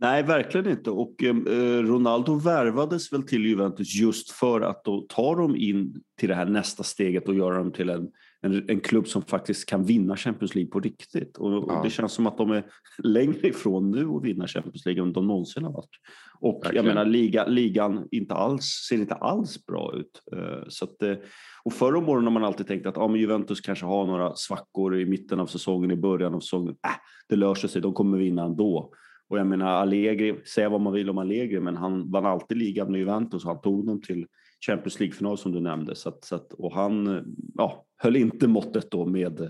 Nej, 0.00 0.22
verkligen 0.22 0.70
inte. 0.70 0.90
Och 0.90 1.22
eh, 1.22 1.82
Ronaldo 1.82 2.34
värvades 2.34 3.12
väl 3.12 3.22
till 3.22 3.46
Juventus 3.46 3.94
just 3.94 4.30
för 4.30 4.60
att 4.60 4.84
då 4.84 5.06
ta 5.08 5.34
dem 5.34 5.56
in 5.56 6.02
till 6.18 6.28
det 6.28 6.34
här 6.34 6.46
nästa 6.46 6.82
steget 6.82 7.28
och 7.28 7.34
göra 7.34 7.58
dem 7.58 7.72
till 7.72 7.90
en, 7.90 8.08
en, 8.42 8.70
en 8.70 8.80
klubb 8.80 9.08
som 9.08 9.22
faktiskt 9.22 9.68
kan 9.68 9.84
vinna 9.84 10.16
Champions 10.16 10.54
League 10.54 10.70
på 10.70 10.80
riktigt. 10.80 11.36
Och, 11.36 11.52
ja. 11.52 11.56
och, 11.56 11.84
det 11.84 11.90
känns 11.90 12.12
som 12.12 12.26
att 12.26 12.38
de 12.38 12.50
är 12.50 12.64
längre 12.98 13.48
ifrån 13.48 13.90
nu 13.90 14.08
att 14.08 14.24
vinna 14.24 14.46
Champions 14.46 14.86
League 14.86 15.02
än 15.02 15.12
de 15.12 15.26
någonsin 15.26 15.64
har 15.64 15.72
varit. 15.72 15.90
Och 16.40 16.60
verkligen. 16.64 16.86
jag 16.86 16.94
menar 16.94 17.04
liga, 17.04 17.46
ligan 17.46 18.08
inte 18.10 18.34
alls, 18.34 18.64
ser 18.88 18.96
inte 18.96 19.14
alls 19.14 19.66
bra 19.66 19.94
ut. 19.96 20.22
Uh, 20.36 20.64
så 20.68 20.84
att, 20.84 21.02
uh, 21.02 21.16
och 21.64 21.72
förra 21.72 21.98
om 21.98 22.08
åren 22.08 22.24
har 22.24 22.30
man 22.30 22.44
alltid 22.44 22.66
tänkt 22.66 22.86
att 22.86 22.96
ja, 22.96 23.08
men 23.08 23.20
Juventus 23.20 23.60
kanske 23.60 23.86
har 23.86 24.06
några 24.06 24.34
svackor 24.34 25.00
i 25.00 25.06
mitten 25.06 25.40
av 25.40 25.46
säsongen, 25.46 25.90
i 25.90 25.96
början 25.96 26.34
av 26.34 26.40
säsongen. 26.40 26.76
Äh, 26.86 26.90
det 27.28 27.36
löser 27.36 27.68
sig, 27.68 27.82
de 27.82 27.92
kommer 27.92 28.18
vinna 28.18 28.44
ändå. 28.44 28.92
Och 29.30 29.38
jag 29.38 29.46
menar 29.46 29.66
Allegri, 29.66 30.44
säga 30.44 30.68
vad 30.68 30.80
man 30.80 30.92
vill 30.92 31.10
om 31.10 31.18
Allegri, 31.18 31.60
men 31.60 31.76
han 31.76 32.10
vann 32.10 32.26
alltid 32.26 32.58
ligan 32.58 32.90
med 32.90 33.00
Juventus 33.00 33.44
och 33.44 33.50
han 33.50 33.60
tog 33.60 33.86
dem 33.86 34.02
till 34.02 34.26
Champions 34.66 35.00
League-final 35.00 35.38
som 35.38 35.52
du 35.52 35.60
nämnde. 35.60 35.94
Så 35.94 36.08
att, 36.08 36.24
så 36.24 36.34
att, 36.34 36.52
och 36.52 36.74
han 36.74 37.24
ja, 37.54 37.86
höll 37.96 38.16
inte 38.16 38.48
måttet 38.48 38.90
då 38.90 39.06
med 39.06 39.40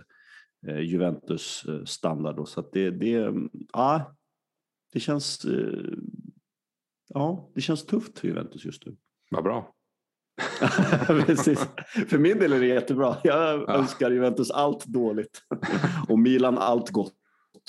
eh, 0.67 0.81
Juventus 0.81 1.65
eh, 1.69 1.85
standard. 1.85 2.37
Då. 2.37 2.47
Så 2.47 2.69
det, 2.73 2.91
det, 2.91 3.35
ja, 3.73 4.17
det 4.93 5.01
känns 5.01 5.45
eh, 5.45 5.95
Ja, 7.15 7.51
det 7.55 7.61
känns 7.61 7.87
tufft 7.87 8.19
för 8.19 8.29
Juventus 8.29 8.65
just 8.65 8.87
nu. 8.87 8.97
Vad 9.31 9.45
bra. 9.45 9.75
Precis. 11.07 11.69
För 12.09 12.19
min 12.19 12.39
del 12.39 12.53
är 12.53 12.61
det 12.61 12.67
jättebra. 12.67 13.17
Jag 13.23 13.61
ja. 13.61 13.75
önskar 13.75 14.11
Juventus 14.11 14.51
allt 14.51 14.85
dåligt 14.85 15.43
och 16.09 16.19
Milan 16.19 16.59
allt 16.59 16.91
gott. 16.91 17.15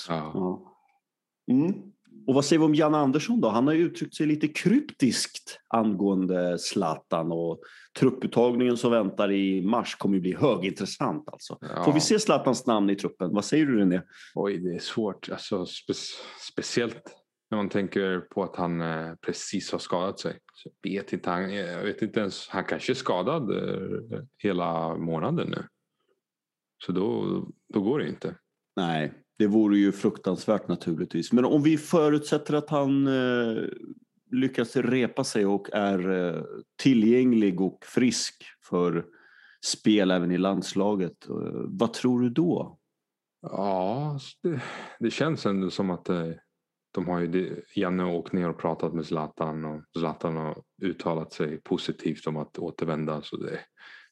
Ja. 0.08 0.62
Mm. 1.50 1.72
Och 2.26 2.34
vad 2.34 2.44
säger 2.44 2.60
vi 2.60 2.64
om 2.64 2.74
Jan 2.74 2.94
Andersson 2.94 3.40
då? 3.40 3.48
Han 3.48 3.66
har 3.66 3.74
ju 3.74 3.84
uttryckt 3.84 4.14
sig 4.14 4.26
lite 4.26 4.48
kryptiskt 4.48 5.60
angående 5.68 6.58
Zlatan 6.58 7.32
och 7.32 7.60
trupputtagningen 7.98 8.76
som 8.76 8.90
väntar 8.90 9.32
i 9.32 9.62
mars 9.62 9.94
kommer 9.94 10.14
ju 10.14 10.20
bli 10.20 10.34
högintressant 10.34 11.28
alltså. 11.28 11.58
Ja. 11.60 11.84
Får 11.84 11.92
vi 11.92 12.00
se 12.00 12.18
Zlatans 12.18 12.66
namn 12.66 12.90
i 12.90 12.96
truppen? 12.96 13.34
Vad 13.34 13.44
säger 13.44 13.66
du 13.66 13.78
René? 13.78 14.02
Oj, 14.34 14.58
det 14.58 14.74
är 14.74 14.78
svårt. 14.78 15.28
Alltså, 15.30 15.66
spe 15.66 15.92
speciellt 16.52 17.16
när 17.50 17.56
man 17.56 17.68
tänker 17.68 18.20
på 18.20 18.42
att 18.42 18.56
han 18.56 18.80
eh, 18.80 19.14
precis 19.14 19.72
har 19.72 19.78
skadat 19.78 20.20
sig. 20.20 20.38
Så 20.54 20.70
jag, 20.82 20.90
vet 20.90 21.12
inte, 21.12 21.30
han, 21.30 21.54
jag 21.54 21.82
vet 21.82 22.02
inte 22.02 22.20
ens, 22.20 22.48
han 22.48 22.64
kanske 22.64 22.92
är 22.92 22.94
skadad 22.94 23.50
eh, 23.50 24.20
hela 24.38 24.96
månaden 24.96 25.48
nu. 25.48 25.66
Så 26.86 26.92
då, 26.92 27.44
då 27.74 27.80
går 27.80 27.98
det 27.98 28.08
inte. 28.08 28.36
Nej, 28.76 29.12
det 29.38 29.46
vore 29.46 29.78
ju 29.78 29.92
fruktansvärt 29.92 30.68
naturligtvis. 30.68 31.32
Men 31.32 31.44
om 31.44 31.62
vi 31.62 31.78
förutsätter 31.78 32.54
att 32.54 32.70
han 32.70 33.06
eh, 33.06 33.64
lyckas 34.30 34.76
repa 34.76 35.24
sig 35.24 35.46
och 35.46 35.68
är 35.72 36.10
eh, 36.10 36.42
tillgänglig 36.82 37.60
och 37.60 37.78
frisk 37.84 38.44
för 38.68 39.04
spel 39.64 40.10
även 40.10 40.30
i 40.30 40.38
landslaget. 40.38 41.28
Eh, 41.28 41.34
vad 41.66 41.92
tror 41.92 42.20
du 42.20 42.30
då? 42.30 42.78
Ja, 43.42 44.18
det, 44.42 44.62
det 45.00 45.10
känns 45.10 45.46
ändå 45.46 45.70
som 45.70 45.90
att 45.90 46.08
eh, 46.08 46.28
de 46.94 47.08
har 47.08 47.20
ju, 47.20 47.62
Janne 47.74 48.02
har 48.02 48.12
åkt 48.12 48.32
ner 48.32 48.48
och 48.48 48.58
pratat 48.58 48.94
med 48.94 49.06
Zlatan 49.06 49.64
och 49.64 49.82
Zlatan 49.98 50.36
har 50.36 50.62
uttalat 50.82 51.32
sig 51.32 51.60
positivt 51.60 52.26
om 52.26 52.36
att 52.36 52.58
återvända. 52.58 53.22
Så 53.22 53.36
det, 53.36 53.60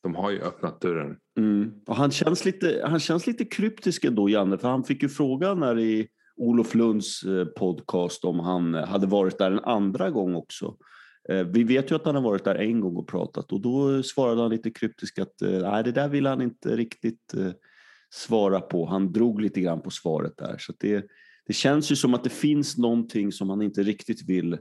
de 0.02 0.14
har 0.14 0.30
ju 0.30 0.40
öppnat 0.40 0.80
dörren. 0.80 1.16
Mm. 1.38 1.72
Och 1.86 1.96
han, 1.96 2.10
känns 2.10 2.44
lite, 2.44 2.82
han 2.84 3.00
känns 3.00 3.26
lite 3.26 3.44
kryptisk 3.44 4.04
ändå, 4.04 4.28
Janne, 4.28 4.58
för 4.58 4.68
han 4.68 4.84
fick 4.84 5.02
ju 5.02 5.08
frågan 5.08 5.62
här 5.62 5.78
i 5.78 6.08
Olof 6.36 6.74
Lunds 6.74 7.22
eh, 7.22 7.44
podcast 7.44 8.24
om 8.24 8.40
han 8.40 8.74
eh, 8.74 8.86
hade 8.86 9.06
varit 9.06 9.38
där 9.38 9.50
en 9.50 9.64
andra 9.64 10.10
gång 10.10 10.34
också. 10.34 10.76
Eh, 11.28 11.46
vi 11.46 11.64
vet 11.64 11.90
ju 11.90 11.94
att 11.94 12.06
han 12.06 12.14
har 12.14 12.22
varit 12.22 12.44
där 12.44 12.54
en 12.54 12.80
gång 12.80 12.96
och 12.96 13.08
pratat 13.08 13.52
och 13.52 13.60
då 13.60 14.02
svarade 14.02 14.40
han 14.42 14.50
lite 14.50 14.70
kryptiskt 14.70 15.18
att 15.18 15.34
nej, 15.40 15.84
det 15.84 15.92
där 15.92 16.08
vill 16.08 16.26
han 16.26 16.42
inte 16.42 16.76
riktigt 16.76 17.34
svara 18.10 18.60
på. 18.60 18.86
Han 18.86 19.12
drog 19.12 19.40
lite 19.40 19.60
grann 19.60 19.82
på 19.82 19.90
svaret 19.90 20.36
där. 20.36 20.56
Så 20.58 20.72
att 20.72 20.78
det, 20.80 21.06
det 21.46 21.52
känns 21.52 21.92
ju 21.92 21.96
som 21.96 22.14
att 22.14 22.24
det 22.24 22.30
finns 22.30 22.78
någonting 22.78 23.32
som 23.32 23.50
han 23.50 23.62
inte 23.62 23.82
riktigt 23.82 24.28
vill 24.28 24.52
eh, 24.52 24.58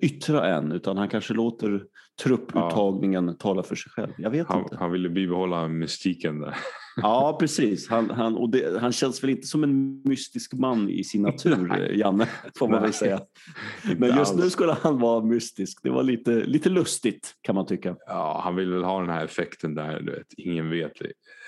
yttra 0.00 0.48
än 0.48 0.72
utan 0.72 0.96
han 0.96 1.08
kanske 1.08 1.34
låter 1.34 1.84
trupputtagningen 2.22 3.36
tala 3.36 3.62
för 3.62 3.74
sig 3.74 3.92
själv. 3.92 4.12
Jag 4.18 4.30
vet 4.30 4.46
Han, 4.46 4.62
inte. 4.62 4.76
han 4.76 4.92
ville 4.92 5.08
bibehålla 5.08 5.68
mystiken 5.68 6.40
där. 6.40 6.56
Ja, 6.96 7.36
precis. 7.40 7.88
Han, 7.88 8.10
han, 8.10 8.36
och 8.36 8.50
det, 8.50 8.80
han 8.80 8.92
känns 8.92 9.22
väl 9.22 9.30
inte 9.30 9.46
som 9.46 9.64
en 9.64 10.02
mystisk 10.04 10.52
man 10.54 10.88
i 10.88 11.04
sin 11.04 11.22
natur, 11.22 11.80
eh, 11.90 11.98
Janne, 11.98 12.28
får 12.58 12.68
man 12.68 12.82
väl 12.82 12.92
säga. 12.92 13.20
Men 13.98 14.16
just 14.16 14.36
nu 14.36 14.50
skulle 14.50 14.72
han 14.72 14.98
vara 14.98 15.24
mystisk. 15.24 15.78
Det 15.82 15.90
var 15.90 16.02
lite, 16.02 16.30
lite 16.30 16.68
lustigt, 16.68 17.34
kan 17.40 17.54
man 17.54 17.66
tycka. 17.66 17.96
Ja, 18.06 18.40
han 18.44 18.56
vill 18.56 18.72
väl 18.72 18.84
ha 18.84 19.00
den 19.00 19.10
här 19.10 19.24
effekten 19.24 19.74
där 19.74 20.00
du 20.00 20.12
vet, 20.12 20.32
ingen 20.36 20.70
vet 20.70 20.92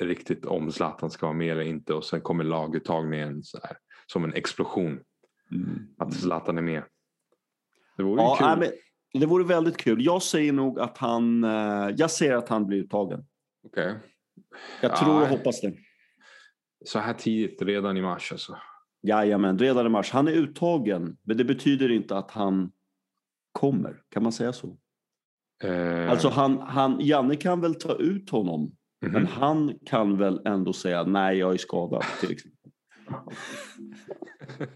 riktigt 0.01 0.45
om 0.45 0.73
Zlatan 0.73 1.11
ska 1.11 1.27
vara 1.27 1.37
med 1.37 1.53
eller 1.53 1.63
inte 1.63 1.95
och 1.95 2.05
sen 2.05 2.21
kommer 2.21 2.45
laguttagningen 2.45 3.43
så 3.43 3.59
här, 3.63 3.77
som 4.07 4.25
en 4.25 4.35
explosion. 4.35 4.99
Att 5.99 6.15
Zlatan 6.15 6.59
är 6.59 6.63
med. 6.63 6.83
Det 7.97 8.03
vore 8.03 8.23
ju 8.23 8.27
Ja, 8.29 8.37
kul. 8.39 8.47
nej, 8.47 8.57
men 9.13 9.21
det 9.21 9.27
vore 9.27 9.45
väldigt 9.45 9.77
kul. 9.77 10.05
Jag 10.05 10.23
säger 10.23 10.53
nog 10.53 10.81
att 10.81 10.99
han, 10.99 11.45
eh, 11.45 11.91
jag 11.97 12.11
säger 12.11 12.35
att 12.37 12.49
han 12.49 12.67
blir 12.67 12.79
uttagen. 12.79 13.25
Okej. 13.67 13.95
Jag 14.81 14.93
Ja. 14.93 14.97
tror 14.97 15.23
och 15.23 15.29
hoppas 15.29 15.61
det. 15.61 15.75
Så 16.85 16.99
här 16.99 17.15
tidigt, 17.15 17.63
redan 17.63 17.97
i 17.97 18.03
mars 18.03 18.33
alltså. 18.33 18.57
Jajamän, 19.03 19.59
redan 19.59 19.87
i 19.87 19.89
mars. 19.89 20.11
Han 20.11 20.29
är 20.29 20.33
uttagen, 20.33 21.17
men 21.23 21.37
det 21.37 21.45
betyder 21.45 21.91
inte 21.91 22.17
att 22.17 22.31
han 22.31 22.73
kommer. 23.53 24.03
Kan 24.11 24.23
man 24.23 24.33
säga 24.33 24.53
så? 24.53 24.77
Eh, 25.65 26.11
Alltså 26.11 26.29
han, 26.29 26.59
han, 26.61 27.01
Janne 27.01 27.37
kan 27.37 27.61
väl 27.61 27.75
ta 27.75 27.95
ut 27.95 28.31
honom 28.31 28.61
mhm. 29.03 29.13
Men 29.13 29.27
han 29.27 29.79
kan 29.87 30.17
väl 30.19 30.41
ändå 30.47 30.73
säga 30.73 31.03
nej, 31.05 31.39
jag 31.39 31.55
är 31.55 31.59
skadad 31.59 32.03
till 32.21 32.31
exempel. 32.33 32.71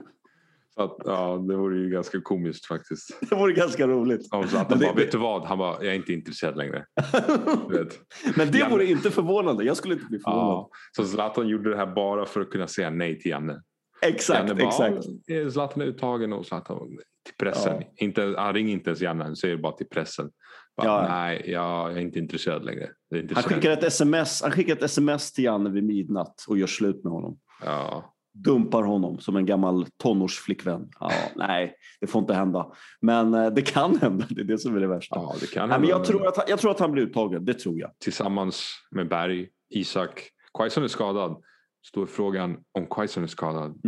så 0.79 0.85
att, 0.85 0.97
ja, 1.05 1.45
det 1.49 1.57
vore 1.57 1.79
ju 1.79 1.91
ganska 1.91 2.21
komiskt 2.21 2.67
faktiskt. 2.67 3.21
Det 3.31 3.35
vore 3.37 3.53
ganska 3.53 3.87
roligt. 3.87 4.29
Om 4.33 4.49
Zlatan 4.49 4.67
Men 4.71 4.79
det- 4.79 4.85
bara, 4.87 4.95
vet 4.95 5.13
du 5.13 5.19
vad? 5.19 5.45
Han 5.45 5.59
bara, 5.59 5.77
jag 5.85 5.87
är 5.93 5.97
inte 5.97 6.13
intresserad 6.13 6.57
längre. 6.57 6.85
Men 8.37 8.51
det 8.51 8.69
vore 8.71 8.87
inte 8.87 9.11
förvånande. 9.11 9.65
Jag 9.65 9.77
skulle 9.77 9.95
inte 9.95 10.07
bli 10.07 10.19
förvånad. 10.19 10.47
Ja, 10.47 10.71
så 10.97 11.05
Zlatan 11.05 11.49
gjorde 11.49 11.71
det 11.71 11.77
här 11.77 11.95
bara 11.95 12.27
för 12.27 12.41
att 12.41 12.51
kunna 12.51 12.67
säga 12.67 12.91
nej 12.91 13.19
till 13.21 13.31
Janne. 13.31 13.63
Exakt, 14.03 14.39
Janne 14.39 14.55
bara, 14.55 14.69
exakt. 14.69 15.07
"Ja, 15.27 15.51
Zlatan 15.51 15.83
är 15.83 15.87
uttagen 15.87 16.33
och 16.33 16.47
Zlatan 16.47 16.79
till 17.25 17.35
pressen. 17.39 17.83
Inte, 17.97 18.35
han 18.39 18.55
ringer 18.55 18.73
inte 18.73 18.91
ens 18.91 19.01
Janne, 19.01 19.25
han 19.25 19.37
säger 19.37 19.57
bara 19.57 19.73
till 19.73 19.89
pressen. 19.89 20.31
Bara, 20.77 20.87
Ja. 20.87 21.07
Nej, 21.09 21.43
jag 21.51 21.93
är 21.93 21.99
inte 21.99 22.19
intresserad 22.19 22.65
längre. 22.65 22.89
Inte 23.15 23.35
Han 23.35 23.43
så- 23.43 23.49
skickar, 23.49 23.71
ett 23.71 23.83
sms, 23.85 24.43
han 24.43 24.51
skickar 24.51 24.73
ett 24.73 24.83
sms 24.83 25.33
till 25.33 25.45
Janne 25.45 25.71
vid 25.71 25.85
midnatt 25.85 26.45
och 26.49 26.59
gör 26.59 26.67
slut 26.67 27.05
med 27.05 27.13
honom. 27.13 27.39
Ja, 27.65 28.15
Dumpar 28.45 28.83
honom 28.83 29.19
som 29.19 29.37
en 29.37 29.47
gammal 29.47 29.87
tonårsflickvän. 30.03 30.89
Ja, 31.01 31.11
nej, 31.37 31.75
det 32.01 32.07
får 32.07 32.21
inte 32.21 32.35
hända. 32.35 32.73
Men 33.01 33.35
eh, 33.35 33.47
det 33.51 33.63
kan 33.63 33.99
hända. 33.99 34.27
Det 34.31 34.41
är 34.41 34.45
det 34.45 34.59
som 34.59 34.77
är 34.77 34.81
det 34.81 34.87
värsta. 34.89 35.17
ja, 35.17 35.35
det 35.41 35.47
kan 35.51 35.69
nej, 35.69 35.79
men 35.81 35.89
jag, 35.89 35.97
hända. 35.97 36.09
tror 36.11 36.27
att, 36.29 36.37
han- 36.37 36.47
jag 36.49 36.59
tror 36.59 36.71
att 36.71 36.81
han 36.81 36.93
blir 36.93 37.03
uttagen. 37.03 37.45
Det 37.45 37.55
tror 37.55 37.81
jag. 37.81 37.91
Tillsammans 37.99 38.71
med 38.91 39.09
Berg, 39.09 39.49
Isak. 39.71 40.23
Quaison 40.59 40.85
är 40.85 40.89
skadad. 40.89 41.43
Står 41.87 42.07
frågan 42.07 42.57
om 42.73 42.87
Quaison 42.87 43.23
är 43.23 43.27
skadad. 43.29 43.81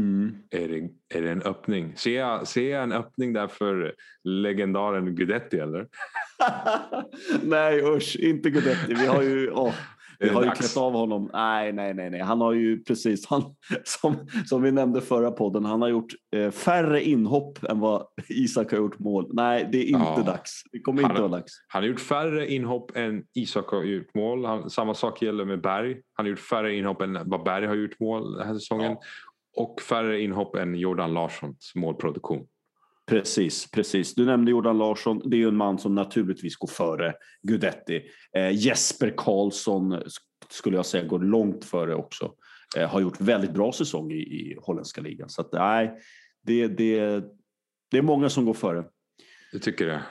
Är 0.51 0.69
det, 0.69 0.89
är 1.19 1.23
det 1.23 1.31
en 1.31 1.43
öppning? 1.43 1.93
Ser 1.97 2.17
jag, 2.19 2.47
ser 2.49 2.71
jag 2.71 2.83
en 2.83 2.93
öppning 2.93 3.33
där 3.33 3.49
för 3.49 3.95
legendaren 4.25 5.15
Guidetti 5.15 5.59
eller? 5.59 5.87
nej, 7.43 7.83
usch. 7.85 8.17
Inte 8.21 8.51
Guidetti. 8.51 8.95
Vi 8.95 9.07
har 9.07 9.23
ju... 9.23 9.51
åh, 9.51 9.75
Vi 10.21 10.29
har 10.29 10.45
ju 10.45 10.51
klätt 10.51 10.77
av 10.77 10.93
honom. 10.93 11.31
Nej, 11.33 11.73
nej, 11.73 11.95
nej, 11.95 12.11
nej. 12.11 12.21
Han 12.21 12.41
har 12.41 12.53
ju 12.53 12.83
precis, 12.83 13.27
han, 13.27 13.43
som, 13.85 14.17
som 14.47 14.63
vi 14.63 14.73
nämnde 14.73 15.01
förra 15.01 15.31
podden, 15.31 15.65
han 15.65 15.83
har 15.83 15.89
gjort 15.89 16.13
eh, 16.37 16.51
färre 16.51 17.03
inhopp 17.05 17.65
än 17.65 17.81
vad 17.81 18.07
Isak 18.29 18.71
har 18.71 18.79
gjort 18.79 18.99
mål. 18.99 19.27
Nej, 19.33 19.69
det 19.73 19.79
är 19.79 19.85
inte 19.87 20.05
Ja. 20.17 20.23
dags. 20.27 20.63
Det 20.73 20.81
kommer 20.81 21.03
Han- 21.03 21.11
inte 21.11 21.23
vara 21.23 21.33
dags. 21.33 21.53
Han 21.69 21.83
har 21.83 21.89
gjort 21.89 22.01
färre 22.01 22.53
inhopp 22.53 22.97
än 22.97 23.23
Isak 23.35 23.67
har 23.71 23.83
gjort 23.85 24.15
mål. 24.15 24.45
Han, 24.45 24.71
samma 24.71 24.95
sak 24.95 25.23
gäller 25.23 25.45
med 25.45 25.61
Berg. 25.61 25.97
Han 26.15 26.27
har 26.27 26.31
gjort 26.31 26.39
färre 26.39 26.75
inhopp 26.77 27.03
än 27.03 27.19
vad 27.25 27.43
Berg 27.45 27.67
har 27.67 27.75
gjort 27.75 28.01
mål 28.01 28.33
den 28.37 28.47
här 28.47 28.55
säsongen. 28.55 28.97
Och 29.57 29.81
färre 29.81 30.21
inhopp 30.21 30.57
än 30.57 30.75
Jordan 30.75 31.15
Larssons 31.15 31.73
målproduktion. 31.75 32.47
Precis, 33.11 33.71
precis. 33.71 34.15
Du 34.15 34.27
nämnde 34.27 34.51
Jordan 34.51 34.79
Larsson. 34.79 35.23
Det 35.25 35.37
är 35.37 35.39
ju 35.39 35.49
en 35.49 35.57
man 35.57 35.79
som 35.79 35.95
naturligtvis 35.95 36.57
går 36.57 36.69
före 36.69 37.15
Gudetti. 37.43 38.03
Eh, 38.37 38.51
Jesper 38.57 39.15
Karlsson 39.17 40.03
skulle 40.49 40.77
jag 40.77 40.87
säga 40.87 41.05
går 41.05 41.19
långt 41.19 41.65
före 41.65 41.95
också. 41.95 42.33
Eh, 42.77 42.89
har 42.89 43.01
gjort 43.01 43.21
väldigt 43.21 43.51
bra 43.51 43.73
säsong 43.73 44.13
i, 44.13 44.15
i 44.15 44.57
holländska 44.63 45.01
ligan. 45.01 45.29
Så 45.29 45.41
att, 45.41 45.53
nej, 45.53 46.01
det, 46.43 46.69
det, 46.69 47.25
det 47.91 47.99
är 47.99 48.03
många 48.03 48.29
som 48.29 48.45
går 48.45 48.55
före. 48.55 48.85
Du 49.53 49.59
tycker 49.59 49.87
det? 49.87 50.03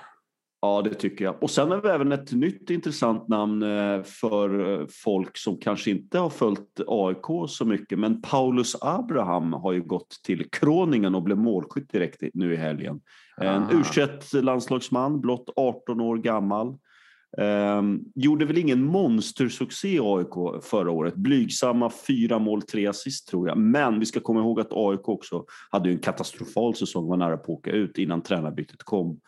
Ja, 0.61 0.81
det 0.81 0.93
tycker 0.93 1.25
jag. 1.25 1.43
Och 1.43 1.49
sen 1.49 1.71
har 1.71 1.81
vi 1.81 1.89
även 1.89 2.11
ett 2.11 2.31
nytt 2.31 2.69
intressant 2.69 3.27
namn 3.27 3.63
eh, 3.63 4.03
för 4.03 4.79
eh, 4.81 4.87
folk 5.03 5.37
som 5.37 5.57
kanske 5.57 5.91
inte 5.91 6.19
har 6.19 6.29
följt 6.29 6.81
AIK 6.87 7.49
så 7.49 7.65
mycket. 7.65 7.99
Men 7.99 8.21
Paulus 8.21 8.75
Abraham 8.81 9.53
har 9.53 9.73
ju 9.73 9.81
gått 9.81 10.09
till 10.23 10.49
Kroningen 10.49 11.15
och 11.15 11.23
blev 11.23 11.37
målskytt 11.37 11.91
direkt 11.91 12.23
nu 12.33 12.53
i 12.53 12.57
helgen. 12.57 13.01
En 13.41 13.63
Ah. 13.63 13.69
U21-landslagsman, 13.71 15.21
blott 15.21 15.49
18 15.55 16.01
år 16.01 16.17
gammal. 16.17 16.77
Ehm, 17.37 17.99
gjorde 18.15 18.45
väl 18.45 18.57
ingen 18.57 18.83
monstersuccé 18.83 19.95
i 19.95 19.99
AIK 20.01 20.63
förra 20.63 20.91
året. 20.91 21.15
Blygsamma 21.15 21.91
fyra 22.07 22.39
mål, 22.39 22.61
tre 22.61 22.87
assist 22.87 23.27
tror 23.27 23.47
jag. 23.47 23.57
Men 23.57 23.99
vi 23.99 24.05
ska 24.05 24.19
komma 24.19 24.39
ihåg 24.39 24.59
att 24.59 24.73
AIK 24.73 25.09
också 25.09 25.45
hade 25.69 25.89
en 25.89 25.99
katastrofal 25.99 26.75
säsong, 26.75 27.07
var 27.07 27.17
nära 27.17 27.37
på 27.37 27.53
att 27.53 27.59
åka 27.59 27.71
ut 27.71 27.97
innan 27.97 28.21
tränarbytet 28.21 28.83
kom. 28.83 29.19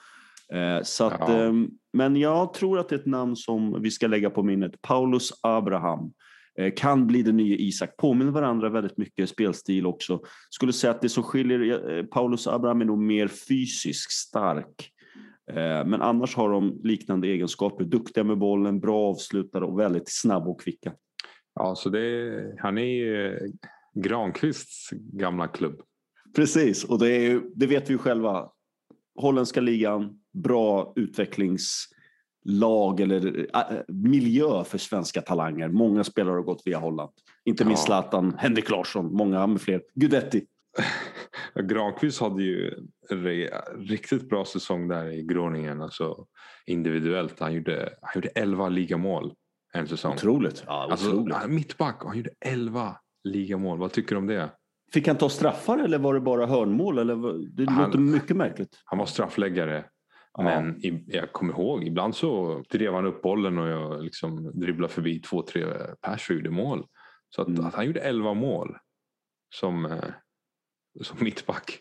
Eh, 0.53 0.83
så 0.83 1.03
att, 1.03 1.19
Ja. 1.19 1.33
ehm, 1.33 1.69
men 1.93 2.15
jag 2.15 2.53
tror 2.53 2.79
att 2.79 2.89
det 2.89 2.95
är 2.95 2.99
ett 2.99 3.05
namn 3.05 3.35
som 3.35 3.81
vi 3.81 3.91
ska 3.91 4.07
lägga 4.07 4.29
på 4.29 4.43
minnet. 4.43 4.81
Paulus 4.81 5.33
Abraham. 5.41 6.13
Eh, 6.59 6.73
kan 6.75 7.07
bli 7.07 7.23
den 7.23 7.37
nya 7.37 7.55
Isak. 7.55 7.97
Påminner 7.97 8.31
varandra 8.31 8.69
väldigt 8.69 8.97
mycket 8.97 9.29
spelstil 9.29 9.85
också. 9.85 10.19
Skulle 10.49 10.73
säga 10.73 10.91
att 10.91 11.01
det 11.01 11.09
som 11.09 11.23
skiljer 11.23 11.97
eh, 11.97 12.03
Paulus 12.05 12.47
Abraham 12.47 12.81
är 12.81 12.85
nog 12.85 12.99
mer 12.99 13.27
fysiskt 13.27 14.11
stark. 14.11 14.91
Men 15.85 16.01
annars 16.01 16.35
har 16.35 16.49
de 16.51 16.79
liknande 16.83 17.27
egenskaper. 17.27 17.83
Duktiga 17.83 18.23
med 18.23 18.37
bollen, 18.37 18.79
bra 18.79 19.09
avslutare 19.09 19.65
och 19.65 19.79
väldigt 19.79 20.09
snabba 20.11 20.45
och 20.45 20.61
kvicka. 20.61 20.93
Ja, 21.55 21.75
så 21.75 21.89
det, 21.89 22.55
han 22.59 22.77
är 22.77 22.85
ju 22.85 23.39
Granqvists 23.93 24.89
gamla 24.91 25.47
klubb. 25.47 25.81
Precis, 26.35 26.83
och 26.83 26.99
det, 26.99 27.09
är 27.09 27.41
det 27.55 27.67
vet 27.67 27.89
vi 27.89 27.93
ju 27.93 27.97
själva. 27.97 28.49
Holländska 29.21 29.61
ligan, 29.61 30.19
bra 30.33 30.93
utvecklingslag 30.95 32.99
eller 32.99 33.47
äh, 33.55 33.61
miljö 33.87 34.63
för 34.63 34.77
svenska 34.77 35.21
talanger. 35.21 35.67
Många 35.69 36.03
spelare 36.03 36.33
har 36.33 36.41
gått 36.43 36.61
via 36.65 36.77
Holland. 36.79 37.11
Inte 37.45 37.65
minst 37.65 37.83
Ja. 37.83 37.85
Zlatan, 37.85 38.35
Henrik 38.37 38.69
Larsson, 38.69 39.13
många 39.13 39.47
med 39.47 39.61
fler. 39.61 39.81
Gudetti. 39.95 40.45
Granqvist 41.69 42.21
hade 42.21 42.43
ju 42.43 42.73
riktigt 43.77 44.29
bra 44.29 44.45
säsong 44.45 44.87
där 44.87 45.11
i 45.11 45.23
Groningen. 45.23 45.81
Alltså 45.81 46.25
individuellt. 46.65 47.39
Han 47.39 47.53
gjorde, 47.53 47.89
han 48.01 48.11
gjorde 48.15 48.27
11 48.29 48.69
ligamål 48.69 49.33
en 49.73 49.87
säsong. 49.87 50.13
Otroligt. 50.13 50.63
Ja, 50.67 50.87
Alltså, 50.91 51.09
otroligt. 51.09 51.35
han- 51.35 51.55
mittback 51.55 52.01
han 52.03 52.17
gjorde 52.17 52.29
11 52.45 52.95
ligamål. 53.23 53.79
Vad 53.79 53.91
tycker 53.91 54.15
du 54.15 54.19
om 54.19 54.27
det? 54.27 54.49
Fick 54.93 55.07
han 55.07 55.17
ta 55.17 55.29
straffar 55.29 55.77
eller 55.77 55.97
var 55.99 56.13
det 56.13 56.19
bara 56.19 56.45
hörnmål? 56.45 56.97
Eller? 56.99 57.15
Det 57.57 57.69
Han- 57.71 57.85
låter 57.85 57.99
mycket 57.99 58.37
märkligt. 58.37 58.81
Han 58.85 58.99
var 58.99 59.05
straffläggare. 59.05 59.85
Ja. 60.33 60.43
Men 60.43 60.85
i, 60.85 61.03
jag 61.07 61.31
kommer 61.31 61.53
ihåg, 61.53 61.83
ibland 61.83 62.15
så 62.15 62.63
drev 62.69 62.93
han 62.93 63.05
upp 63.05 63.21
bollen 63.21 63.57
och 63.57 63.67
jag 63.67 64.03
liksom 64.03 64.59
dribblade 64.59 64.93
förbi 64.93 65.19
två, 65.19 65.41
tre 65.41 65.65
pers 66.01 66.29
och 66.29 66.35
gjorde 66.35 66.49
mål. 66.49 66.85
Så 67.29 67.41
att, 67.41 67.47
Mm. 67.47 67.65
att 67.65 67.75
han 67.75 67.85
gjorde 67.85 67.99
11 67.99 68.33
mål 68.33 68.77
som, 69.55 69.85
eh, 69.85 70.03
som 71.01 71.17
mittback. 71.23 71.79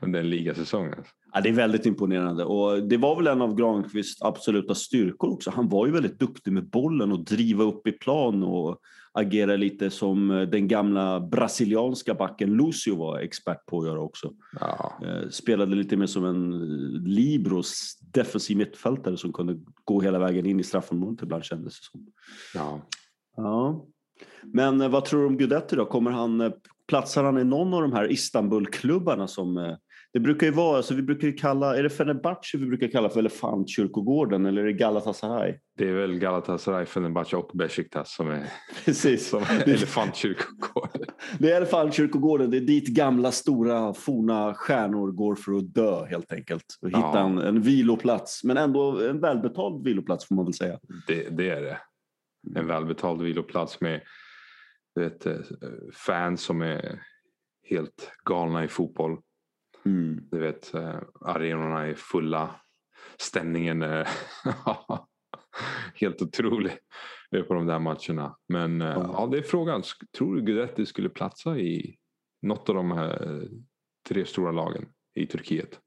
Under 0.00 0.20
en 0.20 0.30
ligasäsong. 0.30 0.86
Alltså. 0.86 1.12
Ja, 1.32 1.40
det 1.40 1.48
är 1.48 1.52
väldigt 1.52 1.86
imponerande 1.86 2.44
och 2.44 2.88
det 2.88 2.96
var 2.96 3.16
väl 3.16 3.26
en 3.26 3.42
av 3.42 3.54
Granqvists 3.54 4.22
absoluta 4.22 4.74
styrkor 4.74 5.30
också. 5.30 5.50
Han 5.50 5.68
var 5.68 5.86
ju 5.86 5.92
väldigt 5.92 6.18
duktig 6.18 6.52
med 6.52 6.68
bollen 6.68 7.12
och 7.12 7.24
driva 7.24 7.64
upp 7.64 7.86
i 7.86 7.92
plan 7.92 8.42
och 8.42 8.80
agera 9.12 9.56
lite 9.56 9.90
som 9.90 10.28
den 10.52 10.68
gamla 10.68 11.20
brasilianska 11.20 12.14
backen 12.14 12.56
Lucio 12.56 12.96
var 12.96 13.18
expert 13.18 13.66
på 13.66 13.80
att 13.80 13.86
göra 13.86 14.00
också. 14.00 14.32
Ja. 14.60 14.92
Eh, 15.02 15.28
Spelade 15.28 15.76
lite 15.76 15.96
mer 15.96 16.06
som 16.06 16.24
en 16.24 16.50
Libros 17.04 17.98
defensiv 18.00 18.56
mittfältare 18.56 19.16
som 19.16 19.32
kunde 19.32 19.58
gå 19.84 20.00
hela 20.00 20.18
vägen 20.18 20.46
in 20.46 20.60
i 20.60 20.62
straffområdet 20.62 21.22
ibland 21.22 21.44
kändes 21.44 21.80
det 21.80 21.86
som. 21.92 22.06
Ja. 22.54 22.80
Ja. 23.36 23.86
Men 24.42 24.80
eh, 24.80 24.88
vad 24.88 25.04
tror 25.04 25.20
du 25.20 25.26
om 25.26 25.36
Guidetti 25.36 25.76
då? 25.76 25.86
Kommer 25.86 26.10
han, 26.10 26.40
eh, 26.40 26.52
platsar 26.88 27.24
han 27.24 27.38
i 27.38 27.44
någon 27.44 27.74
av 27.74 27.82
de 27.82 27.92
här 27.92 28.12
Istanbulklubbarna 28.12 29.28
som 29.28 29.56
eh, 29.58 29.74
det 30.12 30.20
brukar 30.20 30.46
ju 30.46 30.52
vara, 30.52 30.76
alltså 30.76 30.94
vi 30.94 31.02
brukar 31.02 31.36
kalla, 31.38 31.76
är 31.76 31.82
det 31.82 31.90
Fenerbahce 31.90 32.58
vi 32.58 32.66
brukar 32.66 32.88
kalla 32.88 33.08
för 33.08 33.18
Elefantkyrkogården 33.20 34.46
eller 34.46 34.62
är 34.62 34.66
det 34.66 34.72
Galatasaray? 34.72 35.54
Det 35.78 35.88
är 35.88 35.92
väl 35.94 36.18
Galatasaray, 36.18 36.86
Fenerbahce 36.86 37.36
och 37.36 37.50
Besiktas 37.54 38.14
som 38.14 38.30
är, 38.30 38.46
Precis. 38.84 39.28
som 39.28 39.42
är 39.42 39.68
elefantkyrkogården. 39.68 41.06
Det 41.38 41.52
är 41.52 41.56
Elefantkyrkogården, 41.56 42.50
det 42.50 42.56
är 42.56 42.60
dit 42.60 42.88
gamla 42.88 43.32
stora 43.32 43.94
forna 43.94 44.54
stjärnor 44.54 45.12
går 45.12 45.34
för 45.34 45.52
att 45.52 45.74
dö 45.74 46.06
helt 46.06 46.32
enkelt. 46.32 46.64
Och 46.82 46.88
hitta 46.88 46.98
Ja. 47.00 47.18
en, 47.26 47.38
en 47.38 47.60
viloplats, 47.62 48.44
men 48.44 48.56
ändå 48.56 49.00
en 49.00 49.20
välbetald 49.20 49.84
viloplats 49.84 50.28
får 50.28 50.34
man 50.34 50.44
väl 50.44 50.54
säga. 50.54 50.78
Det, 51.06 51.28
det 51.36 51.50
är 51.50 51.62
det. 51.62 51.78
En 52.56 52.66
välbetald 52.66 53.22
viloplats 53.22 53.80
med 53.80 54.00
du 54.94 55.00
vet, 55.02 55.26
eh, 55.26 55.40
fans 55.92 56.42
som 56.42 56.62
är 56.62 57.02
helt 57.62 58.12
galna 58.24 58.64
i 58.64 58.68
fotboll. 58.68 59.18
Mm. 59.84 60.28
Du 60.30 60.38
vet, 60.38 60.74
eh, 60.74 60.96
arenorna 61.20 61.86
är 61.86 61.94
fulla. 61.94 62.60
Stämningen 63.16 63.82
är 63.82 64.08
helt 65.94 66.22
otrolig 66.22 66.72
på 67.48 67.54
de 67.54 67.66
där 67.66 67.78
matcherna. 67.78 68.36
Men 68.48 68.80
eh, 68.82 68.88
Ja. 68.88 69.28
det 69.32 69.38
är 69.38 69.42
frågan. 69.42 69.82
Tror 70.18 70.36
du 70.36 70.42
Guidetti 70.42 70.86
skulle 70.86 71.08
platsa 71.08 71.58
i 71.58 71.96
något 72.42 72.68
av 72.68 72.74
de 72.74 72.90
här 72.90 73.42
tre 74.08 74.24
stora 74.24 74.52
lagen 74.52 74.86
i 75.14 75.26
Turkiet? 75.26 75.80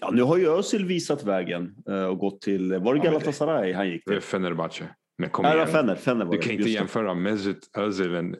Ja, 0.00 0.10
nu 0.10 0.22
har 0.22 0.36
ju 0.36 0.48
Özil 0.48 0.84
visat 0.84 1.24
vägen 1.24 1.76
och 2.10 2.18
gått 2.18 2.40
till, 2.40 2.78
var 2.78 2.94
det 2.94 3.00
Galatasaray 3.00 3.72
han 3.72 3.88
gick 3.88 4.04
till? 4.04 4.20
Fenerbahce. 4.20 4.94
Men 5.18 5.30
kom 5.30 5.46
igen. 5.46 5.96
Fener 5.96 6.24
var 6.24 6.32
Du 6.32 6.38
kan 6.38 6.52
inte 6.52 6.70
jämföra 6.70 7.14
Mesut 7.14 7.70
Özil 7.76 8.14
en 8.14 8.36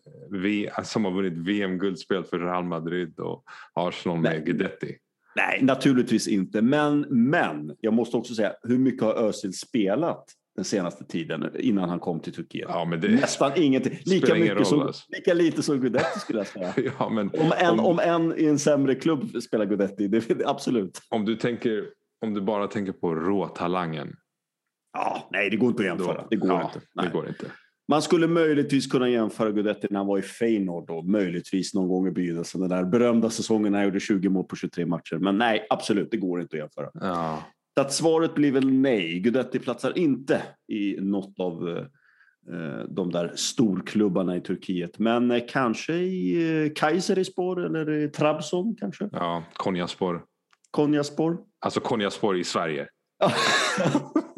som 0.85 1.05
har 1.05 1.13
vunnit 1.13 1.39
VM-guldspel 1.39 2.25
för 2.25 2.39
Real 2.39 2.65
Madrid 2.65 3.21
och 3.21 3.45
Arsenal 3.75 4.21
Nej. 4.21 4.33
med 4.33 4.47
Guidetti. 4.47 4.97
Nej, 5.37 5.59
naturligtvis 5.63 6.29
inte. 6.29 6.63
Men, 6.63 7.01
men 7.01 7.77
jag 7.81 7.95
måste 7.95 8.17
också 8.17 8.35
säga, 8.35 8.53
hur 8.63 8.79
mycket 8.79 9.03
har 9.03 9.15
Özil 9.15 9.53
spelat 9.53 10.25
den 10.57 10.65
senaste 10.65 11.05
tiden 11.05 11.51
innan 11.59 11.89
han 11.89 12.01
kom 12.01 12.21
till 12.21 12.33
Turkiet? 12.33 12.69
Ja, 12.69 12.85
men 12.85 13.01
det, 13.01 13.09
Nästan 13.09 13.53
ingenting. 13.57 13.99
Lika, 14.05 14.35
mycket 14.35 14.57
roll, 14.57 14.67
som, 14.67 14.81
alltså. 14.81 15.05
lika 15.09 15.35
lite 15.35 15.63
som 15.63 15.81
Guidetti 15.81 16.21
skulle 16.21 16.39
jag 16.39 16.47
säga. 16.47 16.75
ja, 16.99 17.09
men 17.09 17.31
Om 17.31 17.53
en, 17.59 17.71
om, 17.71 17.87
om 17.87 17.99
en 17.99 18.39
i 18.39 18.45
en 18.45 18.59
sämre 18.59 18.95
klubb 18.95 19.43
spelar 19.43 19.65
Guidetti, 19.65 20.09
det, 20.09 20.47
absolut. 20.47 21.03
om, 21.09 21.25
du 21.25 21.37
tänker, 21.37 21.85
om 22.25 22.35
du 22.35 22.41
bara 22.41 22.67
tänker 22.67 22.93
på 22.93 23.15
råtalangen. 23.15 24.17
Ja, 24.93 25.29
nej, 25.33 25.51
det 25.51 25.57
går 25.57 25.69
inte 25.69 25.83
att 25.83 25.87
jämföra. 25.87 26.27
Det 26.31 26.37
går 26.37 26.51
ja, 26.51 26.63
inte. 26.63 26.87
Nej. 26.95 27.07
Det 27.07 27.13
går 27.13 27.29
inte. 27.29 27.47
Man 27.91 28.03
skulle 28.03 28.27
möjligtvis 28.27 28.87
kunna 28.87 29.09
jämföra 29.09 29.51
Guidetti 29.51 29.87
när 29.91 29.99
han 29.99 30.07
var 30.07 30.19
i 30.19 30.23
Feyenoord 30.23 30.87
då, 30.87 31.03
möjligtvis 31.03 31.75
någon 31.75 31.89
gång 31.89 32.09
i 32.09 32.11
begynnelsen. 32.11 32.61
Den 32.61 32.71
där 32.71 32.85
berömda 32.85 33.31
säsongen 33.31 33.73
när 33.73 33.79
han 33.79 33.87
gjorde 33.87 34.01
20 34.01 34.29
mål 34.29 34.45
på 34.45 34.57
23 34.57 34.87
matcher. 34.87 35.17
Men 35.17 35.39
nej, 35.39 35.67
absolut, 35.71 36.11
det 36.11 36.17
går 36.17 36.41
inte 36.41 36.57
att 36.57 36.61
jämföra. 36.61 36.91
Ja, 36.95 37.43
Så 37.75 37.81
att 37.81 37.93
svaret 37.93 38.35
blir 38.35 38.53
väl 38.53 38.71
nej. 38.71 39.21
Guidetti 39.21 39.59
platsar 39.59 39.99
inte 39.99 40.43
i 40.73 40.97
något 41.01 41.41
av 41.41 41.69
eh, 42.53 42.85
de 42.89 43.13
där 43.13 43.33
storklubbarna 43.35 44.37
i 44.37 44.41
Turkiet. 44.41 44.99
Men 44.99 45.31
eh, 45.31 45.43
kanske 45.49 45.93
i 45.93 46.65
eh, 46.65 46.73
Kayserispor 46.75 47.65
eller 47.65 47.91
i 47.91 48.09
Trabzon 48.09 48.77
kanske? 48.81 49.09
ja 49.13 49.45
Konyaspor. 49.53 50.23
Konyaspor? 50.71 51.39
Alltså 51.61 51.81
Konyaspor 51.81 52.39
i 52.39 52.45
Sverige. 52.45 52.89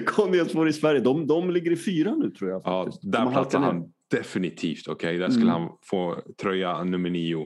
Konyaspor 0.06 0.68
i 0.68 0.72
Sverige, 0.72 1.00
de, 1.00 1.26
de 1.26 1.50
ligger 1.50 1.70
i 1.70 1.76
fyra 1.76 2.14
nu 2.14 2.30
tror 2.30 2.50
jag. 2.50 2.62
Ja, 2.64 2.84
faktiskt. 2.84 3.12
Där 3.12 3.20
platsar 3.22 3.34
halkat 3.34 3.52
ner. 3.60 3.66
han 3.66 3.92
definitivt. 4.10 4.88
Okej, 4.88 5.18
Där 5.18 5.28
skulle 5.30 5.50
Mm. 5.50 5.62
han 5.62 5.70
få 5.90 6.16
tröja 6.42 6.84
nummer 6.84 7.10
nio. 7.10 7.36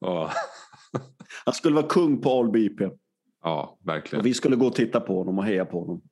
Och, 0.00 0.28
Han 1.44 1.54
skulle 1.54 1.74
vara 1.74 1.86
kung 1.86 2.20
på 2.20 2.30
Alby 2.40 2.64
IP. 2.66 2.80
ja, 3.44 3.78
verkligen. 3.84 4.20
Och 4.20 4.26
vi 4.26 4.34
skulle 4.34 4.56
gå 4.56 4.66
och 4.66 4.74
titta 4.74 5.00
på 5.00 5.18
honom 5.18 5.38
och 5.38 5.44
heja 5.44 5.64
på 5.64 5.80
honom. 5.80 6.02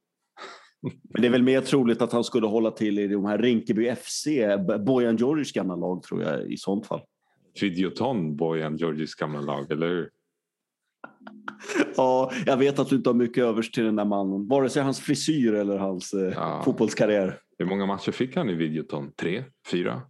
Men 1.12 1.22
det 1.22 1.28
är 1.28 1.32
väl 1.32 1.43
mer 1.43 1.61
troligt 1.61 2.03
att 2.03 2.12
han 2.12 2.24
skulle 2.24 2.47
hålla 2.47 2.70
till 2.70 2.99
i 2.99 3.09
de 3.09 3.24
här 3.24 3.38
Rinkeby 3.38 3.95
FC, 3.97 4.26
Bojan 4.86 5.16
Djordjic 5.16 5.53
gamla 5.53 5.76
lag 5.76 6.03
tror 6.03 6.22
jag 6.22 6.53
i 6.53 6.57
sånt 6.57 6.86
fall. 6.86 7.01
Videoton 7.61 8.36
Bojan 8.36 8.76
Georgis 8.76 9.14
gamla 9.14 9.41
lag, 9.41 9.70
eller 9.72 9.88
hur? 9.88 10.11
Ja, 11.96 12.32
jag 12.46 12.57
vet 12.57 12.78
att 12.78 12.88
du 12.88 12.96
inte 12.96 13.09
har 13.11 13.14
mycket 13.14 13.44
övers 13.44 13.70
till 13.70 13.84
den 13.84 13.96
där 13.96 14.05
mannen. 14.05 14.48
Vare 14.48 14.68
sig 14.68 14.82
hans 14.82 15.01
frisyr 15.01 15.55
eller 15.55 15.78
hans 15.78 16.12
eh, 16.14 16.20
Ja. 16.34 16.62
fotbollskarriär. 16.64 17.38
Hur 17.59 17.66
många 17.66 17.86
matcher 17.86 18.12
fick 18.12 18.36
han 18.36 18.51
i 18.51 18.55
Videoton? 18.55 19.12
Tre? 19.16 19.44
Fyra? 19.70 20.03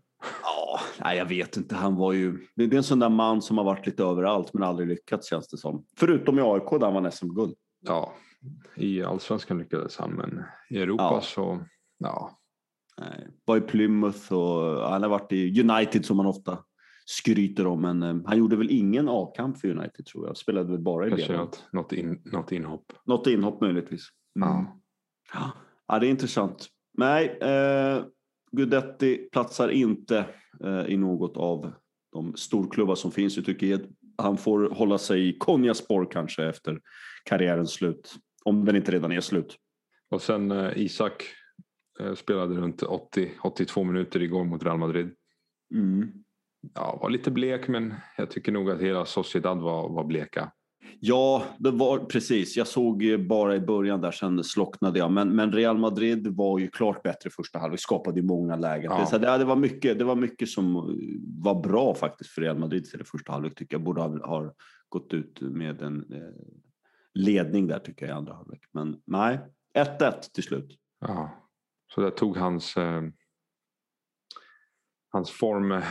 Ja, 0.43 0.81
nej, 1.05 1.19
jag 1.19 1.27
vet 1.27 1.57
inte. 1.57 1.75
Han 1.75 1.97
var 1.97 2.13
ju... 2.13 2.39
Det 2.57 2.65
är 2.65 2.75
en 2.75 2.83
sån 2.83 2.99
där 2.99 3.09
man 3.09 3.43
som 3.43 3.59
har 3.59 3.65
varit 3.65 3.87
lite 3.87 4.03
överallt 4.05 4.55
men 4.55 4.63
aldrig 4.63 4.89
lyckats 4.89 5.31
känns 5.31 5.49
det 5.49 5.57
som. 5.57 5.85
Förutom 5.97 6.39
i 6.39 6.43
AIK 6.43 6.71
där 6.71 6.81
han 6.81 6.95
vann 6.95 7.13
SM-guld. 7.13 7.55
Ja, 7.87 8.13
i 8.77 9.03
allsvenskan 9.03 9.59
lyckades 9.59 9.97
han, 9.99 10.11
men 10.11 10.43
i 10.71 10.79
Europa 10.83 11.03
Ja. 11.03 11.21
så... 11.21 11.61
Ja, 11.99 12.31
Nej, 13.01 13.29
Var 13.45 13.57
i 13.57 13.61
Plymouth 13.61 14.33
och 14.33 14.91
han 14.91 15.03
har 15.03 15.09
varit 15.09 15.33
i 15.33 15.61
United 15.61 16.05
som 16.07 16.17
man 16.17 16.27
ofta 16.27 16.59
skryter 17.11 17.67
om. 17.67 17.81
Men 17.81 18.03
eh, 18.03 18.17
han 18.27 18.39
gjorde 18.39 18.57
väl 18.57 18.71
ingen 18.71 19.09
A-kamp 19.09 19.59
för 19.59 19.69
United 19.69 20.07
tror 20.07 20.27
jag. 20.27 20.37
Spelade 20.37 20.71
väl 20.71 20.81
bara 20.81 21.07
i 21.07 21.11
kanske 21.11 21.37
något, 21.37 21.65
något, 21.73 21.93
in, 21.93 22.23
något 22.25 22.53
inhopp. 22.53 22.93
Något 23.05 23.27
inhopp 23.27 23.61
möjligtvis. 23.61 24.09
Mm. 24.37 24.49
Ja. 24.49 24.81
Ja. 25.35 25.53
ja, 25.89 25.99
det 25.99 26.07
är 26.07 26.11
intressant. 26.11 26.69
Nej, 26.99 27.39
eh, 27.41 28.05
Gudetti 28.53 29.29
platsar 29.33 29.69
inte 29.69 30.27
eh, 30.65 30.85
i 30.87 30.97
något 30.97 31.37
av 31.37 31.73
de 32.13 32.37
storklubbar 32.37 32.95
som 32.95 33.13
finns 33.13 33.39
i 33.39 33.43
Turkiet. 33.43 33.83
Han 34.19 34.39
får 34.39 34.71
hålla 34.71 34.99
sig 34.99 35.29
i 35.29 35.39
Konyaspor 35.39 36.11
kanske 36.11 36.45
efter 36.45 36.81
karriärens 37.25 37.71
slut. 37.71 38.15
Om 38.45 38.65
den 38.65 38.77
inte 38.77 38.93
redan 38.93 39.13
är 39.13 39.21
slut. 39.21 39.57
Och 40.11 40.23
sen 40.23 40.51
eh, 40.51 40.73
Isak 40.77 41.25
eh, 42.01 42.15
spelade 42.15 42.55
runt 42.55 42.83
80-82 42.83 43.85
minuter 43.85 44.23
igår 44.23 44.45
mot 44.45 44.65
Real 44.65 44.79
Madrid. 44.79 45.11
Mm. 45.75 46.13
Ja, 46.75 46.99
var 47.03 47.11
lite 47.11 47.31
blek, 47.31 47.69
men 47.69 47.95
jag 48.17 48.31
tycker 48.31 48.53
nog 48.53 48.71
att 48.71 48.81
hela 48.81 49.05
Sociedad 49.05 49.59
var, 49.59 49.89
var 49.89 50.05
bleka. 50.05 50.53
Ja, 51.01 51.45
det 51.59 51.71
var 51.71 51.99
precis. 51.99 52.57
Jag 52.57 52.67
såg 52.67 53.27
bara 53.29 53.57
i 53.57 53.61
början 53.61 54.01
där, 54.01 54.11
sen 54.11 54.45
slocknade 54.45 54.99
jag. 54.99 55.13
Men, 55.13 55.37
men 55.37 55.53
Real 55.53 55.79
Madrid 55.79 56.27
var 56.27 56.59
ju 56.59 56.69
klart 56.69 57.03
bättre 57.03 57.31
första 57.31 57.59
halvlek, 57.59 57.81
skapade 57.81 58.21
ju 58.21 58.27
många 58.27 58.57
lägen. 58.57 58.93
Ja. 58.93 59.19
Det, 59.19 59.29
här, 59.29 59.39
det, 59.39 59.45
var 59.45 59.57
mycket, 59.57 59.99
det 59.99 60.05
var 60.05 60.17
mycket 60.17 60.49
som 60.49 60.75
var 61.43 61.63
bra 61.63 61.95
faktiskt 61.95 62.31
för 62.31 62.43
Real 62.43 62.59
Madrid 62.59 62.89
i 62.95 62.97
det 62.97 63.05
första 63.05 63.33
halvlek 63.33 63.55
tycker 63.55 63.75
jag. 63.75 63.83
Borde 63.83 64.01
ha, 64.01 64.27
ha 64.27 64.55
gått 64.89 65.15
ut 65.15 65.41
med 65.41 65.83
en 65.83 66.13
eh, 66.13 66.21
ledning 67.15 67.67
där 67.67 67.79
tycker 67.79 68.07
jag 68.07 68.15
i 68.15 68.17
andra 68.17 68.35
halvlek. 68.35 68.63
Men 68.73 69.01
nej, 69.07 69.39
1-1 69.75 70.13
till 70.35 70.45
slut. 70.45 70.79
Ja. 71.01 71.31
Så 71.95 72.01
där 72.01 72.11
tog 72.11 72.37
hans, 72.37 72.77
eh, 72.77 73.03
hans 75.11 75.31
form... 75.31 75.83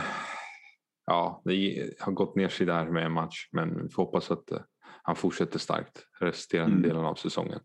Ja, 1.10 1.42
det 1.44 1.90
har 2.00 2.12
gått 2.12 2.36
ner 2.36 2.48
sig 2.48 2.66
där 2.66 2.86
med 2.86 3.04
en 3.06 3.12
match. 3.12 3.48
Men 3.52 3.82
vi 3.82 3.88
får 3.88 4.04
hoppas 4.04 4.30
att 4.30 4.50
eh, 4.50 4.58
han 5.02 5.16
fortsätter 5.16 5.58
starkt 5.58 6.06
resterande 6.20 6.76
Mm. 6.76 6.88
delen 6.88 7.04
av 7.04 7.14
säsongen. 7.14 7.60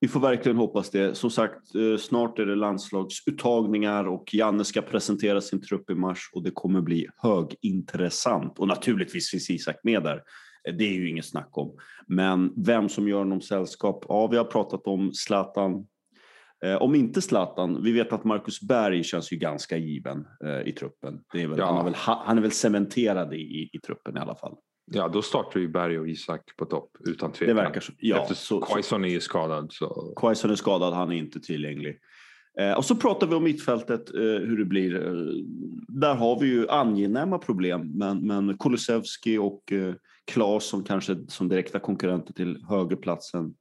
Vi 0.00 0.08
får 0.08 0.20
verkligen 0.20 0.58
hoppas 0.58 0.90
det. 0.90 1.14
Som 1.16 1.30
sagt, 1.30 1.74
eh, 1.74 1.96
snart 1.98 2.38
är 2.38 2.46
det 2.46 2.54
landslagsuttagningar 2.54 4.08
och 4.08 4.34
Janne 4.34 4.64
ska 4.64 4.82
presentera 4.82 5.40
sin 5.40 5.62
trupp 5.62 5.90
i 5.90 5.94
mars 5.94 6.30
och 6.34 6.42
det 6.42 6.50
kommer 6.50 6.80
bli 6.80 7.06
högintressant. 7.22 8.58
Och 8.58 8.68
naturligtvis 8.68 9.30
finns 9.30 9.50
Isak 9.50 9.76
med 9.82 10.02
där. 10.02 10.22
Eh, 10.68 10.74
Det 10.74 10.84
är 10.84 10.92
ju 10.94 11.10
inget 11.10 11.26
snack 11.26 11.48
om. 11.52 11.76
Men 12.06 12.52
vem 12.56 12.88
som 12.88 13.08
gör 13.08 13.18
honom 13.18 13.40
sällskap? 13.40 14.04
Ja, 14.08 14.26
vi 14.26 14.36
har 14.36 14.44
pratat 14.44 14.86
om 14.86 15.12
Zlatan. 15.14 15.86
Eh, 16.64 16.76
om 16.82 16.94
inte 16.94 17.22
Zlatan, 17.22 17.82
vi 17.82 17.92
vet 17.92 18.12
att 18.12 18.24
Marcus 18.24 18.60
Berg 18.60 19.04
känns 19.04 19.32
ju 19.32 19.36
ganska 19.36 19.76
given 19.76 20.26
eh, 20.44 20.68
i 20.68 20.72
truppen. 20.72 21.20
Det 21.32 21.42
är 21.42 21.46
väl, 21.48 21.58
Ja. 21.58 21.66
han, 21.66 21.76
har 21.76 21.84
väl, 21.84 21.94
ha- 21.94 22.22
han 22.26 22.38
är 22.38 22.42
väl 22.42 22.50
cementerad 22.52 23.34
i, 23.34 23.70
i, 23.72 23.78
truppen 23.86 24.16
i 24.16 24.20
alla 24.20 24.34
fall. 24.34 24.54
Ja, 24.90 25.08
då 25.08 25.22
startar 25.22 25.60
ju 25.60 25.68
Berg 25.68 25.98
och 25.98 26.08
Isak 26.08 26.40
på 26.56 26.64
topp 26.64 26.90
utan 27.06 27.30
Det 27.30 27.36
tvekan. 27.36 27.56
verkar 27.56 27.80
så. 27.80 27.92
Ja, 27.98 28.22
Efter 28.22 28.34
så, 28.34 28.60
Quaison 28.60 29.04
är 29.04 29.08
ju 29.08 29.20
skadad. 29.20 29.72
Så... 29.72 30.12
Quaison 30.16 30.50
är 30.50 30.54
skadad, 30.54 30.94
han 30.94 31.12
är 31.12 31.16
inte 31.16 31.40
tillgänglig. 31.40 31.98
Eh, 32.60 32.72
och 32.72 32.84
så 32.84 32.96
pratar 32.96 33.26
vi 33.26 33.34
om 33.34 33.44
mittfältet, 33.44 34.14
eh, 34.14 34.20
hur 34.20 34.58
det 34.58 34.64
blir. 34.64 34.94
Eh, 35.06 35.12
där 35.88 36.14
har 36.14 36.40
vi 36.40 36.46
ju 36.46 36.68
angenäma 36.68 37.38
problem, 37.38 37.90
men, 37.94 38.26
men 38.26 38.58
Kulusevski 38.58 39.38
och 39.38 39.72
eh, 39.72 39.94
Claesson 40.32 40.84
kanske 40.84 41.16
som 41.28 41.48
direkta 41.48 41.78
konkurrenter 41.78 42.32
till 42.32 42.64
högerplatsen 42.68 43.54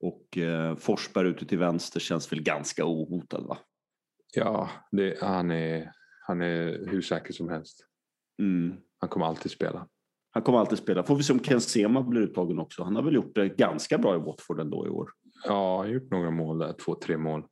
och 0.00 0.38
eh, 0.38 0.76
Forsberg 0.76 1.28
ute 1.28 1.46
till 1.46 1.58
vänster 1.58 2.00
känns 2.00 2.32
väl 2.32 2.42
ganska 2.42 2.84
ohotad 2.86 3.46
va? 3.46 3.58
Ja, 4.34 4.70
det, 4.92 5.22
han, 5.22 5.50
är, 5.50 5.92
han 6.26 6.42
är 6.42 6.86
hur 6.90 7.02
säker 7.02 7.32
som 7.32 7.48
helst. 7.48 7.86
Mm. 8.42 8.76
Han 8.98 9.08
kommer 9.10 9.26
alltid 9.26 9.52
spela. 9.52 9.88
Han 10.30 10.42
kommer 10.42 10.58
alltid 10.58 10.78
spela. 10.78 11.02
Får 11.02 11.16
vi 11.16 11.22
se 11.22 11.32
om 11.32 11.40
Ken 11.40 11.60
Sema 11.60 12.02
blir 12.02 12.20
uttagen 12.20 12.58
också. 12.58 12.82
Han 12.82 12.96
har 12.96 13.02
väl 13.02 13.14
gjort 13.14 13.34
det 13.34 13.48
ganska 13.48 13.98
bra 13.98 14.14
i 14.16 14.18
Watford 14.18 14.60
ändå 14.60 14.86
i 14.86 14.90
år. 14.90 15.10
Ja, 15.44 15.76
han 15.76 15.86
har 15.86 15.94
gjort 15.94 16.10
några 16.10 16.30
mål 16.30 16.58
där. 16.58 16.72
Två, 16.72 16.94
tre 16.94 17.16
mål 17.18 17.44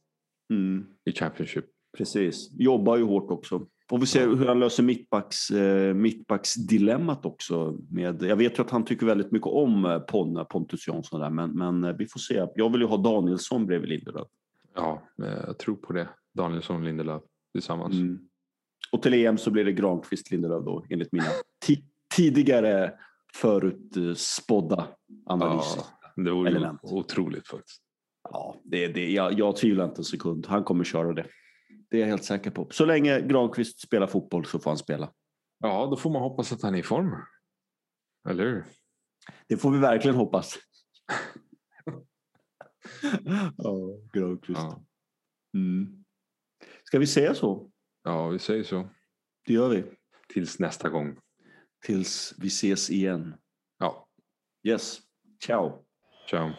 Mm. 0.51 0.87
i 1.05 1.13
Championship. 1.13 1.65
Precis. 1.97 2.51
Jobbar 2.53 2.97
ju 2.97 3.03
hårt 3.03 3.31
också. 3.31 3.67
Får 3.91 3.99
vi 3.99 4.07
se 4.07 4.21
hur 4.27 4.47
han 4.47 4.61
löser 4.61 4.83
mittbacks, 4.83 5.51
eh, 5.51 5.95
mittbacksdilemmat 5.95 7.27
också. 7.27 7.79
Med, 7.91 8.23
jag 8.23 8.37
vet 8.37 8.59
ju 8.59 8.63
att 8.63 8.71
han 8.71 8.85
tycker 8.85 9.07
väldigt 9.07 9.33
mycket 9.33 9.47
om 9.49 9.85
eh, 9.85 9.99
Ponna, 9.99 10.45
Pontus 10.45 10.89
Jansson 10.89 11.21
där, 11.21 11.31
men, 11.31 11.51
men 11.51 11.85
eh, 11.85 11.97
vi 11.99 12.07
får 12.07 12.21
se. 12.21 12.47
Jag 12.55 12.73
vill 12.73 12.81
ju 12.81 12.87
ha 12.87 12.97
Danielsson 12.97 13.67
bredvid 13.67 13.89
Lindelöf. 13.89 14.29
Ja, 14.75 15.03
eh, 15.23 15.45
jag 15.47 15.59
tror 15.59 15.77
på 15.77 15.93
det. 15.93 16.09
Danielsson 16.35 16.77
och 16.77 16.83
Lindelöf 16.83 17.23
tillsammans. 17.53 17.95
Mm. 17.95 18.19
Och 18.93 19.03
till 19.03 19.15
EM 19.15 19.39
så 19.39 19.51
blir 19.51 19.65
det 19.65 19.73
Granqvist 19.73 20.31
Lindelöf 20.31 20.65
då, 20.65 20.85
enligt 20.91 21.13
mina 21.13 21.25
ti- 21.67 21.85
tidigare 22.17 22.93
förutspådda 23.35 24.87
analyser. 25.27 25.83
Ja, 26.17 26.23
det 26.23 26.31
vore 26.31 26.79
otroligt 26.83 27.49
faktiskt. 27.49 27.83
Ja, 28.31 28.61
det, 28.65 28.89
det, 28.89 29.11
jag, 29.11 29.39
jag 29.39 29.57
tvivlar 29.57 29.85
inte 29.85 30.01
en 30.01 30.05
sekund. 30.05 30.47
Han 30.47 30.65
kommer 30.65 30.85
köra 30.85 31.13
det. 31.13 31.27
Det 31.91 31.97
är 31.97 32.01
jag 32.01 32.07
helt 32.07 32.25
säker 32.25 32.51
på. 32.51 32.69
Så 32.71 32.85
länge 32.85 33.21
Granqvist 33.21 33.81
spelar 33.81 34.07
fotboll 34.07 34.45
så 34.47 34.59
får 34.59 34.71
han 34.71 34.79
spela. 34.79 35.13
Ja, 35.59 35.87
då 35.87 35.97
får 35.97 36.11
man 36.11 36.23
hoppas 36.23 36.53
att 36.53 36.63
han 36.63 36.75
är 36.75 36.79
i 36.79 36.83
form. 36.83 37.17
Eller 38.29 38.45
hur? 38.45 38.65
Det 39.49 39.57
får 39.57 39.71
vi 39.71 39.79
verkligen 39.79 40.17
hoppas. 40.17 40.55
ja, 43.57 43.99
Granqvist. 44.13 44.61
Ja. 44.61 44.85
Mm. 45.55 46.05
Ska 46.85 46.99
vi 46.99 47.07
säga 47.07 47.35
så? 47.35 47.71
ja, 48.03 48.29
vi 48.29 48.39
säger 48.39 48.65
så. 48.65 48.89
Det 49.47 49.53
gör 49.53 49.69
vi. 49.69 49.85
Tills 50.29 50.59
nästa 50.59 50.89
gång. 50.89 51.19
Tills 51.85 52.35
vi 52.39 52.47
ses 52.47 52.91
igen. 52.91 53.35
Ja, 53.79 54.09
Yes. 54.63 55.01
Ciao. 55.47 55.85
ciao. 56.31 56.51